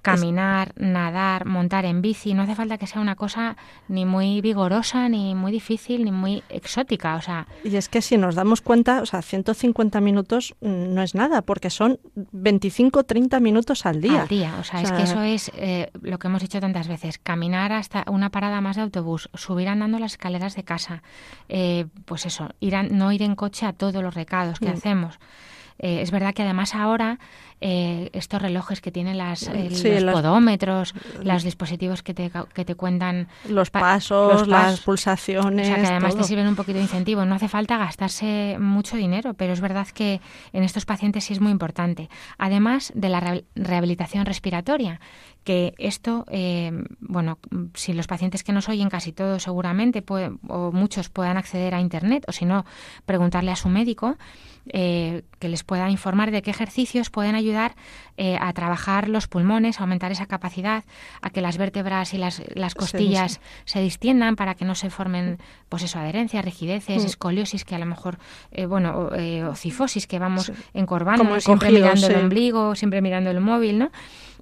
caminar, 0.03 0.73
nadar, 0.77 1.45
montar 1.47 1.85
en 1.85 2.03
bici, 2.03 2.35
no 2.35 2.43
hace 2.43 2.55
falta 2.55 2.79
que 2.79 2.87
sea 2.87 3.01
una 3.01 3.17
cosa 3.17 3.57
ni 3.89 4.05
muy 4.05 4.41
vigorosa, 4.41 5.09
ni 5.09 5.35
muy 5.35 5.53
difícil, 5.53 6.05
ni 6.05 6.13
muy 6.13 6.43
exótica. 6.49 7.17
O 7.17 7.21
sea, 7.23 7.47
Y 7.65 7.77
es 7.77 7.89
que 7.89 8.03
si 8.03 8.17
nos 8.17 8.35
damos 8.35 8.61
cuenta, 8.61 9.03
o 9.03 9.07
sea, 9.07 9.23
150 9.23 10.01
minutos 10.01 10.55
mm, 10.61 10.95
no 10.95 11.03
es 11.03 11.15
nada, 11.15 11.43
porque 11.43 11.71
son 11.71 11.99
25-30 12.17 13.41
minutos 13.41 13.87
al 13.87 14.01
día. 14.01 14.23
al 14.23 14.29
día. 14.29 14.55
O 14.61 14.65
sea, 14.65 14.81
O 14.81 14.83
es 14.83 14.93
que 14.93 15.03
eso 15.03 15.23
es 15.23 15.51
eh, 15.55 15.91
lo 16.03 16.19
que 16.19 16.29
hemos 16.29 16.43
dicho 16.43 16.61
tantas 16.61 16.89
veces. 16.89 17.19
Caminar 17.19 17.73
hasta 17.73 18.05
una 18.09 18.31
parada 18.31 18.61
más 18.61 18.77
de 18.77 18.83
autobús, 18.83 19.29
subir 19.35 19.69
andando 19.69 19.99
las 19.99 20.13
escaleras 20.13 20.57
de 20.57 20.65
casa, 20.65 21.03
eh, 21.49 21.87
pues 22.05 22.27
eso, 22.27 22.49
ir 22.61 22.77
a- 22.77 22.83
no 22.83 23.13
ir 23.13 23.23
en 23.23 23.35
coche 23.35 23.67
a 23.67 23.73
todos 23.73 24.03
los 24.03 24.15
recados 24.15 24.59
que 24.59 24.67
Mm. 24.71 24.73
hacemos. 24.75 25.19
Eh, 25.83 26.03
es 26.03 26.11
verdad 26.11 26.35
que 26.35 26.43
además 26.43 26.75
ahora 26.75 27.19
eh, 27.61 28.11
estos 28.13 28.41
relojes 28.41 28.81
que 28.81 28.91
tienen 28.91 29.19
las, 29.19 29.43
el- 29.49 29.75
Sí, 29.77 29.91
los 29.91 30.03
las- 30.03 30.15
podómetros, 30.15 30.95
los 31.23 31.43
dispositivos 31.43 32.03
que 32.03 32.15
te, 32.15 32.31
que 32.55 32.65
te 32.65 32.75
cuentan 32.75 33.29
Los 33.49 33.71
pa- 33.71 33.81
pasos, 33.81 34.49
las 34.49 34.81
pulsaciones. 34.81 35.69
o 35.69 35.73
sea, 35.75 35.81
que 35.83 35.87
además 35.89 36.13
todo. 36.15 36.23
te 36.23 36.29
sirven 36.29 36.47
un 36.49 36.57
poquito 36.57 36.79
de 36.79 36.85
incentivo. 36.85 37.25
No 37.25 37.35
hace 37.35 37.49
falta 37.49 37.77
gastarse 37.77 38.57
mucho 38.59 38.97
dinero, 38.97 39.35
pero 39.35 39.53
es 39.53 39.61
verdad 39.61 39.87
que 39.89 40.21
en 40.53 40.63
estos 40.63 40.87
pacientes 40.87 41.25
sí 41.25 41.33
es 41.35 41.41
muy 41.41 41.53
importante. 41.53 42.09
Además 42.39 42.93
de 42.95 43.09
la 43.09 43.21
reha- 43.21 43.45
rehabilitación 43.55 44.25
respiratoria, 44.27 45.01
que 45.45 45.75
esto, 45.79 46.27
eh, 46.31 46.71
bueno, 47.01 47.39
si 47.75 47.93
los 47.95 48.07
pacientes 48.07 48.45
que 48.45 48.53
nos 48.53 48.69
oyen, 48.69 48.89
casi 48.91 49.13
todos 49.13 49.43
seguramente, 49.43 50.03
puede- 50.03 50.33
o 50.49 50.71
muchos 50.73 51.09
puedan 51.09 51.37
acceder 51.39 51.75
a 51.75 51.81
Internet, 51.81 52.25
o 52.29 52.33
si 52.33 52.45
no, 52.45 52.65
preguntarle 53.07 53.51
a 53.51 53.57
su 53.57 53.69
médico, 53.69 54.17
eh, 54.73 55.23
que 55.39 55.49
les 55.49 55.65
pueda 55.65 55.89
informar 55.89 56.31
de 56.31 56.43
qué 56.43 56.51
ejercicios 56.51 57.09
pueden 57.09 57.35
ayudar 57.35 57.75
eh, 58.19 58.37
a 58.39 58.53
trabajar 58.53 59.09
los 59.09 59.27
pulmones, 59.27 59.81
a 59.81 59.85
aumentar 59.85 60.13
esa 60.13 60.27
capacidad, 60.27 60.85
a 61.23 61.31
que 61.31 61.41
las 61.41 61.57
vértebras 61.57 62.13
y 62.13 62.19
las, 62.19 62.43
las 62.55 62.75
costillas 62.75 63.41
se 63.65 63.81
distiendan 63.81 64.37
para 64.37 64.55
que 64.55 64.67
no 64.67 64.75
se 64.75 64.91
formen, 64.91 65.39
pues 65.71 65.83
eso, 65.85 65.99
adherencias, 65.99 66.45
rigideces, 66.45 67.03
Mm. 67.03 67.07
escoliosis, 67.07 67.65
que 67.65 67.75
a 67.75 67.79
lo 67.79 67.87
mejor, 67.87 68.19
eh, 68.53 68.67
bueno, 68.67 68.91
o, 68.95 69.15
eh, 69.15 69.43
o 69.45 69.55
cifosis, 69.55 70.07
que 70.07 70.19
vamos 70.19 70.53
encorvando, 70.75 71.25
siempre 71.41 71.71
mirando 71.71 72.07
el 72.07 72.13
ombligo, 72.25 72.75
siempre 72.75 73.01
mirando 73.01 73.31
el 73.31 73.41
móvil, 73.41 73.79
¿no? 73.79 73.91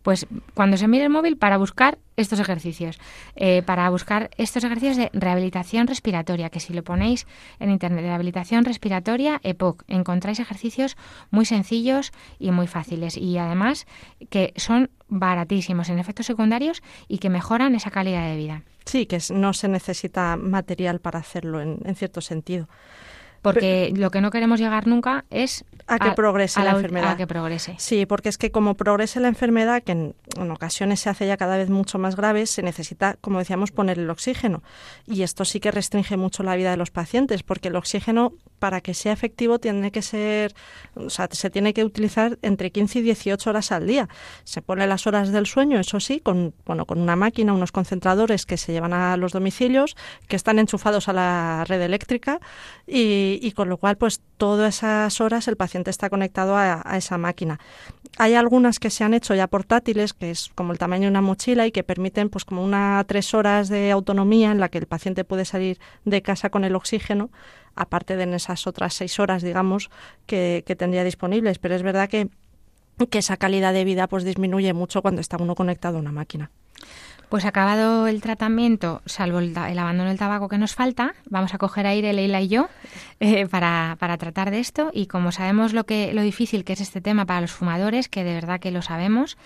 Pues 0.02 0.26
cuando 0.54 0.76
se 0.76 0.88
mire 0.88 1.04
el 1.04 1.10
móvil 1.10 1.36
para 1.36 1.56
buscar 1.56 1.98
estos 2.16 2.40
ejercicios, 2.40 2.98
eh, 3.36 3.62
para 3.62 3.88
buscar 3.90 4.30
estos 4.36 4.64
ejercicios 4.64 4.96
de 4.96 5.10
rehabilitación 5.12 5.86
respiratoria, 5.86 6.50
que 6.50 6.60
si 6.60 6.72
lo 6.72 6.82
ponéis 6.82 7.26
en 7.60 7.70
internet, 7.70 8.04
rehabilitación 8.04 8.64
respiratoria 8.64 9.40
EPOC, 9.42 9.84
encontráis 9.88 10.40
ejercicios 10.40 10.96
muy 11.30 11.44
sencillos 11.44 12.12
y 12.38 12.50
muy 12.50 12.66
fáciles 12.66 13.16
y 13.16 13.38
además 13.38 13.86
que 14.30 14.52
son 14.56 14.90
baratísimos 15.08 15.88
en 15.88 15.98
efectos 15.98 16.26
secundarios 16.26 16.82
y 17.06 17.18
que 17.18 17.30
mejoran 17.30 17.74
esa 17.74 17.90
calidad 17.90 18.28
de 18.28 18.36
vida. 18.36 18.62
Sí, 18.84 19.06
que 19.06 19.18
no 19.32 19.52
se 19.52 19.68
necesita 19.68 20.36
material 20.36 21.00
para 21.00 21.18
hacerlo 21.18 21.60
en, 21.60 21.78
en 21.84 21.94
cierto 21.94 22.20
sentido. 22.20 22.68
Porque 23.42 23.92
lo 23.94 24.10
que 24.10 24.20
no 24.20 24.30
queremos 24.30 24.60
llegar 24.60 24.86
nunca 24.86 25.24
es 25.30 25.64
A 25.86 25.98
que 25.98 26.10
progrese 26.12 26.62
la 26.62 26.72
enfermedad. 26.72 27.12
A 27.12 27.16
que 27.16 27.26
progrese. 27.26 27.74
Sí, 27.78 28.06
porque 28.06 28.28
es 28.28 28.38
que 28.38 28.50
como 28.50 28.74
progrese 28.74 29.20
la 29.20 29.28
enfermedad, 29.28 29.82
que 29.82 29.92
en, 29.92 30.14
en 30.36 30.50
ocasiones 30.50 31.00
se 31.00 31.10
hace 31.10 31.26
ya 31.26 31.36
cada 31.36 31.56
vez 31.56 31.70
mucho 31.70 31.98
más 31.98 32.16
grave, 32.16 32.46
se 32.46 32.62
necesita, 32.62 33.16
como 33.20 33.38
decíamos, 33.38 33.70
poner 33.70 33.98
el 33.98 34.10
oxígeno. 34.10 34.62
Y 35.06 35.22
esto 35.22 35.44
sí 35.44 35.60
que 35.60 35.70
restringe 35.70 36.16
mucho 36.16 36.42
la 36.42 36.56
vida 36.56 36.70
de 36.70 36.76
los 36.76 36.90
pacientes, 36.90 37.42
porque 37.42 37.68
el 37.68 37.76
oxígeno, 37.76 38.32
para 38.58 38.80
que 38.80 38.94
sea 38.94 39.12
efectivo, 39.12 39.58
tiene 39.58 39.90
que 39.90 40.02
ser, 40.02 40.54
o 40.94 41.10
sea, 41.10 41.28
se 41.30 41.50
tiene 41.50 41.72
que 41.74 41.84
utilizar 41.84 42.38
entre 42.42 42.70
15 42.70 42.98
y 42.98 43.02
18 43.02 43.50
horas 43.50 43.72
al 43.72 43.86
día. 43.86 44.08
Se 44.44 44.62
pone 44.62 44.86
las 44.86 45.06
horas 45.06 45.32
del 45.32 45.46
sueño, 45.46 45.78
eso 45.78 46.00
sí, 46.00 46.20
con, 46.20 46.54
bueno, 46.66 46.86
con 46.86 47.00
una 47.00 47.16
máquina, 47.16 47.52
unos 47.52 47.72
concentradores 47.72 48.46
que 48.46 48.56
se 48.56 48.72
llevan 48.72 48.92
a 48.92 49.16
los 49.16 49.32
domicilios, 49.32 49.96
que 50.26 50.36
están 50.36 50.58
enchufados 50.58 51.08
a 51.08 51.12
la 51.12 51.64
red 51.66 51.80
eléctrica 51.80 52.40
y, 52.86 53.27
y 53.40 53.52
con 53.52 53.68
lo 53.68 53.76
cual, 53.76 53.96
pues 53.96 54.20
todas 54.36 54.76
esas 54.78 55.20
horas 55.20 55.48
el 55.48 55.56
paciente 55.56 55.90
está 55.90 56.08
conectado 56.08 56.56
a, 56.56 56.82
esa 56.96 57.18
máquina. 57.18 57.58
Hay 58.16 58.34
algunas 58.34 58.78
que 58.78 58.90
se 58.90 59.04
han 59.04 59.14
hecho 59.14 59.34
ya 59.34 59.46
portátiles, 59.46 60.12
que 60.12 60.30
es 60.30 60.50
como 60.54 60.72
el 60.72 60.78
tamaño 60.78 61.02
de 61.02 61.10
una 61.10 61.20
mochila 61.20 61.66
y 61.66 61.72
que 61.72 61.82
permiten 61.82 62.28
pues 62.28 62.44
como 62.44 62.64
una 62.64 63.04
tres 63.06 63.34
horas 63.34 63.68
de 63.68 63.90
autonomía 63.90 64.50
en 64.50 64.60
la 64.60 64.68
que 64.68 64.78
el 64.78 64.86
paciente 64.86 65.24
puede 65.24 65.44
salir 65.44 65.78
de 66.04 66.22
casa 66.22 66.50
con 66.50 66.64
el 66.64 66.74
oxígeno, 66.74 67.30
aparte 67.74 68.16
de 68.16 68.24
en 68.24 68.34
esas 68.34 68.66
otras 68.66 68.94
seis 68.94 69.18
horas, 69.18 69.42
digamos, 69.42 69.90
que, 70.26 70.64
que 70.66 70.76
tendría 70.76 71.04
disponibles. 71.04 71.58
Pero 71.58 71.74
es 71.74 71.82
verdad 71.82 72.08
que, 72.08 72.28
que 73.10 73.18
esa 73.18 73.36
calidad 73.36 73.72
de 73.72 73.84
vida 73.84 74.08
pues 74.08 74.24
disminuye 74.24 74.72
mucho 74.72 75.02
cuando 75.02 75.20
está 75.20 75.36
uno 75.36 75.54
conectado 75.54 75.98
a 75.98 76.00
una 76.00 76.12
máquina. 76.12 76.50
Pues 77.28 77.44
acabado 77.44 78.06
el 78.06 78.22
tratamiento, 78.22 79.02
salvo 79.04 79.38
el, 79.40 79.56
abandono 79.56 80.08
del 80.08 80.18
tabaco 80.18 80.48
que 80.48 80.56
nos 80.56 80.74
falta, 80.74 81.14
vamos 81.28 81.52
a 81.52 81.58
coger 81.58 81.86
aire 81.86 82.14
Leila 82.14 82.40
y 82.40 82.48
yo 82.48 82.68
eh, 83.20 83.46
para, 83.46 83.96
para 84.00 84.16
tratar 84.16 84.50
de 84.50 84.60
esto 84.60 84.90
y 84.94 85.08
como 85.08 85.30
sabemos 85.30 85.74
lo 85.74 85.84
que 85.84 86.14
lo 86.14 86.22
difícil 86.22 86.64
que 86.64 86.72
es 86.72 86.80
este 86.80 87.02
tema 87.02 87.26
para 87.26 87.42
los 87.42 87.52
fumadores, 87.52 88.08
que 88.08 88.24
de 88.24 88.32
verdad 88.32 88.60
que 88.60 88.70
lo 88.70 88.80
sabemos, 88.80 89.36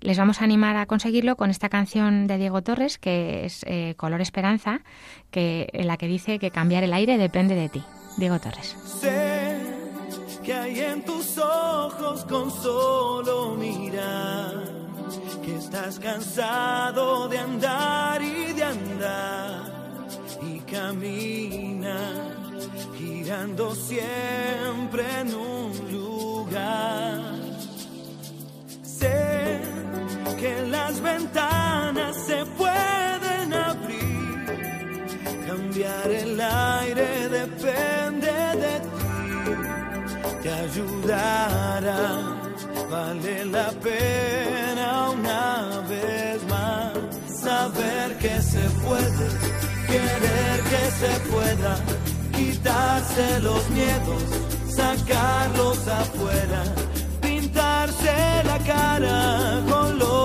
les 0.00 0.18
vamos 0.18 0.42
a 0.42 0.44
animar 0.44 0.76
a 0.76 0.84
conseguirlo 0.84 1.36
con 1.36 1.48
esta 1.48 1.70
canción 1.70 2.26
de 2.26 2.36
Diego 2.36 2.60
Torres 2.60 2.98
que 2.98 3.46
es 3.46 3.64
eh, 3.66 3.94
Color 3.96 4.20
Esperanza, 4.20 4.82
que 5.30 5.70
en 5.72 5.86
la 5.86 5.96
que 5.96 6.08
dice 6.08 6.38
que 6.38 6.50
cambiar 6.50 6.84
el 6.84 6.92
aire 6.92 7.16
depende 7.16 7.54
de 7.54 7.70
ti. 7.70 7.82
Diego 8.18 8.38
Torres. 8.38 8.76
Sé 8.84 9.56
que 10.44 10.52
hay 10.52 10.80
en 10.80 11.02
tus 11.04 11.38
ojos 11.38 12.24
con 12.26 12.50
solo 12.50 13.54
mirar 13.56 14.49
estás 15.54 15.98
cansado 15.98 17.28
de 17.28 17.38
andar 17.38 18.22
y 18.22 18.52
de 18.52 18.64
andar 18.64 19.72
y 20.42 20.58
camina 20.60 21.98
girando 22.96 23.74
siempre 23.74 25.04
en 25.20 25.34
un 25.34 25.72
lugar. 25.92 27.20
Sé 28.82 29.60
que 30.38 30.62
las 30.68 31.00
ventanas 31.00 32.16
se 32.26 32.44
pueden 32.46 33.52
abrir 33.52 34.00
Cambiar 35.50 36.10
el 36.10 36.40
aire 36.40 37.28
depende 37.28 38.32
de 38.64 38.80
ti, 38.80 39.52
te 40.42 40.52
ayudará, 40.52 42.39
vale 42.88 43.44
la 43.46 43.70
pena 43.70 45.10
una 45.10 45.82
vez 45.88 46.42
más 46.48 46.92
saber 47.42 48.16
que 48.18 48.40
se 48.40 48.60
puede, 48.84 49.26
querer 49.86 50.60
que 50.70 50.84
se 51.00 51.12
pueda, 51.30 51.76
quitarse 52.36 53.40
los 53.40 53.68
miedos, 53.70 54.22
sacarlos 54.68 55.88
afuera, 55.88 56.62
pintarse 57.20 58.14
la 58.44 58.58
cara 58.58 59.62
color 59.68 59.90
esperanza, 59.90 60.19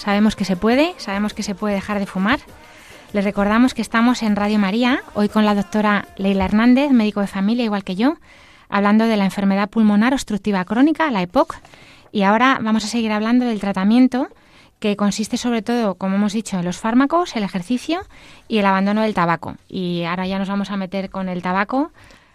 sabemos 0.00 0.34
que 0.34 0.46
se 0.46 0.56
puede, 0.56 0.94
sabemos 0.96 1.34
que 1.34 1.42
se 1.42 1.54
puede 1.54 1.74
dejar 1.74 1.98
de 1.98 2.06
fumar. 2.06 2.40
Les 3.12 3.22
recordamos 3.22 3.74
que 3.74 3.82
estamos 3.82 4.22
en 4.22 4.34
Radio 4.34 4.58
María, 4.58 5.02
hoy 5.12 5.28
con 5.28 5.44
la 5.44 5.54
doctora 5.54 6.08
Leila 6.16 6.46
Hernández, 6.46 6.90
médico 6.90 7.20
de 7.20 7.26
familia 7.26 7.64
igual 7.64 7.84
que 7.84 7.96
yo, 7.96 8.16
hablando 8.70 9.04
de 9.04 9.18
la 9.18 9.26
enfermedad 9.26 9.68
pulmonar 9.68 10.14
obstructiva 10.14 10.64
crónica, 10.64 11.10
la 11.10 11.20
EPOC, 11.20 11.56
y 12.12 12.22
ahora 12.22 12.58
vamos 12.62 12.84
a 12.84 12.88
seguir 12.88 13.12
hablando 13.12 13.44
del 13.44 13.60
tratamiento 13.60 14.28
que 14.78 14.96
consiste 14.96 15.36
sobre 15.36 15.60
todo, 15.60 15.96
como 15.96 16.16
hemos 16.16 16.32
dicho, 16.32 16.58
en 16.58 16.64
los 16.64 16.78
fármacos, 16.78 17.36
el 17.36 17.42
ejercicio 17.42 18.00
y 18.48 18.56
el 18.56 18.64
abandono 18.64 19.02
del 19.02 19.12
tabaco. 19.12 19.56
Y 19.68 20.04
ahora 20.04 20.26
ya 20.26 20.38
nos 20.38 20.48
vamos 20.48 20.70
a 20.70 20.78
meter 20.78 21.10
con 21.10 21.28
el 21.28 21.42
tabaco 21.42 21.92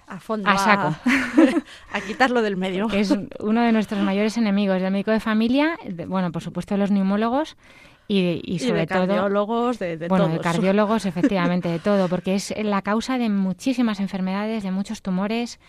a 0.07 0.19
fondo, 0.19 0.49
a 0.49 0.57
saco. 0.57 0.95
A, 1.93 2.01
quitarlo 2.01 2.41
del 2.41 2.57
medio. 2.57 2.87
Que 2.87 2.99
es 2.99 3.13
uno 3.39 3.61
de 3.61 3.71
nuestros 3.71 4.01
mayores 4.01 4.37
enemigos, 4.37 4.81
el 4.81 4.91
médico 4.91 5.11
de 5.11 5.19
familia, 5.19 5.77
bueno, 6.07 6.31
por 6.31 6.41
supuesto 6.43 6.77
los 6.77 6.91
neumólogos 6.91 7.55
y, 8.07 8.41
y 8.43 8.59
sobre 8.59 8.81
de 8.81 8.87
todo 8.87 9.07
cardiólogos, 9.07 9.79
de, 9.79 9.97
de 9.97 10.07
bueno, 10.07 10.25
todos. 10.25 10.37
de 10.37 10.43
cardiólogos, 10.43 11.05
efectivamente, 11.07 11.69
de 11.69 11.79
todo, 11.79 12.07
porque 12.07 12.35
es 12.35 12.53
la 12.63 12.81
causa 12.81 13.17
de 13.17 13.29
muchísimas 13.29 13.99
enfermedades, 13.99 14.63
de 14.63 14.71
muchos 14.71 15.01
tumores. 15.01 15.59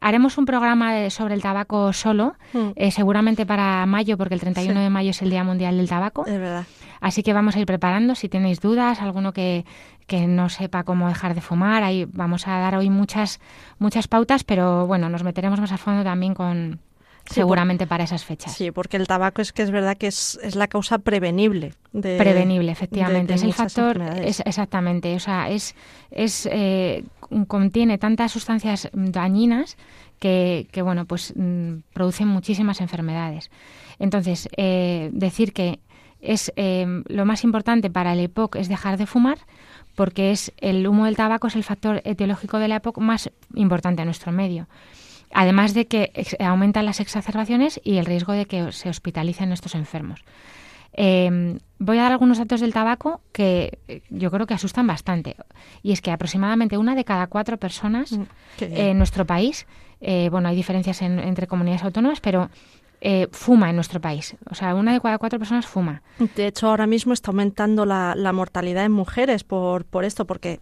Haremos 0.00 0.36
un 0.36 0.44
programa 0.44 0.92
de- 0.92 1.10
sobre 1.10 1.34
el 1.34 1.40
tabaco 1.42 1.92
solo, 1.94 2.34
Mm. 2.52 2.68
eh, 2.76 2.90
seguramente 2.90 3.46
para 3.46 3.86
mayo, 3.86 4.18
porque 4.18 4.34
el 4.34 4.40
31 4.40 4.74
Sí. 4.80 4.84
de 4.84 4.90
mayo 4.90 5.10
es 5.10 5.22
el 5.22 5.30
Día 5.30 5.42
Mundial 5.44 5.76
del 5.78 5.88
Tabaco. 5.88 6.26
Es 6.26 6.38
verdad. 6.38 6.64
Así 7.00 7.22
que 7.22 7.32
vamos 7.32 7.56
a 7.56 7.60
ir 7.60 7.66
preparando. 7.66 8.14
Si 8.14 8.28
tenéis 8.28 8.60
dudas, 8.60 9.00
alguno 9.00 9.32
que, 9.32 9.64
que 10.06 10.26
no 10.26 10.48
sepa 10.48 10.84
cómo 10.84 11.08
dejar 11.08 11.34
de 11.34 11.40
fumar, 11.40 11.82
ahí 11.82 12.06
vamos 12.12 12.46
a 12.46 12.58
dar 12.58 12.76
hoy 12.76 12.90
muchas, 12.90 13.40
muchas 13.78 14.08
pautas, 14.08 14.44
pero 14.44 14.86
bueno, 14.86 15.08
nos 15.08 15.24
meteremos 15.24 15.60
más 15.60 15.72
a 15.72 15.78
fondo 15.78 16.04
también 16.04 16.34
con 16.34 16.80
Sí, 17.28 17.34
seguramente 17.34 17.86
para 17.86 18.04
esas 18.04 18.24
fechas. 18.24 18.52
Sí, 18.52 18.70
porque 18.70 18.96
el 18.96 19.06
tabaco 19.06 19.42
es 19.42 19.52
que 19.52 19.62
es 19.62 19.70
verdad 19.70 19.96
que 19.96 20.06
es, 20.06 20.38
es 20.42 20.54
la 20.54 20.68
causa 20.68 20.98
prevenible. 20.98 21.74
De, 21.92 22.16
Prevenible, 22.18 22.70
efectivamente. 22.70 23.32
de 23.32 23.34
es 23.34 23.42
el 23.42 23.52
factor, 23.52 24.00
es, 24.22 24.40
exactamente. 24.46 25.14
O 25.16 25.20
sea, 25.20 25.50
es, 25.50 25.74
es 26.10 26.48
eh, 26.50 27.04
contiene 27.48 27.98
tantas 27.98 28.32
sustancias 28.32 28.88
dañinas 28.92 29.76
que, 30.18 30.68
que 30.70 30.82
bueno, 30.82 31.04
pues 31.04 31.32
mm, 31.36 31.78
producen 31.92 32.28
muchísimas 32.28 32.80
enfermedades. 32.80 33.50
Entonces, 33.98 34.48
eh, 34.56 35.10
decir 35.12 35.52
que 35.52 35.80
es 36.20 36.52
eh, 36.56 37.02
lo 37.08 37.24
más 37.24 37.44
importante 37.44 37.90
para 37.90 38.12
el 38.12 38.20
EPOC 38.20 38.56
es 38.56 38.68
dejar 38.68 38.98
de 38.98 39.06
fumar 39.06 39.38
porque 39.96 40.30
es 40.30 40.52
el 40.58 40.86
humo 40.86 41.06
del 41.06 41.16
tabaco 41.16 41.48
es 41.48 41.56
el 41.56 41.64
factor 41.64 42.00
etiológico 42.04 42.58
de 42.60 42.68
la 42.68 42.76
EPOC 42.76 42.98
más 42.98 43.30
importante 43.56 44.02
a 44.02 44.04
nuestro 44.04 44.30
medio. 44.30 44.68
Además 45.32 45.74
de 45.74 45.86
que 45.86 46.12
aumentan 46.38 46.86
las 46.86 47.00
exacerbaciones 47.00 47.80
y 47.82 47.96
el 47.96 48.06
riesgo 48.06 48.32
de 48.32 48.46
que 48.46 48.70
se 48.70 48.88
hospitalicen 48.88 49.50
estos 49.50 49.74
enfermos. 49.74 50.20
Eh, 50.98 51.58
voy 51.78 51.98
a 51.98 52.02
dar 52.04 52.12
algunos 52.12 52.38
datos 52.38 52.60
del 52.60 52.72
tabaco 52.72 53.20
que 53.32 53.78
eh, 53.88 54.00
yo 54.08 54.30
creo 54.30 54.46
que 54.46 54.54
asustan 54.54 54.86
bastante. 54.86 55.36
Y 55.82 55.92
es 55.92 56.00
que 56.00 56.10
aproximadamente 56.10 56.78
una 56.78 56.94
de 56.94 57.04
cada 57.04 57.26
cuatro 57.26 57.58
personas 57.58 58.12
Mm, 58.12 58.22
en 58.60 58.96
nuestro 58.98 59.26
país, 59.26 59.66
eh, 60.00 60.28
bueno, 60.30 60.48
hay 60.48 60.56
diferencias 60.56 61.02
en- 61.02 61.18
entre 61.18 61.46
comunidades 61.46 61.82
autónomas, 61.84 62.20
pero 62.20 62.48
eh, 63.00 63.28
fuma 63.32 63.70
en 63.70 63.76
nuestro 63.76 64.00
país. 64.00 64.36
O 64.50 64.54
sea, 64.54 64.74
una 64.74 64.92
de 64.92 65.00
cada 65.00 65.18
cuatro 65.18 65.38
personas 65.38 65.66
fuma. 65.66 66.02
De 66.34 66.46
hecho, 66.46 66.68
ahora 66.68 66.86
mismo 66.86 67.12
está 67.12 67.30
aumentando 67.30 67.84
la, 67.84 68.14
la 68.16 68.32
mortalidad 68.32 68.84
en 68.84 68.92
mujeres 68.92 69.44
por, 69.44 69.84
por 69.84 70.04
esto, 70.04 70.26
porque 70.26 70.60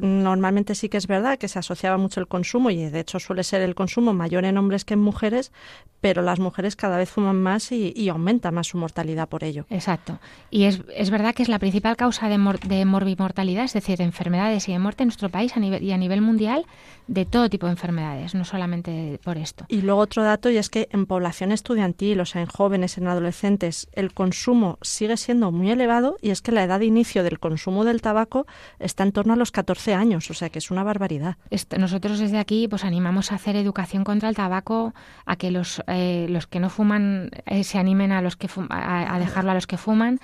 normalmente 0.00 0.74
sí 0.74 0.88
que 0.88 0.98
es 0.98 1.06
verdad 1.06 1.38
que 1.38 1.48
se 1.48 1.58
asociaba 1.58 1.96
mucho 1.96 2.20
el 2.20 2.28
consumo 2.28 2.70
y 2.70 2.76
de 2.76 3.00
hecho 3.00 3.18
suele 3.18 3.44
ser 3.44 3.62
el 3.62 3.74
consumo 3.74 4.12
mayor 4.12 4.44
en 4.44 4.58
hombres 4.58 4.84
que 4.84 4.94
en 4.94 5.00
mujeres, 5.00 5.52
pero 6.00 6.22
las 6.22 6.38
mujeres 6.38 6.76
cada 6.76 6.96
vez 6.98 7.10
fuman 7.10 7.42
más 7.42 7.72
y, 7.72 7.92
y 7.96 8.08
aumenta 8.08 8.50
más 8.50 8.68
su 8.68 8.78
mortalidad 8.78 9.28
por 9.28 9.44
ello. 9.44 9.66
Exacto. 9.70 10.18
Y 10.50 10.64
es, 10.64 10.82
es 10.94 11.10
verdad 11.10 11.34
que 11.34 11.42
es 11.42 11.48
la 11.48 11.58
principal 11.58 11.96
causa 11.96 12.28
de, 12.28 12.38
mor- 12.38 12.60
de 12.60 12.84
morbimortalidad, 12.84 13.64
es 13.64 13.72
decir, 13.72 13.98
de 13.98 14.04
enfermedades 14.04 14.68
y 14.68 14.72
de 14.72 14.78
muerte 14.78 15.02
en 15.02 15.08
nuestro 15.08 15.28
país 15.28 15.56
a 15.56 15.60
nivel, 15.60 15.82
y 15.82 15.92
a 15.92 15.98
nivel 15.98 16.20
mundial 16.20 16.66
de 17.06 17.24
todo 17.24 17.48
tipo 17.50 17.66
de 17.66 17.72
enfermedades, 17.72 18.34
no 18.34 18.44
solamente 18.44 19.18
por 19.24 19.36
esto. 19.36 19.64
Y 19.68 19.82
luego 19.82 20.00
otro 20.00 20.22
dato 20.22 20.48
y 20.50 20.56
es 20.56 20.70
que 20.70 20.88
en 20.92 21.06
población 21.06 21.52
estudiantil, 21.70 22.20
o 22.20 22.24
sea, 22.24 22.42
en 22.42 22.48
jóvenes, 22.48 22.98
en 22.98 23.06
adolescentes, 23.06 23.88
el 23.92 24.12
consumo 24.12 24.78
sigue 24.82 25.16
siendo 25.16 25.52
muy 25.52 25.70
elevado 25.70 26.16
y 26.20 26.30
es 26.30 26.42
que 26.42 26.50
la 26.50 26.64
edad 26.64 26.80
de 26.80 26.86
inicio 26.86 27.22
del 27.22 27.38
consumo 27.38 27.84
del 27.84 28.02
tabaco 28.02 28.44
está 28.80 29.04
en 29.04 29.12
torno 29.12 29.34
a 29.34 29.36
los 29.36 29.52
14 29.52 29.94
años, 29.94 30.28
o 30.30 30.34
sea, 30.34 30.48
que 30.48 30.58
es 30.58 30.72
una 30.72 30.82
barbaridad. 30.82 31.36
Nosotros 31.78 32.18
desde 32.18 32.38
aquí 32.38 32.66
pues 32.66 32.84
animamos 32.84 33.30
a 33.30 33.36
hacer 33.36 33.54
educación 33.54 34.02
contra 34.02 34.28
el 34.28 34.34
tabaco, 34.34 34.94
a 35.26 35.36
que 35.36 35.52
los, 35.52 35.80
eh, 35.86 36.26
los 36.28 36.48
que 36.48 36.58
no 36.58 36.70
fuman 36.70 37.30
eh, 37.46 37.62
se 37.62 37.78
animen 37.78 38.10
a 38.10 38.20
los 38.20 38.34
que 38.34 38.48
a 38.68 39.18
dejarlo 39.20 39.52
a 39.52 39.54
los 39.54 39.68
que 39.68 39.76
fuman, 39.76 40.18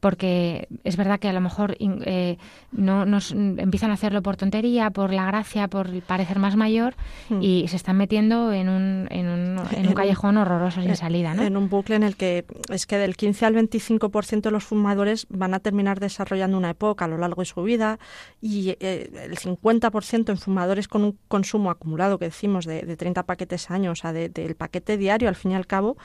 porque 0.00 0.66
es 0.84 0.96
verdad 0.96 1.20
que 1.20 1.28
a 1.28 1.32
lo 1.32 1.40
mejor 1.40 1.76
eh, 1.78 2.38
no 2.72 3.04
nos 3.06 3.32
empiezan 3.32 3.90
a 3.90 3.94
hacerlo 3.94 4.22
por 4.22 4.36
tontería, 4.36 4.90
por 4.90 5.12
la 5.12 5.26
gracia, 5.26 5.68
por 5.68 5.88
parecer 6.02 6.38
más 6.38 6.56
mayor 6.56 6.94
Mm. 7.28 7.42
y 7.42 7.68
se 7.68 7.76
están 7.76 7.96
metiendo 7.96 8.52
en 8.52 8.68
un, 8.68 9.06
en 9.10 9.28
un, 9.28 9.60
en 9.76 9.86
un 9.88 9.94
callejón 9.94 10.36
horroroso 10.36 10.80
sin 10.82 10.96
salida, 10.96 11.34
¿no? 11.34 11.42
En 11.42 11.56
un 11.56 11.68
bucle 11.68 11.96
en 11.96 12.02
el 12.02 12.16
que 12.16 12.44
es 12.70 12.86
que 12.86 12.98
del 12.98 13.16
15 13.16 13.46
al 13.46 13.54
25% 13.54 14.40
de 14.40 14.50
los 14.50 14.64
fumadores 14.64 15.26
van 15.28 15.54
a 15.54 15.60
terminar 15.60 16.00
desarrollando 16.00 16.56
una 16.56 16.70
época 16.70 17.04
a 17.04 17.08
lo 17.08 17.18
largo 17.18 17.42
de 17.42 17.46
su 17.46 17.62
vida 17.62 17.98
y 18.40 18.70
eh, 18.80 19.10
el 19.24 19.36
50% 19.38 20.30
en 20.30 20.38
fumadores 20.38 20.88
con 20.88 21.04
un 21.04 21.18
consumo 21.28 21.70
acumulado 21.70 22.18
que 22.18 22.24
decimos 22.26 22.64
de, 22.64 22.82
de 22.82 22.96
30 22.96 23.22
paquetes 23.24 23.70
años, 23.70 23.98
o 23.98 24.02
sea, 24.02 24.12
de- 24.12 24.28
del 24.28 24.54
paquete 24.56 24.96
diario 24.96 25.28
al 25.28 25.36
fin 25.36 25.50
y 25.52 25.54
al 25.54 25.66
cabo, 25.66 25.96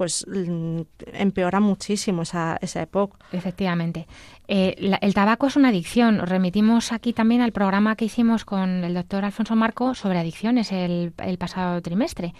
pues 0.00 0.24
mm, 0.26 0.80
empeora 1.12 1.60
muchísimo 1.60 2.22
esa, 2.22 2.56
esa 2.62 2.80
época. 2.80 3.18
Efectivamente. 3.32 4.06
Eh, 4.48 4.74
la- 4.78 4.96
el 5.02 5.12
tabaco 5.12 5.46
es 5.46 5.56
una 5.56 5.68
adicción. 5.68 6.20
Os 6.20 6.28
remitimos 6.30 6.90
aquí 6.92 7.12
también 7.12 7.42
al 7.42 7.52
programa 7.52 7.96
que 7.96 8.06
hicimos 8.06 8.46
con 8.46 8.82
el 8.82 8.94
doctor 8.94 9.26
Alfonso 9.26 9.56
Marco 9.56 9.94
sobre 9.94 10.18
adicciones 10.18 10.72
el, 10.72 11.12
el 11.22 11.36
pasado 11.36 11.82
trimestre. 11.82 12.32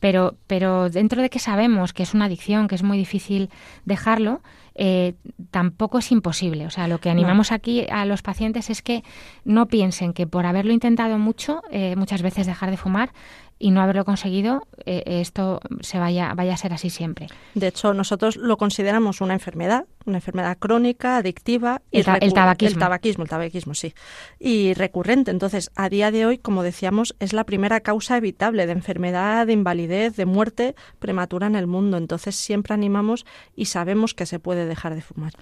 Pero, 0.00 0.34
pero 0.48 0.90
dentro 0.90 1.22
de 1.22 1.30
que 1.30 1.38
sabemos 1.38 1.92
que 1.92 2.02
es 2.02 2.12
una 2.12 2.24
adicción, 2.24 2.66
que 2.66 2.74
es 2.74 2.82
muy 2.82 2.98
difícil 2.98 3.50
dejarlo, 3.84 4.42
eh, 4.74 5.14
tampoco 5.52 5.98
es 6.00 6.10
imposible. 6.12 6.66
O 6.66 6.70
sea, 6.70 6.86
lo 6.88 6.98
que 6.98 7.08
animamos 7.08 7.50
aquí 7.52 7.86
a 7.90 8.04
los 8.04 8.20
pacientes 8.20 8.68
es 8.68 8.82
que 8.82 9.04
no 9.44 9.66
piensen 9.68 10.12
que 10.12 10.26
por 10.26 10.44
haberlo 10.44 10.72
intentado 10.72 11.18
mucho, 11.18 11.62
eh, 11.70 11.94
muchas 11.96 12.20
veces 12.20 12.46
dejar 12.46 12.70
de 12.70 12.76
fumar 12.76 13.10
y 13.58 13.70
no 13.70 13.80
haberlo 13.80 14.04
conseguido, 14.04 14.66
eh, 14.84 15.02
esto 15.06 15.60
se 15.80 15.98
vaya, 15.98 16.34
vaya 16.34 16.52
a 16.54 16.56
ser 16.58 16.74
así 16.74 16.90
siempre. 16.90 17.28
De 17.54 17.68
hecho, 17.68 17.94
nosotros 17.94 18.36
lo 18.36 18.58
consideramos 18.58 19.20
una 19.22 19.32
enfermedad, 19.32 19.86
una 20.04 20.18
enfermedad 20.18 20.58
crónica, 20.58 21.16
adictiva. 21.16 21.80
y 21.90 21.98
El 22.00 22.04
ta- 22.04 22.16
el 22.18 22.34
tabaquismo. 22.34 22.74
El 22.74 22.80
tabaquismo, 22.80 23.24
el 23.24 23.30
tabaquismo, 23.30 23.74
sí. 23.74 23.94
Y 24.38 24.74
recurrente. 24.74 25.30
Entonces, 25.30 25.70
a 25.74 25.88
día 25.88 26.10
de 26.10 26.26
hoy, 26.26 26.36
como 26.38 26.62
decíamos, 26.62 27.16
es 27.18 27.32
la 27.32 27.44
primera 27.44 27.80
causa 27.80 28.18
evitable 28.18 28.66
de 28.66 28.72
enfermedad, 28.72 29.46
de 29.46 29.54
invalidez, 29.54 30.16
de 30.16 30.26
muerte 30.26 30.74
prematura 30.98 31.46
en 31.46 31.56
el 31.56 31.66
mundo. 31.66 31.96
Entonces, 31.96 32.36
siempre 32.36 32.74
animamos 32.74 33.24
y 33.54 33.64
sabemos 33.66 34.12
que 34.12 34.26
se 34.26 34.38
puede 34.38 34.66
dejar 34.66 34.94
de 34.94 35.00
fumar. 35.00 35.32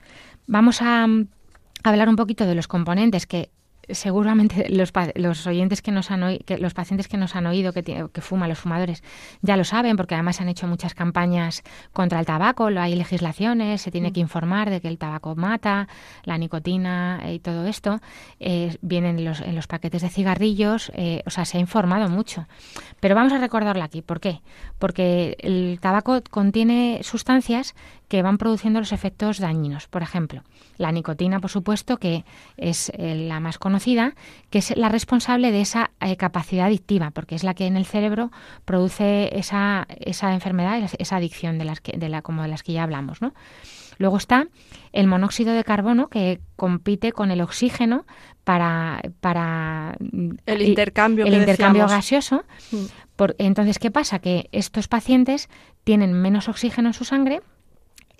Vamos 0.46 0.82
a 0.82 1.06
mm, 1.06 1.26
hablar 1.82 2.08
un 2.08 2.16
poquito 2.16 2.46
de 2.46 2.54
los 2.54 2.68
componentes 2.68 3.26
que 3.26 3.50
seguramente 3.90 4.68
los, 4.70 4.92
los 5.14 5.46
oyentes 5.46 5.82
que 5.82 5.92
nos 5.92 6.10
han 6.10 6.22
oído, 6.22 6.40
que 6.44 6.58
los 6.58 6.74
pacientes 6.74 7.08
que 7.08 7.16
nos 7.16 7.36
han 7.36 7.46
oído 7.46 7.72
que, 7.72 7.82
que 7.82 8.20
fuman, 8.20 8.48
los 8.48 8.58
fumadores, 8.58 9.02
ya 9.42 9.56
lo 9.56 9.64
saben 9.64 9.96
porque 9.96 10.14
además 10.14 10.36
se 10.36 10.42
han 10.42 10.48
hecho 10.48 10.66
muchas 10.66 10.94
campañas 10.94 11.62
contra 11.92 12.20
el 12.20 12.26
tabaco, 12.26 12.70
lo- 12.70 12.80
hay 12.80 12.94
legislaciones, 12.94 13.82
se 13.82 13.90
tiene 13.90 14.12
que 14.12 14.20
informar 14.20 14.70
de 14.70 14.80
que 14.80 14.88
el 14.88 14.98
tabaco 14.98 15.34
mata, 15.36 15.88
la 16.24 16.38
nicotina 16.38 17.20
eh, 17.24 17.34
y 17.34 17.38
todo 17.38 17.66
esto, 17.66 18.00
eh, 18.40 18.76
vienen 18.82 19.18
en 19.18 19.24
los, 19.24 19.40
en 19.40 19.54
los 19.54 19.66
paquetes 19.66 20.02
de 20.02 20.08
cigarrillos, 20.08 20.90
eh, 20.94 21.22
o 21.26 21.30
sea, 21.30 21.44
se 21.44 21.58
ha 21.58 21.60
informado 21.60 22.08
mucho. 22.08 22.46
Pero 23.00 23.14
vamos 23.14 23.32
a 23.32 23.38
recordarlo 23.38 23.82
aquí, 23.84 24.02
¿por 24.02 24.20
qué? 24.20 24.40
Porque 24.78 25.36
el 25.40 25.78
tabaco 25.80 26.20
contiene 26.30 27.00
sustancias 27.02 27.74
que 28.08 28.22
van 28.22 28.38
produciendo 28.38 28.78
los 28.80 28.92
efectos 28.92 29.38
dañinos. 29.38 29.88
Por 29.88 30.02
ejemplo, 30.02 30.42
la 30.76 30.92
nicotina, 30.92 31.40
por 31.40 31.50
supuesto, 31.50 31.96
que 31.96 32.24
es 32.56 32.90
eh, 32.96 33.14
la 33.28 33.40
más 33.40 33.58
conocida, 33.58 34.14
que 34.50 34.58
es 34.58 34.76
la 34.76 34.88
responsable 34.88 35.50
de 35.52 35.60
esa 35.62 35.90
eh, 36.00 36.16
capacidad 36.16 36.66
adictiva, 36.66 37.10
porque 37.10 37.34
es 37.34 37.44
la 37.44 37.54
que 37.54 37.66
en 37.66 37.76
el 37.76 37.86
cerebro 37.86 38.30
produce 38.64 39.36
esa, 39.38 39.86
esa 39.88 40.34
enfermedad, 40.34 40.90
esa 40.98 41.16
adicción 41.16 41.58
de 41.58 41.64
las 41.64 41.80
que, 41.80 41.96
de 41.96 42.08
la, 42.08 42.22
como 42.22 42.42
de 42.42 42.48
las 42.48 42.62
que 42.62 42.72
ya 42.72 42.82
hablamos, 42.82 43.22
¿no? 43.22 43.32
Luego 43.98 44.16
está 44.16 44.48
el 44.92 45.06
monóxido 45.06 45.52
de 45.54 45.62
carbono 45.62 46.08
que 46.08 46.40
compite 46.56 47.12
con 47.12 47.30
el 47.30 47.40
oxígeno 47.40 48.04
para, 48.42 49.00
para 49.20 49.96
El 50.46 50.62
y- 50.62 50.64
intercambio 50.66 51.24
el 51.24 51.30
que 51.32 51.38
intercambio 51.38 51.86
gaseoso. 51.86 52.44
Mm. 52.72 52.76
Por- 53.14 53.36
entonces, 53.38 53.78
¿qué 53.78 53.92
pasa? 53.92 54.18
Que 54.18 54.48
estos 54.50 54.88
pacientes 54.88 55.48
tienen 55.84 56.12
menos 56.12 56.48
oxígeno 56.48 56.88
en 56.88 56.94
su 56.94 57.04
sangre 57.04 57.40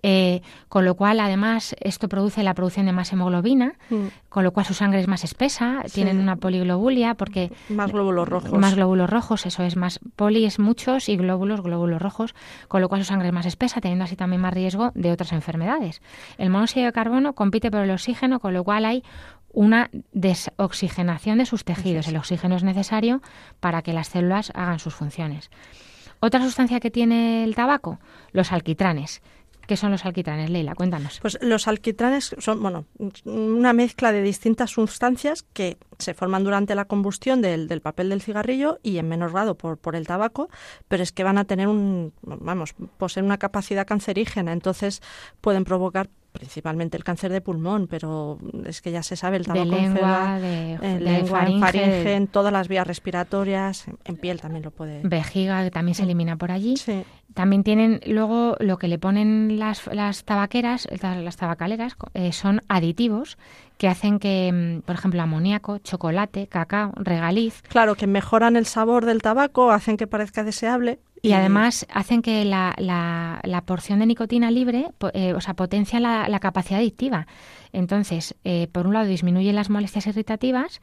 Eh, 0.06 0.42
con 0.68 0.84
lo 0.84 0.96
cual, 0.96 1.18
además, 1.18 1.74
esto 1.80 2.10
produce 2.10 2.42
la 2.42 2.52
producción 2.52 2.84
de 2.84 2.92
más 2.92 3.10
hemoglobina, 3.10 3.72
Mm. 3.88 4.08
con 4.28 4.44
lo 4.44 4.52
cual 4.52 4.66
su 4.66 4.74
sangre 4.74 5.00
es 5.00 5.08
más 5.08 5.24
espesa, 5.24 5.80
Sí. 5.86 5.94
tienen 5.94 6.18
una 6.20 6.36
poliglobulia, 6.36 7.14
porque 7.14 7.50
Más 7.70 7.90
glóbulos 7.90 8.28
rojos. 8.28 8.52
más 8.52 8.74
glóbulos 8.74 9.08
rojos, 9.08 9.46
eso 9.46 9.62
es 9.62 9.76
más 9.76 10.00
poli 10.14 10.44
es 10.44 10.58
muchos 10.58 11.08
y 11.08 11.16
glóbulos, 11.16 11.62
glóbulos 11.62 12.02
rojos, 12.02 12.34
con 12.68 12.82
lo 12.82 12.90
cual 12.90 13.00
su 13.00 13.06
sangre 13.06 13.28
es 13.28 13.34
más 13.34 13.46
espesa, 13.46 13.80
teniendo 13.80 14.04
así 14.04 14.14
también 14.14 14.42
más 14.42 14.52
riesgo 14.52 14.92
de 14.94 15.10
otras 15.10 15.32
enfermedades. 15.32 16.02
El 16.36 16.50
monóxido 16.50 16.84
de 16.84 16.92
carbono 16.92 17.32
compite 17.32 17.70
por 17.70 17.80
el 17.80 17.90
oxígeno, 17.90 18.40
con 18.40 18.52
lo 18.52 18.62
cual 18.62 18.84
hay 18.84 19.04
una 19.54 19.88
desoxigenación 20.12 21.38
de 21.38 21.46
sus 21.46 21.64
tejidos. 21.64 22.08
El 22.08 22.16
oxígeno 22.18 22.56
es 22.56 22.62
necesario 22.62 23.22
para 23.60 23.80
que 23.80 23.94
las 23.94 24.08
células 24.08 24.52
hagan 24.54 24.78
sus 24.80 24.94
funciones. 24.94 25.50
Otra 26.20 26.42
sustancia 26.42 26.80
que 26.80 26.90
tiene 26.90 27.44
el 27.44 27.54
tabaco, 27.54 27.98
los 28.32 28.52
alquitranes. 28.52 29.22
¿Qué 29.66 29.76
son 29.76 29.90
los 29.90 30.04
alquitranes, 30.04 30.50
Leila? 30.50 30.74
Cuéntanos. 30.74 31.18
Pues 31.20 31.38
los 31.40 31.68
alquitranes 31.68 32.34
son, 32.38 32.60
bueno, 32.62 32.84
una 33.24 33.72
mezcla 33.72 34.12
de 34.12 34.22
distintas 34.22 34.70
sustancias 34.70 35.42
que 35.52 35.76
se 35.98 36.14
forman 36.14 36.44
durante 36.44 36.74
la 36.74 36.84
combustión 36.84 37.40
del, 37.40 37.68
del 37.68 37.80
papel 37.80 38.08
del 38.08 38.20
cigarrillo 38.20 38.78
y 38.82 38.98
en 38.98 39.08
menor 39.08 39.32
grado 39.32 39.56
por, 39.56 39.78
por 39.78 39.96
el 39.96 40.06
tabaco, 40.06 40.48
pero 40.88 41.02
es 41.02 41.12
que 41.12 41.24
van 41.24 41.38
a 41.38 41.44
tener 41.44 41.68
un, 41.68 42.12
vamos, 42.22 42.74
poseen 42.98 43.26
una 43.26 43.38
capacidad 43.38 43.86
cancerígena, 43.86 44.52
entonces 44.52 45.02
pueden 45.40 45.64
provocar 45.64 46.08
principalmente 46.32 46.96
el 46.96 47.04
cáncer 47.04 47.30
de 47.30 47.40
pulmón, 47.40 47.86
pero 47.86 48.38
es 48.66 48.82
que 48.82 48.90
ya 48.90 49.04
se 49.04 49.14
sabe, 49.14 49.36
el 49.36 49.44
de 49.44 49.52
tabaco 49.52 49.70
lengua, 49.70 49.84
enferma 49.84 50.40
de, 50.40 50.72
en 50.72 50.80
de 50.80 51.00
lengua, 51.00 51.38
faringe, 51.38 51.54
en 51.54 51.60
faringe, 51.60 52.14
en 52.14 52.26
todas 52.26 52.52
las 52.52 52.66
vías 52.66 52.84
respiratorias, 52.84 53.86
en, 53.86 53.98
en 54.04 54.16
piel 54.16 54.40
también 54.40 54.64
lo 54.64 54.72
puede. 54.72 55.00
vejiga, 55.04 55.62
que 55.62 55.70
también 55.70 55.94
se 55.94 56.02
elimina 56.02 56.36
por 56.36 56.50
allí. 56.50 56.76
Sí. 56.76 57.04
También 57.34 57.64
tienen 57.64 58.00
luego 58.06 58.56
lo 58.60 58.78
que 58.78 58.88
le 58.88 58.98
ponen 58.98 59.58
las, 59.58 59.86
las 59.88 60.24
tabaqueras, 60.24 60.88
las, 61.02 61.36
tabacaleras, 61.36 61.96
eh, 62.14 62.32
son 62.32 62.62
aditivos 62.68 63.36
que 63.76 63.88
hacen 63.88 64.20
que, 64.20 64.52
mm, 64.52 64.82
por 64.82 64.94
ejemplo, 64.94 65.20
amoníaco, 65.20 65.78
chocolate, 65.78 66.46
cacao, 66.46 66.92
regaliz, 66.96 67.62
Claro, 67.68 67.96
que 67.96 68.06
mejoran 68.06 68.56
el 68.56 68.66
sabor 68.66 69.04
del 69.04 69.20
tabaco, 69.20 69.72
hacen 69.72 69.96
que 69.96 70.06
parezca 70.06 70.44
deseable. 70.44 71.00
y 71.22 71.32
además 71.32 71.86
hacen 71.90 72.20
que 72.20 72.44
la, 72.44 72.74
la, 72.76 73.40
la 73.44 73.62
porción 73.62 73.98
de 73.98 74.06
nicotina 74.06 74.50
libre, 74.50 74.90
eh, 75.14 75.32
o 75.32 75.40
sea, 75.40 75.54
potencia 75.54 75.98
la, 75.98 76.28
la 76.28 76.38
capacidad 76.38 76.80
adictiva. 76.80 77.26
Entonces, 77.72 78.34
eh, 78.44 78.68
por 78.70 78.86
un 78.86 78.92
lado, 78.92 79.06
disminuyen 79.06 79.56
las 79.56 79.70
molestias 79.70 80.06
irritativas, 80.06 80.82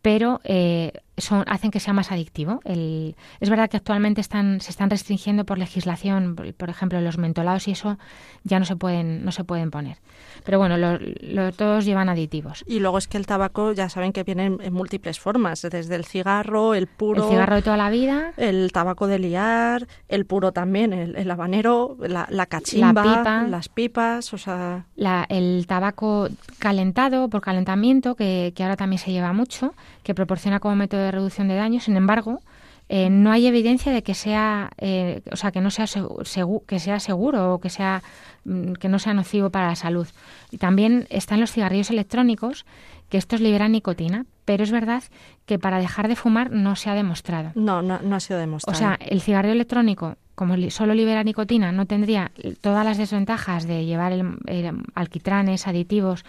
pero 0.00 0.40
eh, 0.44 0.92
son, 1.16 1.44
hacen 1.46 1.70
que 1.70 1.80
sea 1.80 1.92
más 1.92 2.10
adictivo. 2.12 2.60
El, 2.64 3.16
es 3.40 3.50
verdad 3.50 3.70
que 3.70 3.76
actualmente 3.76 4.20
están, 4.20 4.60
se 4.60 4.70
están 4.70 4.90
restringiendo 4.90 5.44
por 5.44 5.58
legislación, 5.58 6.34
por, 6.34 6.52
por 6.54 6.70
ejemplo, 6.70 7.00
los 7.00 7.18
mentolados 7.18 7.68
y 7.68 7.72
eso 7.72 7.98
ya 8.42 8.58
no 8.58 8.64
se 8.64 8.76
pueden, 8.76 9.24
no 9.24 9.32
se 9.32 9.44
pueden 9.44 9.70
poner. 9.70 9.98
Pero 10.44 10.58
bueno, 10.58 10.76
lo- 10.76 10.98
lo- 10.98 11.52
todos 11.52 11.84
llevan 11.84 12.08
aditivos. 12.08 12.64
Y 12.66 12.80
luego 12.80 12.98
es 12.98 13.06
que 13.08 13.16
el 13.16 13.26
tabaco 13.26 13.72
ya 13.72 13.88
saben 13.88 14.12
que 14.12 14.24
viene 14.24 14.46
en, 14.46 14.58
en 14.60 14.72
múltiples 14.72 15.20
formas, 15.20 15.62
desde 15.62 15.94
el 15.94 16.04
cigarro, 16.04 16.74
el 16.74 16.86
puro, 16.86 17.22
El 17.24 17.30
cigarro 17.30 17.54
de 17.56 17.62
toda 17.62 17.76
la 17.76 17.90
vida, 17.90 18.32
el 18.36 18.72
tabaco 18.72 19.06
de 19.06 19.18
liar, 19.18 19.86
el 20.08 20.26
puro 20.26 20.52
también, 20.52 20.92
el, 20.92 21.16
el 21.16 21.30
habanero, 21.30 21.96
la, 22.00 22.26
la 22.30 22.46
cachimba, 22.46 23.02
pipa. 23.02 23.42
las 23.48 23.68
pipas, 23.68 24.34
o 24.34 24.38
sea, 24.38 24.86
la- 24.96 25.26
el 25.28 25.66
tabaco 25.68 26.28
calentado 26.58 27.28
por 27.28 27.40
calentamiento, 27.40 28.14
que, 28.16 28.52
que 28.56 28.62
ahora 28.62 28.76
también 28.76 28.98
se 28.98 29.12
lleva 29.12 29.32
mucho, 29.32 29.74
que 30.04 30.14
proporciona 30.14 30.60
como 30.60 30.76
método 30.76 31.00
de 31.00 31.10
reducción 31.10 31.48
de 31.48 31.56
daño. 31.56 31.80
Sin 31.80 31.96
embargo, 31.96 32.40
eh, 32.88 33.08
no 33.10 33.32
hay 33.32 33.46
evidencia 33.46 33.90
de 33.92 34.02
que 34.02 34.14
sea, 34.14 34.70
eh, 34.78 35.22
o 35.32 35.36
sea, 35.36 35.50
que 35.50 35.60
no 35.62 35.70
sea 35.70 35.86
segu- 35.86 36.18
segu- 36.24 36.62
que 36.66 36.78
sea 36.78 37.00
seguro 37.00 37.54
o 37.54 37.58
que 37.60 37.70
sea 37.70 38.02
mm, 38.44 38.74
que 38.74 38.88
no 38.90 38.98
sea 38.98 39.14
nocivo 39.14 39.48
para 39.50 39.68
la 39.68 39.74
salud. 39.76 40.06
Y 40.50 40.58
también 40.58 41.06
están 41.10 41.40
los 41.40 41.50
cigarrillos 41.50 41.90
electrónicos, 41.90 42.66
que 43.08 43.16
estos 43.18 43.40
liberan 43.40 43.72
nicotina, 43.72 44.26
pero 44.44 44.62
es 44.64 44.70
verdad 44.70 45.02
que 45.46 45.58
para 45.58 45.78
dejar 45.78 46.08
de 46.08 46.16
fumar 46.16 46.50
no 46.50 46.76
se 46.76 46.90
ha 46.90 46.94
demostrado. 46.94 47.52
no, 47.54 47.80
no, 47.82 48.00
no 48.02 48.16
ha 48.16 48.20
sido 48.20 48.38
O 48.38 48.40
demostrado. 48.40 48.78
sea, 48.78 48.98
el 49.00 49.20
cigarrillo 49.22 49.54
electrónico, 49.54 50.16
como 50.34 50.56
li- 50.56 50.70
solo 50.70 50.92
libera 50.94 51.22
nicotina, 51.24 51.72
no 51.72 51.86
tendría 51.86 52.32
todas 52.60 52.84
las 52.84 52.98
desventajas 52.98 53.66
de 53.66 53.86
llevar 53.86 54.12
el, 54.12 54.36
el 54.46 54.82
alquitranes, 54.94 55.66
aditivos 55.66 56.24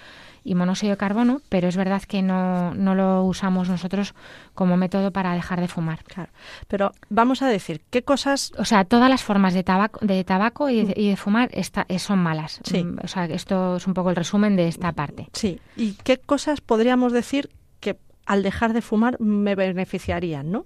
y 0.46 0.56
monóxido 0.56 0.92
de 0.92 0.98
carbono, 0.98 1.42
pero 1.50 1.68
es 1.68 1.76
verdad 1.76 2.04
que 2.04 2.22
no, 2.22 2.74
no 2.76 2.94
lo 2.96 3.24
usamos 3.24 3.68
nosotros 3.68 4.14
como 4.54 4.78
método 4.78 5.12
para 5.12 5.34
dejar 5.34 5.60
de 5.60 5.68
fumar. 5.68 6.04
Claro. 6.04 6.32
Pero 6.68 6.92
vamos 7.10 7.42
a 7.42 7.48
decir, 7.50 7.82
¿qué 7.90 8.04
cosas 8.04 8.54
O 8.58 8.64
sea, 8.64 8.86
todas 8.86 9.10
las 9.10 9.24
formas 9.24 9.54
de 9.56 9.64
tabaco, 9.64 10.00
de 10.06 10.24
tabaco 10.24 10.70
y 10.70 10.86
de, 10.86 10.94
y 10.96 11.10
de 11.10 11.16
fumar 11.18 11.50
está- 11.52 11.86
eh, 11.90 11.98
son 12.00 12.20
malas. 12.20 12.62
Sí. 12.64 12.84
Mm, 12.84 13.00
O 13.04 13.08
sea, 13.08 13.26
esto 13.26 13.78
es 13.78 13.88
un 13.88 13.94
poco 13.96 14.12
el 14.12 14.16
resumen 14.16 14.56
de 14.56 14.68
esta 14.68 14.92
parte. 14.92 15.28
Sí, 15.34 15.60
¿y 15.76 15.94
qué 16.04 16.18
cosas 16.20 16.62
podríamos 16.62 17.12
decir 17.12 17.50
que 17.80 17.98
al 18.28 18.44
dejar 18.44 18.74
de 18.74 18.82
fumar 18.84 19.20
me 19.20 19.56
beneficiarían, 19.56 20.52
no? 20.52 20.66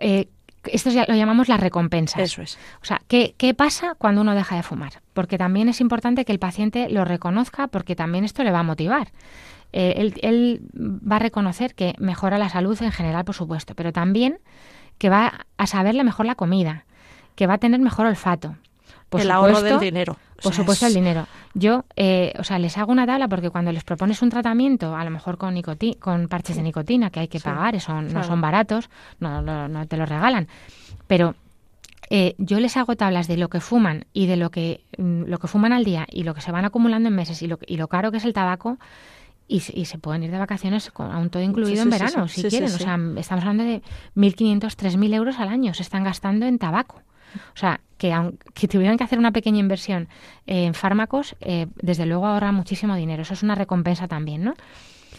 Eh, 0.00 0.28
esto 0.64 0.90
ya 0.90 1.04
lo 1.08 1.14
llamamos 1.14 1.48
las 1.48 1.60
recompensas. 1.60 2.20
Eso 2.20 2.42
es. 2.42 2.58
O 2.82 2.84
sea, 2.84 3.00
¿qué, 3.08 3.34
¿qué 3.38 3.54
pasa 3.54 3.94
cuando 3.96 4.20
uno 4.20 4.34
deja 4.34 4.56
de 4.56 4.62
fumar? 4.62 5.02
Porque 5.14 5.38
también 5.38 5.68
es 5.68 5.80
importante 5.80 6.24
que 6.24 6.32
el 6.32 6.38
paciente 6.38 6.88
lo 6.90 7.04
reconozca 7.04 7.68
porque 7.68 7.96
también 7.96 8.24
esto 8.24 8.44
le 8.44 8.50
va 8.50 8.60
a 8.60 8.64
motivar. 8.64 9.12
Eh, 9.72 9.94
él, 9.96 10.14
él 10.22 10.60
va 10.74 11.16
a 11.16 11.20
reconocer 11.20 11.74
que 11.74 11.94
mejora 11.98 12.38
la 12.38 12.48
salud 12.48 12.80
en 12.82 12.92
general, 12.92 13.24
por 13.24 13.34
supuesto, 13.34 13.74
pero 13.74 13.92
también 13.92 14.38
que 14.98 15.08
va 15.08 15.46
a 15.56 15.66
saberle 15.66 16.04
mejor 16.04 16.26
la 16.26 16.34
comida, 16.34 16.84
que 17.34 17.46
va 17.46 17.54
a 17.54 17.58
tener 17.58 17.80
mejor 17.80 18.06
olfato. 18.06 18.56
Por 19.10 19.20
el 19.20 19.30
ahorro 19.30 19.56
supuesto- 19.56 19.78
del 19.78 19.80
dinero. 19.92 20.12
O 20.12 20.42
Por 20.42 20.52
sea, 20.54 20.62
supuesto, 20.62 20.86
es- 20.86 20.92
el 20.96 21.02
dinero. 21.02 21.26
Yo, 21.52 21.84
eh, 21.96 22.32
o 22.38 22.44
sea, 22.44 22.58
les 22.58 22.78
hago 22.78 22.90
una 22.92 23.06
tabla 23.06 23.28
porque 23.28 23.50
cuando 23.50 23.72
les 23.72 23.84
propones 23.84 24.22
un 24.22 24.30
tratamiento, 24.30 24.96
a 24.96 25.04
lo 25.04 25.10
mejor 25.10 25.36
con 25.36 25.52
nicoti 25.52 25.94
con 25.94 26.28
parches 26.28 26.56
de 26.56 26.62
nicotina 26.62 27.10
que 27.10 27.20
hay 27.20 27.28
que 27.28 27.38
Sí, 27.40 27.44
pagar, 27.44 27.74
eso 27.74 28.00
no 28.00 28.08
claro. 28.08 28.26
son 28.26 28.40
baratos, 28.40 28.88
no, 29.18 29.42
no, 29.42 29.68
no 29.68 29.86
te 29.86 29.96
los 29.98 30.08
regalan. 30.08 30.48
Pero 31.06 31.34
eh, 32.08 32.34
yo 32.38 32.58
les 32.58 32.76
hago 32.76 32.96
tablas 32.96 33.28
de 33.28 33.36
lo 33.36 33.48
que 33.48 33.60
fuman 33.60 34.06
y 34.12 34.26
de 34.26 34.36
lo 34.36 34.50
que 34.50 34.80
mm, 34.96 35.24
lo 35.24 35.38
que 35.38 35.46
fuman 35.46 35.72
al 35.72 35.84
día 35.84 36.06
y 36.10 36.22
lo 36.24 36.34
que 36.34 36.40
se 36.40 36.50
van 36.52 36.64
acumulando 36.64 37.08
en 37.08 37.14
meses 37.14 37.42
y 37.42 37.46
lo, 37.46 37.58
y 37.66 37.76
lo 37.76 37.88
caro 37.88 38.10
que 38.10 38.16
es 38.16 38.24
el 38.24 38.32
tabaco 38.32 38.78
y, 39.46 39.60
se- 39.60 39.76
y 39.78 39.84
se 39.84 39.98
pueden 39.98 40.22
ir 40.22 40.30
de 40.30 40.38
vacaciones 40.38 40.90
con 40.92 41.10
aún 41.12 41.28
todo 41.30 41.42
incluido 41.42 41.74
Sí, 41.76 41.82
en 41.82 41.92
sí, 41.92 41.98
verano, 41.98 42.28
sí. 42.28 42.42
si 42.42 42.48
quieren. 42.48 42.68
O 42.72 42.78
sea, 42.78 42.98
estamos 43.16 43.42
hablando 43.44 43.64
de 43.64 43.82
1.500, 44.16 44.74
3.000 44.76 45.12
euros 45.14 45.38
al 45.38 45.48
año 45.48 45.74
se 45.74 45.82
están 45.82 46.04
gastando 46.04 46.46
en 46.46 46.58
tabaco. 46.58 47.02
O 47.54 47.56
sea, 47.58 47.80
que 47.98 48.12
aunque 48.12 48.66
tuvieran 48.68 48.96
que 48.96 49.04
hacer 49.04 49.18
una 49.18 49.32
pequeña 49.32 49.58
inversión 49.58 50.08
en 50.46 50.74
fármacos, 50.74 51.36
eh, 51.40 51.66
desde 51.76 52.06
luego 52.06 52.26
ahorran 52.26 52.54
muchísimo 52.54 52.94
dinero. 52.96 53.22
Eso 53.22 53.34
es 53.34 53.42
una 53.42 53.54
recompensa 53.54 54.08
también, 54.08 54.42
¿no? 54.44 54.54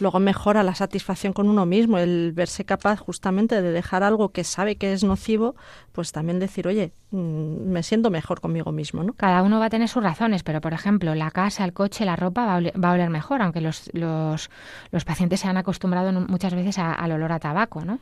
Luego 0.00 0.18
mejora 0.20 0.62
la 0.62 0.74
satisfacción 0.74 1.34
con 1.34 1.48
uno 1.50 1.66
mismo, 1.66 1.98
el 1.98 2.32
verse 2.32 2.64
capaz 2.64 2.98
justamente 2.98 3.60
de 3.60 3.70
dejar 3.72 4.02
algo 4.02 4.30
que 4.30 4.42
sabe 4.42 4.76
que 4.76 4.94
es 4.94 5.04
nocivo, 5.04 5.54
pues 5.92 6.12
también 6.12 6.40
decir, 6.40 6.66
oye, 6.66 6.92
mm, 7.10 7.70
me 7.70 7.82
siento 7.82 8.10
mejor 8.10 8.40
conmigo 8.40 8.72
mismo, 8.72 9.04
¿no? 9.04 9.12
Cada 9.12 9.42
uno 9.42 9.60
va 9.60 9.66
a 9.66 9.70
tener 9.70 9.88
sus 9.88 10.02
razones, 10.02 10.42
pero 10.42 10.62
por 10.62 10.72
ejemplo, 10.72 11.14
la 11.14 11.30
casa, 11.30 11.62
el 11.64 11.74
coche, 11.74 12.06
la 12.06 12.16
ropa 12.16 12.46
va 12.46 12.54
a 12.54 12.56
oler, 12.56 12.72
va 12.82 12.88
a 12.90 12.94
oler 12.94 13.10
mejor, 13.10 13.42
aunque 13.42 13.60
los, 13.60 13.90
los, 13.92 14.50
los 14.90 15.04
pacientes 15.04 15.40
se 15.40 15.48
han 15.48 15.58
acostumbrado 15.58 16.10
muchas 16.12 16.54
veces 16.54 16.78
a- 16.78 16.94
al 16.94 17.12
olor 17.12 17.30
a 17.30 17.38
tabaco, 17.38 17.84
¿no? 17.84 18.00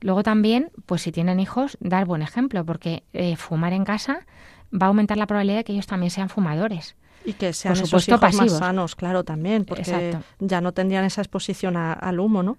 Luego 0.00 0.22
también, 0.22 0.70
pues 0.86 1.02
si 1.02 1.12
tienen 1.12 1.40
hijos, 1.40 1.76
dar 1.80 2.04
buen 2.06 2.22
ejemplo, 2.22 2.64
porque 2.64 3.02
eh, 3.12 3.36
fumar 3.36 3.72
en 3.72 3.84
casa 3.84 4.26
va 4.72 4.86
a 4.86 4.88
aumentar 4.88 5.16
la 5.16 5.26
probabilidad 5.26 5.58
de 5.58 5.64
que 5.64 5.72
ellos 5.72 5.86
también 5.86 6.10
sean 6.10 6.28
fumadores. 6.28 6.96
Y 7.24 7.32
que 7.32 7.52
sean 7.52 7.72
Por 7.72 7.78
esos 7.78 7.88
supuesto, 7.90 8.10
hijos 8.12 8.20
pasivos. 8.20 8.50
más 8.52 8.58
sanos, 8.60 8.94
claro, 8.94 9.24
también, 9.24 9.64
porque 9.64 9.82
Exacto. 9.82 10.20
ya 10.38 10.60
no 10.60 10.72
tendrían 10.72 11.04
esa 11.04 11.22
exposición 11.22 11.76
a- 11.76 11.92
al 11.92 12.20
humo, 12.20 12.44
¿no? 12.44 12.58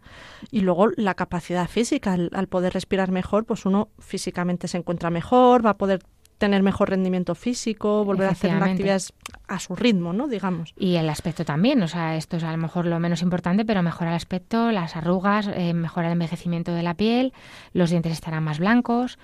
Y 0.52 0.60
luego 0.62 0.90
la 0.98 1.14
capacidad 1.14 1.70
física, 1.70 2.12
al, 2.14 2.30
al 2.34 2.48
poder 2.48 2.74
respirar 2.74 3.10
mejor, 3.12 3.46
pues 3.46 3.66
uno 3.66 3.90
físicamente 4.00 4.68
se 4.68 4.78
encuentra 4.78 5.10
mejor, 5.10 5.66
va 5.66 5.70
a 5.72 5.78
poder 5.78 6.02
tener 6.38 6.62
mejor 6.64 6.90
rendimiento 6.90 7.34
físico, 7.36 8.06
volver 8.06 8.28
a 8.28 8.32
hacer 8.32 8.52
actividades 8.72 9.14
a 9.48 9.60
su 9.60 9.76
ritmo, 9.76 10.14
¿no? 10.14 10.28
Digamos. 10.28 10.74
Y 10.78 10.96
el 10.96 11.10
aspecto 11.10 11.46
también, 11.46 11.82
o 11.82 11.88
sea, 11.88 12.16
esto 12.16 12.38
es 12.38 12.44
a 12.44 12.52
lo 12.52 12.58
mejor 12.58 12.86
lo 12.86 13.00
menos 13.00 13.22
importante, 13.22 13.66
pero 13.66 13.82
mejora 13.82 14.12
el 14.12 14.16
aspecto, 14.16 14.72
las 14.72 14.96
arrugas, 14.96 15.48
eh, 15.54 15.74
mejora 15.74 16.08
el 16.08 16.14
envejecimiento 16.14 16.74
de 16.74 16.84
la 16.84 16.94
piel, 16.94 17.34
los 17.74 17.90
dientes 17.90 18.12
estarán 18.12 18.44
más 18.44 18.60
blancos. 18.60 19.18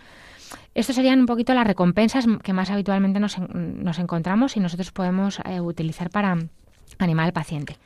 Estos 0.76 0.96
serían 0.96 1.20
un 1.20 1.26
poquito 1.26 1.54
las 1.54 1.66
recompensas 1.68 2.26
que 2.44 2.54
más 2.54 2.70
habitualmente 2.72 3.20
nos, 3.20 3.38
en- 3.38 3.84
nos 3.84 4.00
encontramos 4.00 4.56
y 4.58 4.60
nosotros 4.60 4.92
podemos 4.92 5.40
eh, 5.46 5.62
utilizar 5.62 6.10
para 6.10 6.38
animar 7.00 7.26
al 7.26 7.34
paciente. 7.34 7.78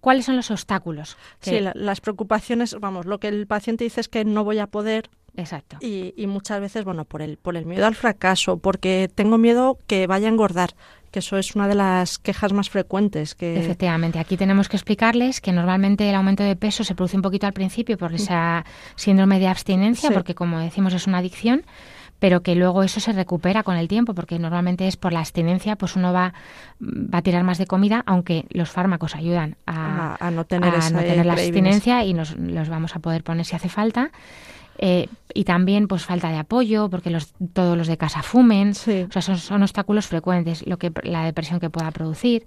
¿Cuáles 0.00 0.24
son 0.24 0.36
los 0.36 0.50
obstáculos? 0.50 1.16
Que- 1.40 1.50
Sí, 1.50 1.60
la- 1.60 1.72
las 1.74 2.00
preocupaciones, 2.00 2.74
vamos, 2.80 3.04
lo 3.04 3.18
que 3.20 3.28
el 3.28 3.46
paciente 3.46 3.84
dice 3.84 4.00
es 4.00 4.08
que 4.08 4.24
no 4.24 4.44
voy 4.44 4.58
a 4.58 4.66
poder 4.66 5.10
Exacto. 5.36 5.76
y, 5.80 6.12
y 6.16 6.26
muchas 6.26 6.60
veces, 6.60 6.84
bueno, 6.84 7.04
por 7.04 7.22
el, 7.22 7.36
por 7.36 7.56
el 7.56 7.64
miedo 7.66 7.86
al 7.86 7.94
fracaso, 7.94 8.58
porque 8.58 9.08
tengo 9.14 9.38
miedo 9.38 9.78
que 9.86 10.06
vaya 10.06 10.26
a 10.28 10.30
engordar, 10.30 10.70
que 11.10 11.18
eso 11.20 11.38
es 11.38 11.54
una 11.56 11.66
de 11.66 11.74
las 11.74 12.18
quejas 12.18 12.52
más 12.52 12.70
frecuentes, 12.70 13.34
que 13.34 13.58
Efectivamente, 13.58 14.18
aquí 14.18 14.36
tenemos 14.36 14.68
que 14.68 14.76
explicarles 14.76 15.40
que 15.40 15.52
normalmente 15.52 16.08
el 16.08 16.14
aumento 16.14 16.42
de 16.44 16.54
peso 16.56 16.84
se 16.84 16.94
produce 16.94 17.16
un 17.16 17.22
poquito 17.22 17.46
al 17.46 17.52
principio 17.52 17.98
por 17.98 18.14
esa 18.14 18.64
síndrome 18.96 19.38
de 19.40 19.48
abstinencia, 19.48 20.08
Sí. 20.08 20.14
porque 20.14 20.34
como 20.34 20.58
decimos 20.60 20.94
es 20.94 21.06
una 21.06 21.18
adicción, 21.18 21.64
pero 22.20 22.42
que 22.42 22.54
luego 22.54 22.82
eso 22.82 23.00
se 23.00 23.12
recupera 23.12 23.62
con 23.62 23.76
el 23.76 23.88
tiempo, 23.88 24.14
porque 24.14 24.38
normalmente 24.38 24.86
es 24.86 24.96
por 24.96 25.12
la 25.12 25.20
abstinencia, 25.20 25.74
pues 25.74 25.96
uno 25.96 26.12
va, 26.12 26.34
va 26.80 27.18
a 27.18 27.22
tirar 27.22 27.42
más 27.44 27.56
de 27.58 27.66
comida, 27.66 28.02
aunque 28.06 28.44
los 28.50 28.70
fármacos 28.70 29.16
ayudan 29.16 29.56
a, 29.66 30.30
no 30.30 30.44
tener, 30.44 30.72
no 30.92 31.00
tener 31.00 31.24
la 31.24 31.32
abstinencia 31.32 32.04
y 32.04 32.12
nos 32.12 32.36
los 32.36 32.68
vamos 32.68 32.94
a 32.94 32.98
poder 32.98 33.24
poner 33.24 33.46
si 33.46 33.56
hace 33.56 33.70
falta. 33.70 34.10
Eh, 34.82 35.08
y 35.34 35.44
también 35.44 35.88
pues 35.88 36.06
falta 36.06 36.30
de 36.30 36.38
apoyo 36.38 36.88
porque 36.88 37.10
los, 37.10 37.34
todos 37.52 37.76
los 37.76 37.86
de 37.86 37.98
casa 37.98 38.22
fumen. 38.22 38.70
O 38.70 38.74
sea 38.74 39.20
son, 39.20 39.36
son, 39.36 39.62
obstáculos 39.62 40.06
frecuentes 40.06 40.66
lo 40.66 40.78
que 40.78 40.90
la 41.02 41.24
depresión 41.24 41.60
que 41.60 41.68
pueda 41.68 41.90
producir 41.90 42.46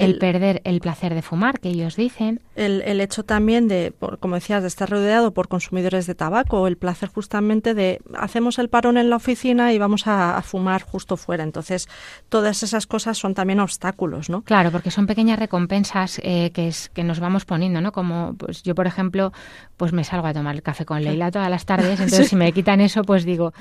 el, 0.00 0.18
perder 0.18 0.60
el 0.64 0.80
placer 0.80 1.14
de 1.14 1.22
fumar, 1.22 1.60
que 1.60 1.68
ellos 1.68 1.96
dicen. 1.96 2.40
El, 2.56 2.82
el 2.82 3.00
hecho 3.00 3.24
también 3.24 3.68
de, 3.68 3.92
por, 3.92 4.18
como 4.18 4.34
decías, 4.34 4.62
de 4.62 4.68
estar 4.68 4.88
rodeado 4.88 5.32
por 5.32 5.48
consumidores 5.48 6.06
de 6.06 6.14
tabaco, 6.14 6.66
el 6.66 6.76
placer 6.76 7.08
justamente 7.08 7.74
de 7.74 8.00
hacemos 8.14 8.58
el 8.58 8.68
parón 8.68 8.96
en 8.96 9.10
la 9.10 9.16
oficina 9.16 9.72
y 9.72 9.78
vamos 9.78 10.06
a, 10.06 10.40
fumar 10.42 10.82
justo 10.82 11.16
fuera. 11.16 11.44
Entonces, 11.44 11.88
todas 12.28 12.62
esas 12.62 12.86
cosas 12.86 13.18
son 13.18 13.34
también 13.34 13.60
obstáculos, 13.60 14.30
¿no? 14.30 14.42
Claro, 14.42 14.70
porque 14.70 14.90
son 14.90 15.06
pequeñas 15.06 15.38
recompensas 15.38 16.20
eh, 16.22 16.50
que, 16.52 16.68
es, 16.68 16.88
que 16.88 17.04
nos 17.04 17.20
vamos 17.20 17.44
poniendo, 17.44 17.80
¿no? 17.80 17.92
Como 17.92 18.34
pues 18.38 18.62
yo, 18.62 18.74
por 18.74 18.86
ejemplo, 18.86 19.32
pues 19.76 19.92
me 19.92 20.04
salgo 20.04 20.26
a 20.26 20.32
tomar 20.32 20.54
el 20.54 20.62
café 20.62 20.84
con 20.84 21.02
Leila 21.02 21.30
todas 21.30 21.50
las 21.50 21.66
tardes, 21.66 22.00
entonces 22.00 22.28
si 22.28 22.36
me 22.36 22.52
quitan 22.52 22.80
eso, 22.80 23.02
pues 23.02 23.24
digo, 23.24 23.52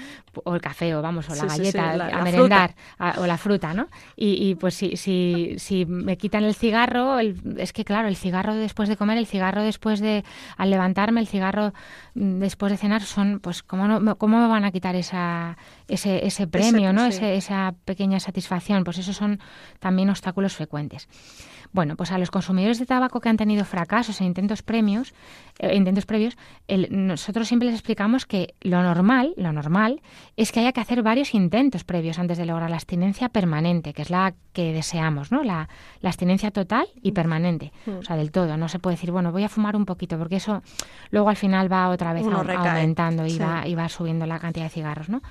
o 0.43 0.55
el 0.55 0.61
café, 0.61 0.95
o 0.95 1.01
vamos, 1.01 1.29
o 1.29 1.35
la 1.35 1.45
galleta, 1.45 1.91
a 1.91 2.23
merendar, 2.23 2.75
o 3.17 3.25
la 3.25 3.37
fruta, 3.37 3.73
¿no? 3.73 3.87
Y, 4.15 4.49
y 4.49 4.55
pues 4.55 4.75
si, 4.75 4.95
si, 4.95 5.55
si 5.57 5.85
me 5.85 6.17
quitan 6.17 6.28
el 6.37 6.55
cigarro, 6.55 7.19
es 7.19 7.73
que 7.73 7.83
claro, 7.83 8.07
el 8.07 8.15
cigarro 8.15 8.55
después 8.55 8.89
de 8.89 8.97
comer, 8.97 9.17
el 9.17 9.25
cigarro 9.25 9.63
después 9.63 9.99
de 9.99 10.23
al 10.57 10.69
levantarme, 10.69 11.19
el 11.19 11.27
cigarro 11.27 11.73
mm, 12.15 12.39
después 12.39 12.71
de 12.71 12.77
cenar 12.77 13.01
son, 13.01 13.39
pues, 13.39 13.63
¿cómo, 13.63 13.87
no, 13.87 14.17
cómo 14.17 14.39
me 14.39 14.47
van 14.47 14.65
a 14.65 14.71
quitar 14.71 14.95
esa, 14.95 15.57
ese, 15.87 16.25
ese 16.25 16.47
premio, 16.47 16.93
¿no? 16.93 17.05
esa 17.05 17.73
pequeña 17.85 18.19
satisfacción? 18.19 18.83
Pues 18.83 18.97
esos 18.97 19.15
son 19.15 19.39
también 19.79 20.09
obstáculos 20.09 20.55
frecuentes. 20.55 21.07
Bueno, 21.71 21.95
pues 21.95 22.11
a 22.11 22.17
los 22.17 22.31
consumidores 22.31 22.79
de 22.79 22.87
tabaco 22.87 23.21
que 23.21 23.29
han 23.29 23.37
tenido 23.37 23.63
fracasos 23.63 24.21
en 24.21 24.27
intentos 24.27 24.63
premios, 24.63 25.13
eh, 25.59 25.75
intentos 25.75 26.05
previos, 26.07 26.35
nosotros 26.89 27.47
siempre 27.47 27.67
les 27.67 27.75
explicamos 27.75 28.25
que 28.25 28.55
lo 28.61 28.81
normal, 28.81 29.33
lo 29.37 29.53
normal, 29.53 30.01
es 30.35 30.51
que 30.51 30.61
haya 30.61 30.71
que 30.71 30.81
hacer 30.81 31.03
varios 31.03 31.35
intentos 31.35 31.83
previos 31.83 32.17
antes 32.17 32.39
de 32.39 32.47
lograr 32.47 32.71
la 32.71 32.77
abstinencia 32.77 33.29
permanente, 33.29 33.93
que 33.93 34.01
es 34.01 34.09
la 34.09 34.33
que 34.53 34.73
deseamos, 34.73 35.31
¿no? 35.31 35.43
La, 35.43 35.69
abstinencia 36.09 36.51
total 36.51 36.87
y 37.01 37.11
permanente, 37.11 37.71
mm. 37.85 37.97
o 37.97 38.03
sea, 38.03 38.15
del 38.15 38.31
todo. 38.31 38.57
No 38.57 38.67
se 38.69 38.79
puede 38.79 38.95
decir, 38.95 39.11
bueno, 39.11 39.31
voy 39.31 39.43
a 39.43 39.49
fumar 39.49 39.75
un 39.75 39.85
poquito, 39.85 40.17
porque 40.17 40.37
eso 40.37 40.61
luego 41.11 41.29
al 41.29 41.35
final 41.35 41.71
va 41.71 41.89
otra 41.89 42.13
vez 42.13 42.25
aumentando 42.25 43.25
y, 43.25 43.37
va, 43.37 43.67
y 43.67 43.75
va 43.75 43.89
subiendo 43.89 44.25
la 44.25 44.39
cantidad 44.39 44.65
de 44.65 44.69
cigarros, 44.69 45.09
¿no? 45.09 45.21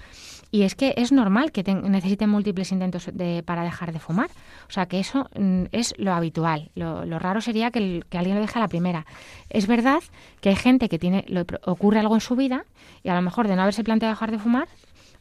Y 0.51 0.62
es 0.62 0.74
que 0.74 0.95
es 0.97 1.12
normal 1.12 1.53
que 1.53 1.62
necesiten 1.62 2.31
múltiples 2.31 2.72
intentos 2.72 3.11
de, 3.12 3.43
para 3.43 3.62
dejar 3.62 3.93
de 3.93 3.99
fumar. 3.99 4.31
O 4.68 4.72
sea, 4.72 4.87
que 4.87 4.99
eso 4.99 5.29
mm, 5.39 5.64
es 5.72 5.95
lo 5.99 6.14
habitual. 6.14 6.70
Lo, 6.74 7.18
raro 7.18 7.41
sería 7.41 7.70
que, 7.70 8.03
alguien 8.12 8.37
lo 8.37 8.41
deje 8.41 8.59
a 8.59 8.62
la 8.62 8.68
primera. 8.68 9.05
Es 9.51 9.66
verdad 9.66 10.01
que 10.41 10.49
hay 10.49 10.57
gente 10.57 10.89
que 10.89 10.99
tiene 10.99 11.24
lo, 11.29 11.45
ocurre 11.64 11.99
algo 11.99 12.14
en 12.14 12.20
su 12.20 12.35
vida 12.35 12.64
y 13.03 13.11
a 13.11 13.14
lo 13.14 13.22
mejor 13.22 13.47
de 13.47 13.57
no 13.57 13.62
haberse 13.62 13.85
planteado 13.85 14.14
dejar 14.14 14.31
de 14.31 14.39
fumar, 14.39 14.68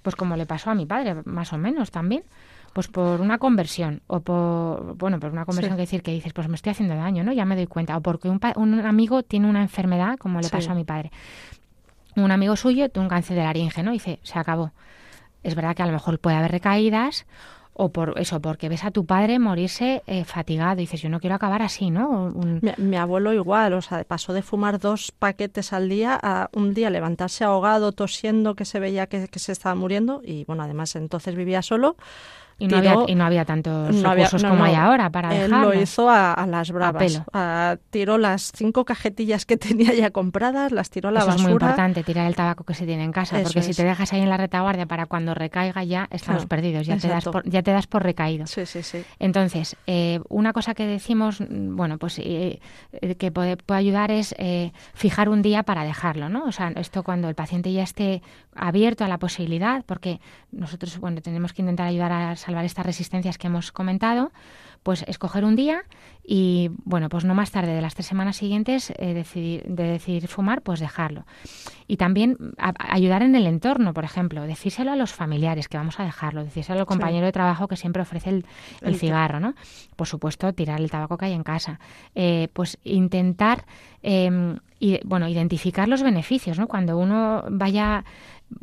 pues 0.01 0.15
como 0.15 0.37
le 0.37 0.45
pasó 0.45 0.69
a 0.69 0.75
mi 0.75 0.85
padre, 0.85 1.15
más 1.25 1.51
o 1.51 1.57
menos 1.57 1.91
también, 1.91 2.23
pues 2.73 2.87
por 2.87 3.21
una 3.21 3.37
conversión 3.37 4.01
o 4.07 4.19
por, 4.19 4.95
bueno, 4.95 5.19
por 5.19 5.31
una 5.31 5.45
conversión 5.45 5.75
que 5.75 5.81
decir 5.81 6.03
que 6.03 6.11
dices, 6.11 6.33
pues 6.33 6.47
me 6.47 6.55
estoy 6.55 6.71
haciendo 6.71 6.95
daño, 6.95 7.23
¿no? 7.23 7.33
Ya 7.33 7.45
me 7.45 7.55
doy 7.55 7.67
cuenta. 7.67 7.97
O 7.97 8.01
porque 8.01 8.29
un, 8.29 8.39
un 8.55 8.85
amigo 8.85 9.23
tiene 9.23 9.49
una 9.49 9.61
enfermedad, 9.61 10.17
como 10.17 10.41
le 10.41 10.49
pasó 10.49 10.71
a 10.71 10.75
mi 10.75 10.83
padre. 10.83 11.11
Un 12.15 12.31
amigo 12.31 12.55
suyo 12.55 12.89
tuvo 12.89 13.03
un 13.03 13.09
cáncer 13.09 13.37
de 13.37 13.43
laringe, 13.43 13.83
¿no? 13.83 13.91
dice, 13.91 14.19
se 14.23 14.39
acabó 14.39 14.71
es 15.47 15.55
verdad 15.55 15.75
que 15.75 15.83
a 15.83 15.85
lo 15.85 15.93
mejor 15.93 16.19
puede 16.19 16.35
haber 16.35 16.51
recaídas 16.51 17.25
o 17.79 17.89
por 17.89 18.19
eso, 18.19 18.41
porque 18.41 18.69
ves 18.69 18.83
a 18.83 18.91
tu 18.91 19.05
padre 19.05 19.37
morirse 19.37 20.01
eh, 20.07 20.25
fatigado 20.25 20.73
y 20.73 20.85
dices, 20.85 20.99
yo 20.99 21.09
no 21.09 21.19
quiero 21.19 21.35
acabar 21.35 21.61
así, 21.61 21.91
¿no? 21.91 22.33
Mi, 22.77 22.97
abuelo 22.97 23.33
igual, 23.33 23.73
o 23.73 23.81
sea, 23.83 24.03
pasó 24.03 24.33
de 24.33 24.41
fumar 24.41 24.79
dos 24.79 25.11
paquetes 25.11 25.73
al 25.73 25.87
día 25.87 26.19
a 26.21 26.49
un 26.53 26.73
día 26.73 26.89
levantarse 26.89 27.43
ahogado, 27.43 27.91
tosiendo, 27.91 28.55
que 28.55 28.65
se 28.65 28.79
veía 28.79 29.05
que, 29.05 29.27
que 29.27 29.37
se 29.37 29.51
estaba 29.51 29.75
muriendo 29.75 30.21
y 30.23 30.43
bueno, 30.45 30.63
además 30.63 30.95
entonces 30.95 31.35
vivía 31.35 31.61
solo 31.61 31.97
y 32.59 32.67
no, 32.67 32.77
había, 32.77 32.95
y 33.07 33.15
no 33.15 33.25
había 33.25 33.45
tantos 33.45 34.01
recursos 34.01 34.43
como 34.43 34.63
hay 34.63 34.75
ahora 34.75 35.09
para 35.11 35.35
Él 35.35 35.51
lo 35.51 35.73
hizo 35.73 36.09
a, 36.09 36.45
las 36.47 36.71
bravas. 36.71 37.21
tiró 37.89 38.17
las 38.17 38.51
cinco 38.55 38.85
cajetillas 38.85 39.45
que 39.45 39.57
tenía 39.57 39.93
ya 39.93 40.11
compradas, 40.11 40.71
las 40.71 40.89
tiró 40.89 41.09
a 41.09 41.11
la 41.11 41.19
Eso 41.19 41.27
basura. 41.27 41.41
es 41.41 41.47
muy 41.47 41.53
importante, 41.53 42.03
tirar 42.03 42.27
el 42.27 42.35
tabaco 42.35 42.63
que 42.63 42.73
se 42.73 42.85
tiene 42.85 43.03
en 43.03 43.11
casa, 43.11 43.39
porque 43.43 43.61
si 43.61 43.73
te 43.73 43.83
dejas 43.83 44.13
ahí 44.13 44.21
en 44.21 44.29
la 44.29 44.37
retaguardia 44.37 44.85
para 44.85 45.05
cuando 45.05 45.33
recaiga 45.33 45.83
ya 45.83 46.07
estamos 46.11 46.45
perdidos, 46.45 46.87
ya 46.87 46.97
te, 46.97 47.07
das 47.07 47.25
por, 47.25 47.47
ya 47.49 47.61
te 47.61 47.71
das 47.71 47.87
por 47.87 48.03
recaído. 48.03 48.47
Sí, 48.47 48.65
sí, 48.65 48.83
sí. 48.83 49.03
Entonces, 49.19 49.75
eh, 49.85 50.19
una 50.29 50.53
cosa 50.53 50.73
que 50.73 50.85
decimos, 50.85 51.41
bueno, 51.49 51.97
pues 51.97 52.19
eh, 52.19 52.59
eh, 52.93 53.15
que 53.15 53.31
puede, 53.31 53.57
puede, 53.57 53.79
ayudar 53.79 54.11
es 54.11 54.35
fijar 54.93 55.29
un 55.29 55.41
día 55.41 55.63
para 55.63 55.83
dejarlo, 55.83 56.29
¿no? 56.29 56.45
O 56.45 56.51
sea, 56.51 56.69
esto 56.75 57.03
cuando 57.03 57.29
el 57.29 57.35
paciente 57.35 57.71
ya 57.71 57.83
esté 57.83 58.21
abierto 58.57 59.05
a 59.05 59.07
la 59.07 59.19
posibilidad, 59.19 59.83
porque 59.85 60.19
nosotros, 60.51 60.97
bueno, 60.99 61.21
tenemos 61.21 61.53
que 61.53 61.61
intentar 61.61 61.87
ayudar 61.87 62.11
a 62.11 62.35
salvar 62.35 62.65
estas 62.65 62.85
resistencias 62.85 63.37
que 63.37 63.47
hemos 63.47 63.71
comentado, 63.71 64.31
pues 64.87 65.03
escoger 65.05 65.43
un 65.43 65.57
día 65.57 65.83
y, 66.23 66.71
bueno, 66.85 67.09
pues 67.09 67.25
no 67.25 67.35
más 67.35 67.51
tarde 67.51 67.73
de 67.73 67.81
las 67.81 67.93
tres 67.93 68.05
semanas 68.05 68.37
siguientes 68.37 68.93
eh, 68.97 69.13
decidir, 69.13 69.65
de 69.65 69.83
decidir 69.83 70.29
fumar, 70.29 70.61
pues 70.61 70.79
dejarlo. 70.79 71.25
Y 71.87 71.97
también 71.97 72.37
ayudar 72.57 73.21
en 73.21 73.35
el 73.35 73.47
entorno, 73.47 73.93
por 73.93 74.05
ejemplo, 74.05 74.43
decírselo 74.43 74.93
a 74.93 74.95
los 74.95 75.11
familiares 75.11 75.67
que 75.67 75.75
vamos 75.75 75.99
a 75.99 76.05
dejarlo, 76.05 76.45
decírselo 76.45 76.79
al 76.79 76.85
compañero 76.85 77.25
de 77.25 77.33
trabajo 77.33 77.67
que 77.67 77.75
siempre 77.75 78.01
ofrece 78.01 78.29
el, 78.29 78.95
cigarro, 78.95 79.41
¿no? 79.41 79.55
Por 79.97 80.07
supuesto, 80.07 80.53
tirar 80.53 80.79
el 80.79 80.89
tabaco 80.89 81.17
que 81.17 81.25
hay 81.25 81.33
en 81.33 81.43
casa. 81.43 81.81
Eh, 82.15 82.47
pues 82.53 82.77
intentar, 82.85 83.65
em, 84.03 84.59
y, 84.79 85.01
bueno, 85.03 85.27
identificar 85.27 85.89
los 85.89 86.01
beneficios, 86.01 86.57
¿no? 86.59 86.67
Cuando 86.67 86.97
uno 86.97 87.43
vaya 87.49 88.05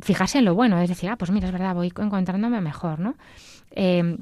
fijarse 0.01 0.39
en 0.39 0.47
lo 0.47 0.55
bueno, 0.55 0.81
es 0.81 0.89
decir, 0.89 1.11
ah, 1.11 1.17
pues 1.17 1.31
mira, 1.31 1.49
es 1.49 1.53
verdad, 1.53 1.75
voy 1.75 1.93
encontrándome 1.95 2.63
mejor, 2.63 2.99
¿no? 2.99 3.15
Eh, 3.73 4.17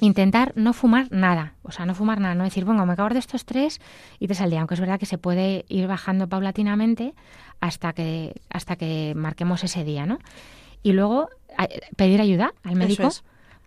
intentar 0.00 0.52
no 0.56 0.72
fumar 0.72 1.08
nada, 1.10 1.54
o 1.62 1.72
sea, 1.72 1.86
no 1.86 1.94
fumar 1.94 2.20
nada, 2.20 2.34
no 2.34 2.44
decir, 2.44 2.64
bueno, 2.64 2.84
me 2.86 2.92
acabo 2.92 3.08
de 3.08 3.18
estos 3.18 3.44
tres 3.44 3.80
y 4.18 4.26
tres 4.26 4.40
al 4.40 4.50
día, 4.50 4.60
aunque 4.60 4.74
es 4.74 4.80
verdad 4.80 4.98
que 4.98 5.06
se 5.06 5.18
puede 5.18 5.64
ir 5.68 5.86
bajando 5.86 6.28
paulatinamente 6.28 7.14
hasta 7.60 7.92
que, 7.92 8.34
hasta 8.50 8.76
que 8.76 9.14
marquemos 9.16 9.64
ese 9.64 9.84
día, 9.84 10.06
¿no? 10.06 10.18
Y 10.82 10.92
luego 10.92 11.30
pedir 11.96 12.20
ayuda 12.20 12.52
al 12.62 12.76
médico 12.76 13.08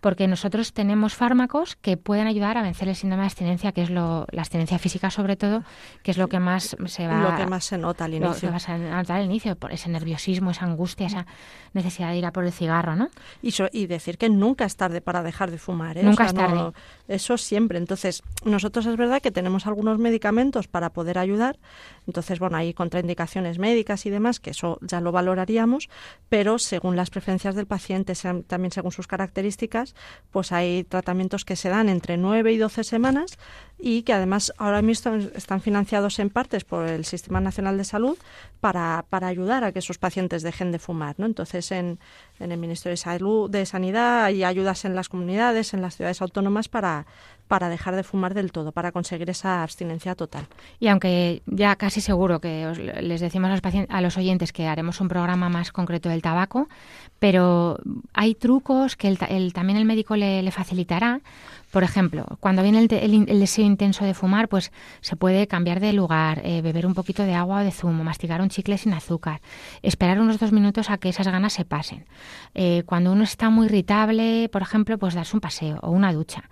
porque 0.00 0.26
nosotros 0.26 0.72
tenemos 0.72 1.14
fármacos 1.14 1.76
que 1.76 1.96
pueden 1.96 2.26
ayudar 2.26 2.56
a 2.58 2.62
vencer 2.62 2.88
el 2.88 2.96
síndrome 2.96 3.22
de 3.22 3.26
abstinencia, 3.26 3.72
que 3.72 3.82
es 3.82 3.90
lo, 3.90 4.26
la 4.30 4.42
abstinencia 4.42 4.78
física 4.78 5.10
sobre 5.10 5.36
todo, 5.36 5.62
que 6.02 6.10
es 6.10 6.18
lo 6.18 6.28
que 6.28 6.38
más 6.38 6.76
se 6.86 7.06
va 7.06 7.20
lo 7.20 7.36
que 7.36 7.46
más 7.46 7.64
se 7.64 7.78
nota 7.78 8.06
al 8.06 8.14
inicio, 8.14 8.50
lo 8.50 8.58
que 8.58 8.78
nota 8.78 9.16
al 9.16 9.24
inicio, 9.24 9.56
por 9.56 9.72
ese 9.72 9.88
nerviosismo, 9.88 10.50
esa 10.50 10.64
angustia, 10.64 11.06
esa 11.06 11.26
necesidad 11.72 12.10
de 12.10 12.16
ir 12.16 12.26
a 12.26 12.32
por 12.32 12.44
el 12.44 12.52
cigarro, 12.52 12.96
¿no? 12.96 13.10
Y, 13.42 13.54
y 13.72 13.86
decir 13.86 14.18
que 14.18 14.28
nunca 14.28 14.64
es 14.64 14.76
tarde 14.76 15.00
para 15.00 15.22
dejar 15.22 15.50
de 15.50 15.58
fumar, 15.58 15.98
¿eh? 15.98 16.02
Nunca 16.02 16.26
es 16.26 16.34
tarde. 16.34 16.72
eso 17.08 17.36
siempre. 17.36 17.78
Entonces, 17.78 18.22
nosotros 18.44 18.86
es 18.86 18.96
verdad 18.96 19.20
que 19.20 19.30
tenemos 19.30 19.66
algunos 19.66 19.98
medicamentos 19.98 20.68
para 20.68 20.90
poder 20.90 21.18
ayudar. 21.18 21.58
Entonces, 22.06 22.38
bueno, 22.38 22.56
hay 22.56 22.74
contraindicaciones 22.74 23.58
médicas 23.58 24.06
y 24.06 24.10
demás, 24.10 24.40
que 24.40 24.50
eso 24.50 24.78
ya 24.80 25.00
lo 25.00 25.12
valoraríamos, 25.12 25.88
pero 26.28 26.58
según 26.58 26.96
las 26.96 27.10
preferencias 27.10 27.54
del 27.54 27.66
paciente, 27.66 28.14
también 28.46 28.72
según 28.72 28.92
sus 28.92 29.06
características, 29.06 29.89
pues 30.30 30.52
hay 30.52 30.84
tratamientos 30.84 31.44
que 31.44 31.56
se 31.56 31.68
dan 31.68 31.88
entre 31.88 32.16
9 32.16 32.52
y 32.52 32.58
12 32.58 32.84
semanas 32.84 33.38
y 33.78 34.02
que 34.02 34.12
además 34.12 34.52
ahora 34.58 34.82
mismo 34.82 35.14
están 35.34 35.60
financiados 35.60 36.18
en 36.18 36.30
partes 36.30 36.64
por 36.64 36.86
el 36.86 37.04
Sistema 37.04 37.40
Nacional 37.40 37.78
de 37.78 37.84
Salud 37.84 38.18
para, 38.60 39.04
para 39.08 39.26
ayudar 39.26 39.64
a 39.64 39.72
que 39.72 39.78
esos 39.78 39.98
pacientes 39.98 40.42
dejen 40.42 40.70
de 40.72 40.78
fumar. 40.78 41.14
¿no? 41.18 41.26
Entonces, 41.26 41.72
en, 41.72 41.98
en 42.38 42.52
el 42.52 42.58
Ministerio 42.58 42.92
de 42.92 42.98
Salud, 42.98 43.50
de 43.50 43.66
Sanidad, 43.66 44.24
hay 44.24 44.44
ayudas 44.44 44.84
en 44.84 44.94
las 44.94 45.08
comunidades, 45.08 45.74
en 45.74 45.82
las 45.82 45.96
ciudades 45.96 46.20
autónomas 46.20 46.68
para, 46.68 47.06
para 47.50 47.68
dejar 47.68 47.96
de 47.96 48.04
fumar 48.04 48.32
del 48.32 48.52
todo, 48.52 48.70
para 48.70 48.92
conseguir 48.92 49.28
esa 49.28 49.64
abstinencia 49.64 50.14
total. 50.14 50.46
Y 50.78 50.86
aunque 50.86 51.42
ya 51.46 51.74
casi 51.74 52.00
seguro 52.00 52.40
que 52.40 52.72
les 53.02 53.20
decimos 53.20 53.50
a 53.50 53.54
los, 53.54 53.86
a 53.88 54.00
los 54.00 54.16
oyentes 54.16 54.52
que 54.52 54.68
haremos 54.68 55.00
un 55.00 55.08
programa 55.08 55.48
más 55.48 55.72
concreto 55.72 56.08
del 56.08 56.22
tabaco, 56.22 56.68
pero 57.18 57.80
hay 58.14 58.36
trucos 58.36 58.94
que 58.94 59.08
el, 59.08 59.52
también 59.52 59.78
el 59.78 59.84
médico 59.84 60.14
le 60.14 60.48
facilitará 60.52 61.22
por 61.70 61.84
ejemplo, 61.84 62.26
cuando 62.40 62.62
viene 62.62 62.80
el, 62.80 62.88
deseo 63.40 63.64
intenso 63.64 64.04
de 64.04 64.14
fumar, 64.14 64.48
pues 64.48 64.72
se 65.00 65.16
puede 65.16 65.46
cambiar 65.46 65.80
de 65.80 65.92
lugar, 65.92 66.42
eh, 66.44 66.62
beber 66.62 66.86
un 66.86 66.94
poquito 66.94 67.22
de 67.22 67.34
agua 67.34 67.60
o 67.60 67.64
de 67.64 67.70
zumo, 67.70 68.02
masticar 68.02 68.40
un 68.40 68.48
chicle 68.48 68.76
sin 68.76 68.92
azúcar, 68.92 69.40
esperar 69.82 70.20
unos 70.20 70.38
dos 70.38 70.52
minutos 70.52 70.90
a 70.90 70.98
que 70.98 71.08
esas 71.08 71.28
ganas 71.28 71.52
se 71.52 71.64
pasen. 71.64 72.06
Eh, 72.54 72.82
cuando 72.86 73.12
uno 73.12 73.22
está 73.22 73.50
muy 73.50 73.66
irritable, 73.66 74.48
por 74.48 74.62
ejemplo, 74.62 74.98
pues 74.98 75.14
darse 75.14 75.36
un 75.36 75.40
paseo 75.40 75.78
o 75.82 75.90
una 75.90 76.12
ducha. 76.12 76.48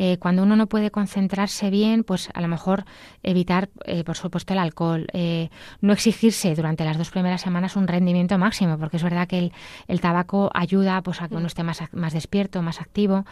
Eh, 0.00 0.16
cuando 0.18 0.44
uno 0.44 0.54
no 0.54 0.68
puede 0.68 0.92
concentrarse 0.92 1.70
bien, 1.70 2.04
pues 2.04 2.28
a 2.32 2.40
lo 2.40 2.46
mejor 2.46 2.84
evitar, 3.24 3.68
eh, 3.84 4.04
por 4.04 4.16
supuesto, 4.16 4.52
el 4.52 4.60
alcohol. 4.60 5.08
Eh, 5.12 5.50
no 5.80 5.92
exigirse 5.92 6.54
durante 6.54 6.84
las 6.84 6.96
dos 6.96 7.10
primeras 7.10 7.40
semanas 7.40 7.74
un 7.74 7.88
rendimiento 7.88 8.38
máximo, 8.38 8.78
porque 8.78 8.98
es 8.98 9.02
verdad 9.02 9.26
que 9.26 9.50
el, 9.88 10.00
tabaco 10.00 10.52
ayuda 10.54 11.02
pues, 11.02 11.20
a 11.20 11.28
que 11.28 11.34
uno 11.34 11.48
esté 11.48 11.64
más, 11.64 11.82
más 11.90 12.12
despierto, 12.12 12.62
más 12.62 12.80
activo. 12.80 13.24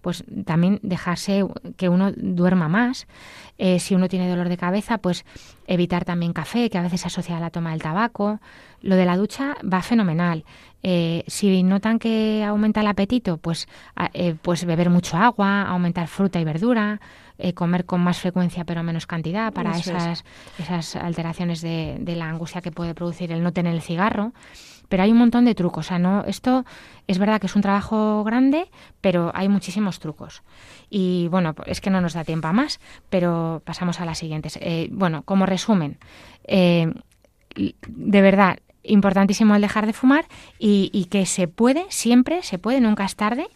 Pues 0.00 0.24
también 0.46 0.80
dejarse 0.88 1.44
que 1.76 1.88
uno 1.88 2.12
duerma 2.12 2.68
más. 2.68 3.06
si 3.78 3.94
uno 3.94 4.08
tiene 4.08 4.28
dolor 4.28 4.48
de 4.48 4.56
cabeza, 4.56 4.98
pues 4.98 5.24
evitar 5.66 6.04
también 6.04 6.32
café, 6.32 6.70
que 6.70 6.78
a 6.78 6.82
veces 6.82 7.00
se 7.00 7.06
asocia 7.08 7.36
a 7.36 7.40
la 7.40 7.50
toma 7.50 7.70
del 7.70 7.82
tabaco. 7.82 8.40
Lo 8.80 8.96
de 8.96 9.04
la 9.04 9.16
ducha 9.16 9.56
va 9.62 9.82
fenomenal. 9.82 10.44
Eh, 10.86 11.24
si 11.26 11.62
notan 11.62 11.98
que 11.98 12.44
aumenta 12.44 12.82
el 12.82 12.86
apetito, 12.86 13.38
pues, 13.38 13.66
eh, 14.12 14.36
pues 14.42 14.66
beber 14.66 14.90
mucho 14.90 15.16
agua, 15.16 15.62
aumentar 15.62 16.08
fruta 16.08 16.38
y 16.38 16.44
verdura, 16.44 17.00
eh, 17.38 17.54
comer 17.54 17.86
con 17.86 18.02
más 18.02 18.18
frecuencia 18.18 18.64
pero 18.64 18.82
menos 18.82 19.06
cantidad 19.06 19.50
para 19.52 19.76
esas, 19.78 20.24
esas 20.58 20.96
alteraciones 20.96 21.62
de, 21.62 21.96
de, 22.00 22.16
la 22.16 22.28
angustia 22.28 22.60
que 22.60 22.70
puede 22.70 22.94
producir 22.94 23.32
el 23.32 23.42
no 23.42 23.52
tener 23.52 23.74
el 23.74 23.80
cigarro. 23.80 24.34
Pero 24.88 25.02
hay 25.02 25.12
un 25.12 25.18
montón 25.18 25.44
de 25.44 25.54
trucos. 25.54 25.86
O 25.86 25.88
sea, 25.88 25.98
no, 25.98 26.24
esto 26.24 26.64
es 27.06 27.18
verdad 27.18 27.40
que 27.40 27.46
es 27.46 27.56
un 27.56 27.62
trabajo 27.62 28.22
grande, 28.24 28.68
pero 29.00 29.30
hay 29.34 29.48
muchísimos 29.48 29.98
trucos. 29.98 30.42
Y 30.90 31.28
bueno, 31.28 31.54
es 31.66 31.80
que 31.80 31.90
no 31.90 32.00
nos 32.00 32.14
da 32.14 32.24
tiempo 32.24 32.48
a 32.48 32.52
más, 32.52 32.80
pero 33.10 33.62
pasamos 33.64 34.00
a 34.00 34.04
las 34.04 34.18
siguientes. 34.18 34.58
bueno, 34.90 35.22
como 35.22 35.46
resumen, 35.46 35.98
de 36.46 38.22
verdad, 38.22 38.58
importantísimo 38.84 39.54
el 39.54 39.62
dejar 39.62 39.86
de 39.86 39.92
fumar 39.92 40.26
y, 40.58 41.06
que 41.10 41.26
se 41.26 41.48
puede, 41.48 41.86
siempre 41.88 42.42
se 42.42 42.58
puede, 42.58 42.80
nunca 42.80 43.04
es 43.04 43.16
tarde, 43.16 43.48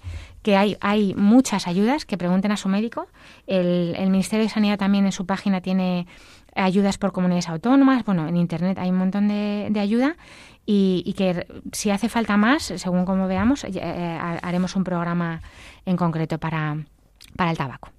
que 0.43 0.57
hay, 0.57 0.76
hay 0.81 1.14
muchas 1.14 1.66
ayudas, 1.66 2.05
que 2.05 2.16
pregunten 2.16 2.53
a 2.53 2.57
su 2.57 2.68
médico. 2.68 3.07
El, 3.47 3.95
Ministerio 4.11 4.45
de 4.45 4.51
Sanidad 4.51 4.79
también 4.79 5.05
en 5.05 5.12
su 5.12 5.26
página 5.26 5.61
tiene 5.61 6.07
ayudas 6.59 6.98
por 6.98 7.12
comunidades 7.12 7.48
autónomas, 7.48 8.04
bueno, 8.04 8.28
en 8.28 8.36
Internet 8.36 8.78
hay 8.78 8.90
un 8.90 8.96
montón 8.96 9.28
de, 9.28 9.72
ayuda 9.78 10.16
y, 10.66 11.14
que 11.16 11.46
si 11.72 11.90
hace 11.90 12.09
falta 12.09 12.36
más, 12.36 12.64
según 12.76 13.04
como 13.04 13.26
veamos, 13.26 13.64
eh, 13.64 14.18
haremos 14.42 14.76
un 14.76 14.84
programa 14.84 15.40
en 15.86 15.96
concreto 15.96 16.38
para, 16.38 16.76
para 17.36 17.50
el 17.50 17.56
tabaco. 17.56 17.90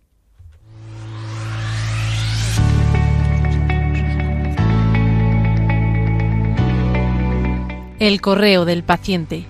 El 7.99 8.21
correo 8.21 8.63
del 8.63 8.83
paciente. 8.83 9.45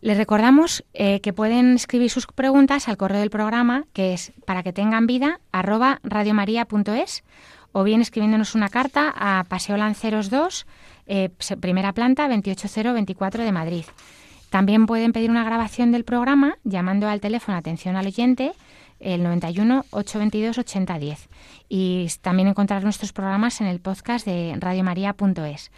Les 0.00 0.16
recordamos 0.16 0.84
eh, 0.94 1.20
que 1.20 1.32
pueden 1.32 1.74
escribir 1.74 2.10
sus 2.10 2.26
preguntas 2.26 2.88
al 2.88 2.96
correo 2.96 3.20
del 3.20 3.30
programa, 3.30 3.84
que 3.92 4.14
es 4.14 4.32
para 4.46 4.62
que 4.62 4.72
tengan 4.72 5.06
vida, 5.06 5.40
arroba 5.50 6.00
radiomaria.es, 6.04 7.24
o 7.72 7.82
bien 7.82 8.00
escribiéndonos 8.00 8.54
una 8.54 8.68
carta 8.68 9.12
a 9.16 9.44
Paseo 9.44 9.76
Lanceros 9.76 10.30
2, 10.30 10.66
eh, 11.06 11.30
primera 11.60 11.92
planta, 11.92 12.28
28024 12.28 13.42
de 13.42 13.52
Madrid. 13.52 13.84
También 14.50 14.86
pueden 14.86 15.12
pedir 15.12 15.30
una 15.30 15.44
grabación 15.44 15.90
del 15.92 16.04
programa 16.04 16.58
llamando 16.64 17.08
al 17.08 17.20
teléfono 17.20 17.58
Atención 17.58 17.96
al 17.96 18.06
Oyente 18.06 18.52
el 19.00 19.22
91 19.22 19.84
822 19.90 20.58
8010. 20.58 21.28
Y 21.68 22.08
también 22.22 22.48
encontrar 22.48 22.82
nuestros 22.82 23.12
programas 23.12 23.60
en 23.60 23.66
el 23.66 23.80
podcast 23.80 24.24
de 24.24 24.56
radiomaria.es. 24.58 25.70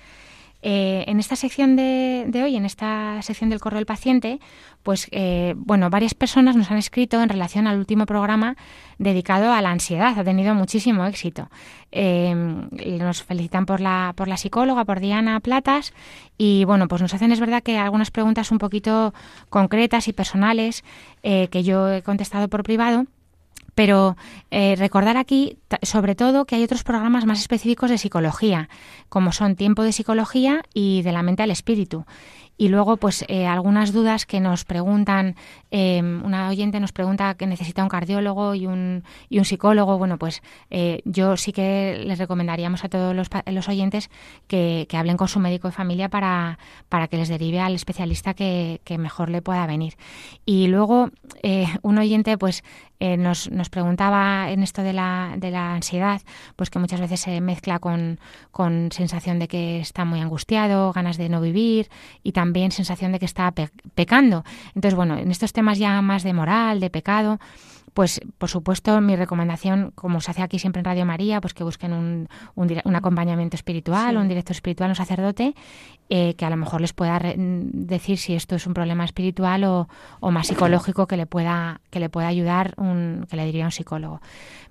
Eh, 0.62 1.04
en 1.06 1.20
esta 1.20 1.36
sección 1.36 1.76
de, 1.76 2.30
hoy, 2.42 2.56
en 2.56 2.66
esta 2.66 3.20
sección 3.22 3.50
del 3.50 3.60
correo 3.60 3.78
del 3.78 3.86
paciente, 3.86 4.40
pues 4.82 5.08
eh, 5.10 5.54
bueno, 5.56 5.88
varias 5.88 6.14
personas 6.14 6.56
nos 6.56 6.70
han 6.70 6.76
escrito 6.76 7.22
en 7.22 7.28
relación 7.28 7.66
al 7.66 7.78
último 7.78 8.06
programa 8.06 8.56
dedicado 8.98 9.52
a 9.52 9.62
la 9.62 9.70
ansiedad. 9.70 10.18
Ha 10.18 10.24
tenido 10.24 10.54
muchísimo 10.54 11.04
éxito. 11.06 11.48
Eh, 11.92 12.34
nos 12.34 13.22
felicitan 13.22 13.64
por 13.64 13.80
la, 13.80 14.12
por 14.16 14.28
la 14.28 14.36
psicóloga, 14.36 14.84
por 14.84 15.00
Diana 15.00 15.40
Platas, 15.40 15.94
y 16.36 16.64
bueno, 16.64 16.88
pues 16.88 17.00
nos 17.02 17.14
hacen 17.14 17.32
es 17.32 17.40
verdad 17.40 17.62
que 17.62 17.78
algunas 17.78 18.10
preguntas 18.10 18.50
un 18.50 18.58
poquito 18.58 19.14
concretas 19.48 20.08
y 20.08 20.12
personales 20.12 20.84
que 21.22 21.62
yo 21.62 21.92
he 21.92 22.02
contestado 22.02 22.48
por 22.48 22.62
privado 22.62 23.06
pero 23.80 24.14
eh, 24.50 24.76
recordar 24.76 25.16
aquí, 25.16 25.56
sobre 25.80 26.14
todo, 26.14 26.44
que 26.44 26.54
hay 26.54 26.62
otros 26.62 26.84
programas 26.84 27.24
más 27.24 27.40
específicos 27.40 27.88
de 27.88 27.96
psicología, 27.96 28.68
como 29.08 29.32
son 29.32 29.56
Tiempo 29.56 29.84
de 29.84 29.92
Psicología 29.92 30.60
y 30.74 31.00
De 31.00 31.12
la 31.12 31.22
Mente 31.22 31.44
al 31.44 31.50
Espíritu. 31.50 32.04
Y 32.60 32.68
luego, 32.68 32.98
pues, 32.98 33.24
eh, 33.28 33.46
algunas 33.46 33.90
dudas 33.90 34.26
que 34.26 34.38
nos 34.38 34.66
preguntan, 34.66 35.34
eh, 35.70 36.02
una 36.02 36.50
oyente 36.50 36.78
nos 36.78 36.92
pregunta 36.92 37.34
que 37.34 37.46
necesita 37.46 37.82
un 37.82 37.88
cardiólogo 37.88 38.54
y 38.54 38.66
un, 38.66 39.02
y 39.30 39.38
un 39.38 39.46
psicólogo. 39.46 39.96
Bueno, 39.96 40.18
pues 40.18 40.42
eh, 40.68 41.00
yo 41.06 41.38
sí 41.38 41.52
que 41.52 42.04
les 42.04 42.18
recomendaríamos 42.18 42.84
a 42.84 42.90
todos 42.90 43.16
los, 43.16 43.68
oyentes 43.70 44.10
que, 44.46 44.86
hablen 44.92 45.16
con 45.16 45.28
su 45.28 45.40
médico 45.40 45.68
de 45.68 45.72
familia 45.72 46.10
para, 46.10 46.58
para 46.90 47.08
que 47.08 47.16
les 47.16 47.30
derive 47.30 47.60
al 47.60 47.74
especialista 47.74 48.34
que 48.34 48.78
mejor 48.98 49.30
le 49.30 49.40
pueda 49.40 49.66
venir. 49.66 49.94
Y 50.44 50.66
luego, 50.66 51.08
un 51.80 51.96
oyente, 51.98 52.36
pues, 52.36 52.62
nos, 53.00 53.50
nos 53.50 53.70
preguntaba 53.70 54.50
en 54.50 54.62
esto 54.62 54.82
de 54.82 54.92
la, 54.92 55.34
de 55.36 55.50
la 55.50 55.74
ansiedad, 55.74 56.20
pues 56.56 56.70
que 56.70 56.78
muchas 56.78 57.00
veces 57.00 57.20
se 57.20 57.40
mezcla 57.40 57.78
con, 57.78 58.20
con 58.50 58.92
sensación 58.92 59.38
de 59.38 59.48
que 59.48 59.80
está 59.80 60.04
muy 60.04 60.20
angustiado, 60.20 60.92
ganas 60.92 61.16
de 61.16 61.28
no 61.28 61.40
vivir 61.40 61.88
y 62.22 62.32
también 62.32 62.72
sensación 62.72 63.12
de 63.12 63.18
que 63.18 63.24
está 63.24 63.52
pecando. 63.94 64.44
Entonces, 64.74 64.94
bueno, 64.94 65.16
en 65.16 65.30
estos 65.30 65.52
temas 65.52 65.78
ya 65.78 66.00
más 66.02 66.22
de 66.22 66.32
moral, 66.32 66.80
de 66.80 66.90
pecado, 66.90 67.40
pues 67.94 68.20
por 68.38 68.48
supuesto 68.48 69.00
mi 69.00 69.16
recomendación, 69.16 69.92
como 69.94 70.20
se 70.20 70.30
hace 70.30 70.42
aquí 70.42 70.58
siempre 70.58 70.80
en 70.80 70.84
Radio 70.84 71.04
María, 71.04 71.40
pues 71.40 71.54
que 71.54 71.64
busquen 71.64 71.92
un, 71.92 72.28
un, 72.54 72.96
acompañamiento 72.96 73.56
espiritual 73.56 74.16
o 74.16 74.20
un 74.20 74.28
director 74.28 74.54
espiritual, 74.54 74.90
un 74.90 74.96
sacerdote, 74.96 75.54
eh, 76.08 76.34
que 76.34 76.44
a 76.44 76.50
lo 76.50 76.56
mejor 76.56 76.80
les 76.80 76.92
pueda 76.92 77.20
decir 77.36 78.18
si 78.18 78.34
esto 78.34 78.56
es 78.56 78.66
un 78.66 78.74
problema 78.74 79.04
espiritual 79.04 79.64
o, 79.64 79.88
o, 80.20 80.30
más 80.30 80.48
psicológico 80.48 81.06
que 81.06 81.16
le 81.16 81.26
pueda, 81.26 81.80
que 81.90 82.00
le 82.00 82.08
pueda 82.08 82.28
ayudar, 82.28 82.74
un, 82.76 83.26
que 83.28 83.36
le 83.36 83.44
diría 83.44 83.64
un 83.64 83.72
psicólogo. 83.72 84.20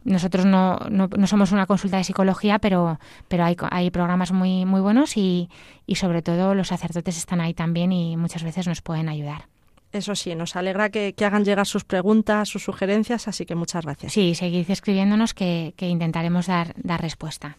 Nosotros 0.04 0.46
no, 0.46 0.78
no, 0.90 1.08
no, 1.08 1.28
somos 1.28 1.52
una 1.52 1.66
consulta 1.66 1.98
de 1.98 2.04
psicología, 2.04 2.60
pero, 2.60 3.00
pero 3.28 3.44
hay, 3.44 3.58
hay 3.72 3.92
programas 3.92 4.32
muy, 4.32 4.66
muy 4.66 4.82
buenos 4.82 5.18
y, 5.18 5.50
y 5.86 5.96
sobre 5.96 6.22
todo 6.22 6.56
los 6.56 6.70
sacerdotes 6.70 7.18
están 7.18 7.42
ahí 7.42 7.54
también 7.54 7.92
y 7.92 8.16
muchas 8.16 8.44
veces 8.44 8.68
nos 8.68 8.82
pueden 8.82 9.10
ayudar. 9.10 9.48
Eso 9.92 10.16
sí, 10.16 10.36
nos 10.36 10.56
alegra 10.56 10.90
que, 10.90 11.14
hagan 11.26 11.46
llegar 11.46 11.66
sus 11.66 11.84
preguntas, 11.84 12.48
sus 12.50 12.64
sugerencias, 12.64 13.28
así 13.28 13.46
que 13.46 13.56
muchas 13.56 13.84
gracias. 13.84 14.14
Sí, 14.14 14.36
seguid 14.36 14.70
escribiéndonos 14.70 15.34
que, 15.34 15.74
que 15.76 15.88
intentaremos 15.88 16.48
dar, 16.48 16.74
dar 16.78 17.02
respuesta. 17.02 17.58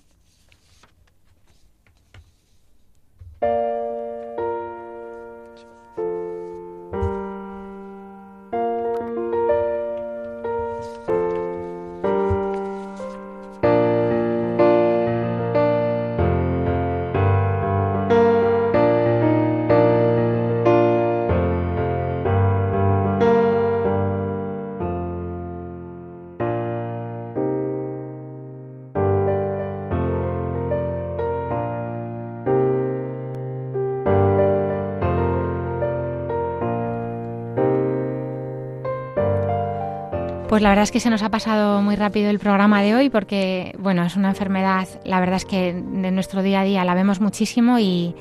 Pues 40.61 40.65
la 40.65 40.69
verdad 40.73 40.83
es 40.83 40.93
que 40.93 41.01
se 41.01 41.09
nos 41.09 41.23
ha 41.23 41.31
pasado 41.31 41.81
muy 41.81 41.97
rápido 41.97 42.29
el 42.29 42.39
programa 42.39 42.83
de 42.83 42.95
hoy 42.95 43.09
porque, 43.09 43.75
bueno, 43.79 44.05
es 44.05 44.15
una 44.17 44.29
enfermedad, 44.29 44.87
la 45.07 45.19
verdad 45.19 45.37
es 45.37 45.47
que 45.47 45.71
en 45.71 46.15
nuestro 46.15 46.43
día 46.43 46.61
a 46.61 46.65
día 46.65 46.85
la 46.85 46.93
vemos 46.93 47.19
muchísimo 47.19 47.79
y, 47.79 48.15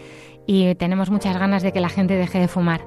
tenemos 0.78 1.10
muchas 1.10 1.38
ganas 1.38 1.64
de 1.64 1.74
que 1.74 1.82
la 1.82 1.90
gente 1.90 2.16
deje 2.16 2.40
de 2.40 2.48
fumar. 2.48 2.80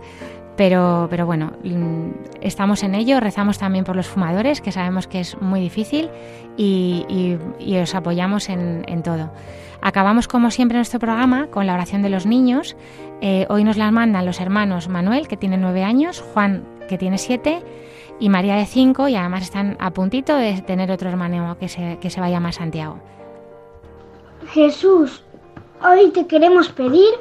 Pero, 0.57 1.07
pero 1.11 1.27
bueno, 1.27 1.53
mm, 1.65 2.41
estamos 2.41 2.83
en 2.83 2.95
ello, 2.95 3.21
rezamos 3.21 3.59
también 3.59 3.85
por 3.85 3.95
los 3.95 4.07
fumadores, 4.07 4.63
que 4.63 4.73
sabemos 4.73 5.07
que 5.07 5.21
es 5.21 5.39
muy 5.43 5.61
difícil, 5.61 6.09
y, 6.57 7.37
os 7.79 7.95
apoyamos 7.95 8.49
en, 8.49 9.03
todo. 9.05 9.35
Acabamos, 9.83 10.29
como 10.29 10.51
siempre, 10.51 10.79
nuestro 10.79 10.99
programa 10.99 11.49
con 11.49 11.67
la 11.67 11.75
oración 11.75 12.01
de 12.01 12.09
los 12.09 12.25
niños. 12.25 12.75
Eh, 13.21 13.45
hoy 13.51 13.65
nos 13.65 13.77
la 13.77 13.91
mandan 13.91 14.25
los 14.25 14.41
hermanos 14.41 14.89
Manuel, 14.89 15.29
que 15.29 15.37
tiene 15.37 15.59
nueve 15.59 15.85
años, 15.85 16.25
Juan, 16.33 16.65
que 16.89 16.97
tiene 16.97 17.19
siete, 17.19 17.63
y 18.23 18.29
María 18.29 18.55
de 18.57 18.67
cinco, 18.67 19.09
y 19.09 19.17
además 19.17 19.43
están 19.43 19.77
a 19.81 19.91
puntito 19.91 20.37
de 20.37 20.63
tener 20.63 20.91
otro 20.91 21.09
hermano 21.09 21.57
que 21.59 21.69
se, 21.69 21.99
que 22.01 22.09
se 22.09 22.21
vaya 22.21 22.39
más 22.39 22.55
Santiago. 22.55 22.99
Jesús, 24.53 25.25
hoy 25.83 26.11
te 26.11 26.27
queremos 26.27 26.69
pedir 26.69 27.15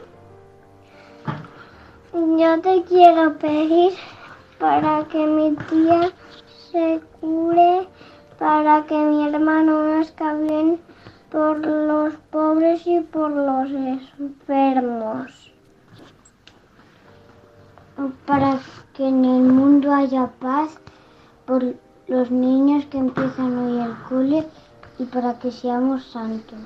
yo 2.14 2.60
te 2.60 2.84
quiero 2.84 3.38
pedir 3.38 3.94
para 4.60 5.04
que 5.06 5.26
mi 5.26 5.56
tía 5.70 6.12
se 6.72 7.02
cure, 7.20 7.88
para 8.38 8.84
que 8.86 8.98
mi 8.98 9.28
hermano 9.28 9.84
nazca 9.84 10.34
bien 10.34 10.80
por 11.30 11.66
los 11.66 12.14
pobres 12.32 12.86
y 12.86 13.00
por 13.00 13.32
los 13.32 13.72
enfermos. 14.20 15.54
Para 18.26 18.60
que 18.94 19.08
en 19.08 19.24
el 19.24 19.44
mundo 19.44 19.94
haya 19.94 20.28
paz 20.40 20.80
por 21.52 21.76
los 22.08 22.32
niños 22.32 22.86
que 22.86 22.98
empiezan 22.98 23.58
hoy 23.58 23.78
el 23.82 23.94
cole 24.08 24.48
y 25.00 25.04
para 25.04 25.38
que 25.38 25.52
seamos 25.52 26.06
santos. 26.06 26.62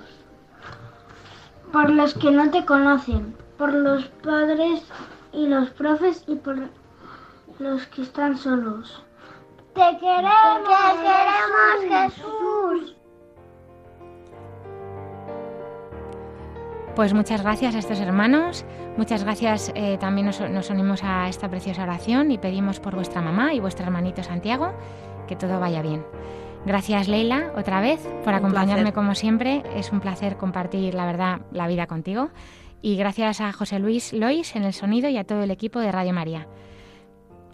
Por 1.71 1.89
los 1.89 2.13
que 2.13 2.29
no 2.29 2.51
te 2.51 2.63
conocen, 2.65 3.35
por 3.57 3.73
los 3.73 4.05
padres 4.23 4.83
y 5.33 5.47
los 5.47 5.71
profes 5.71 6.23
y 6.27 6.35
por 6.35 6.69
los 7.57 7.87
que 7.87 8.03
están 8.03 8.37
solos. 8.37 9.01
Te 9.73 9.97
queremos, 9.97 10.69
te 10.69 11.89
queremos 11.89 12.13
Jesús. 12.13 12.95
Pues 16.95 17.13
muchas 17.13 17.41
gracias 17.41 17.75
a 17.75 17.79
estos 17.79 17.99
hermanos, 17.99 18.63
muchas 18.95 19.25
gracias 19.25 19.69
eh, 19.75 19.97
también 19.99 20.27
nos, 20.27 20.39
nos, 20.39 20.69
unimos 20.69 21.03
a 21.03 21.27
esta 21.27 21.49
preciosa 21.49 21.83
oración 21.83 22.31
y 22.31 22.37
pedimos 22.37 22.79
por 22.79 22.95
vuestra 22.95 23.21
mamá 23.21 23.53
y 23.53 23.59
vuestro 23.59 23.85
hermanito 23.85 24.23
Santiago 24.23 24.71
que 25.27 25.35
todo 25.35 25.59
vaya 25.59 25.81
bien. 25.81 26.05
Gracias 26.65 27.09
Leila 27.09 27.51
otra 27.57 27.81
vez 27.81 27.99
por 28.23 28.33
acompañarme 28.33 28.93
como 28.93 29.13
siempre, 29.13 29.61
es 29.75 29.91
un 29.91 29.99
placer 29.99 30.37
compartir 30.37 30.93
la 30.93 31.05
verdad 31.05 31.41
la 31.51 31.67
vida 31.67 31.85
contigo 31.85 32.29
y 32.81 32.95
gracias 32.95 33.41
a 33.41 33.51
José 33.51 33.79
Luis 33.79 34.13
Lois 34.13 34.55
en 34.55 34.63
el 34.63 34.71
sonido 34.71 35.09
y 35.09 35.17
a 35.17 35.25
todo 35.25 35.43
el 35.43 35.51
equipo 35.51 35.81
de 35.81 35.91
Radio 35.91 36.13
María. 36.13 36.47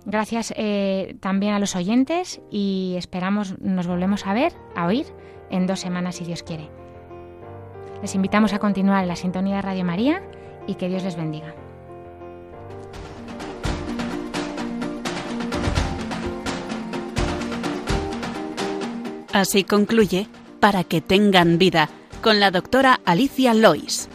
Gracias 0.06 0.54
eh, 0.56 1.16
también 1.20 1.56
a 1.56 1.60
los 1.60 1.76
oyentes 1.76 2.42
y 2.52 2.94
esperamos 2.96 3.60
nos 3.60 3.88
volvemos 3.88 4.28
a 4.28 4.36
ver, 4.36 4.54
a 4.76 4.86
oír, 4.86 5.08
en 5.50 5.66
dos 5.66 5.80
semanas 5.80 6.18
si 6.18 6.26
Dios 6.26 6.44
quiere. 6.44 6.81
Les 8.02 8.16
invitamos 8.16 8.54
a 8.54 8.60
continuar 8.60 9.06
la 9.06 9.16
sintonía 9.16 9.58
de 9.58 9.62
Radio 9.62 9.86
María 9.86 10.22
y 10.68 10.76
que 10.76 10.90
Dios 10.90 11.04
les 11.04 11.16
bendiga. 11.16 11.54
Así 19.34 19.64
concluye 19.64 20.28
Para 20.60 20.84
que 20.84 21.02
tengan 21.02 21.58
vida 21.58 21.90
con 22.22 22.40
la 22.40 22.52
doctora 22.52 23.00
Alicia 23.06 23.54
Lois. 23.54 24.11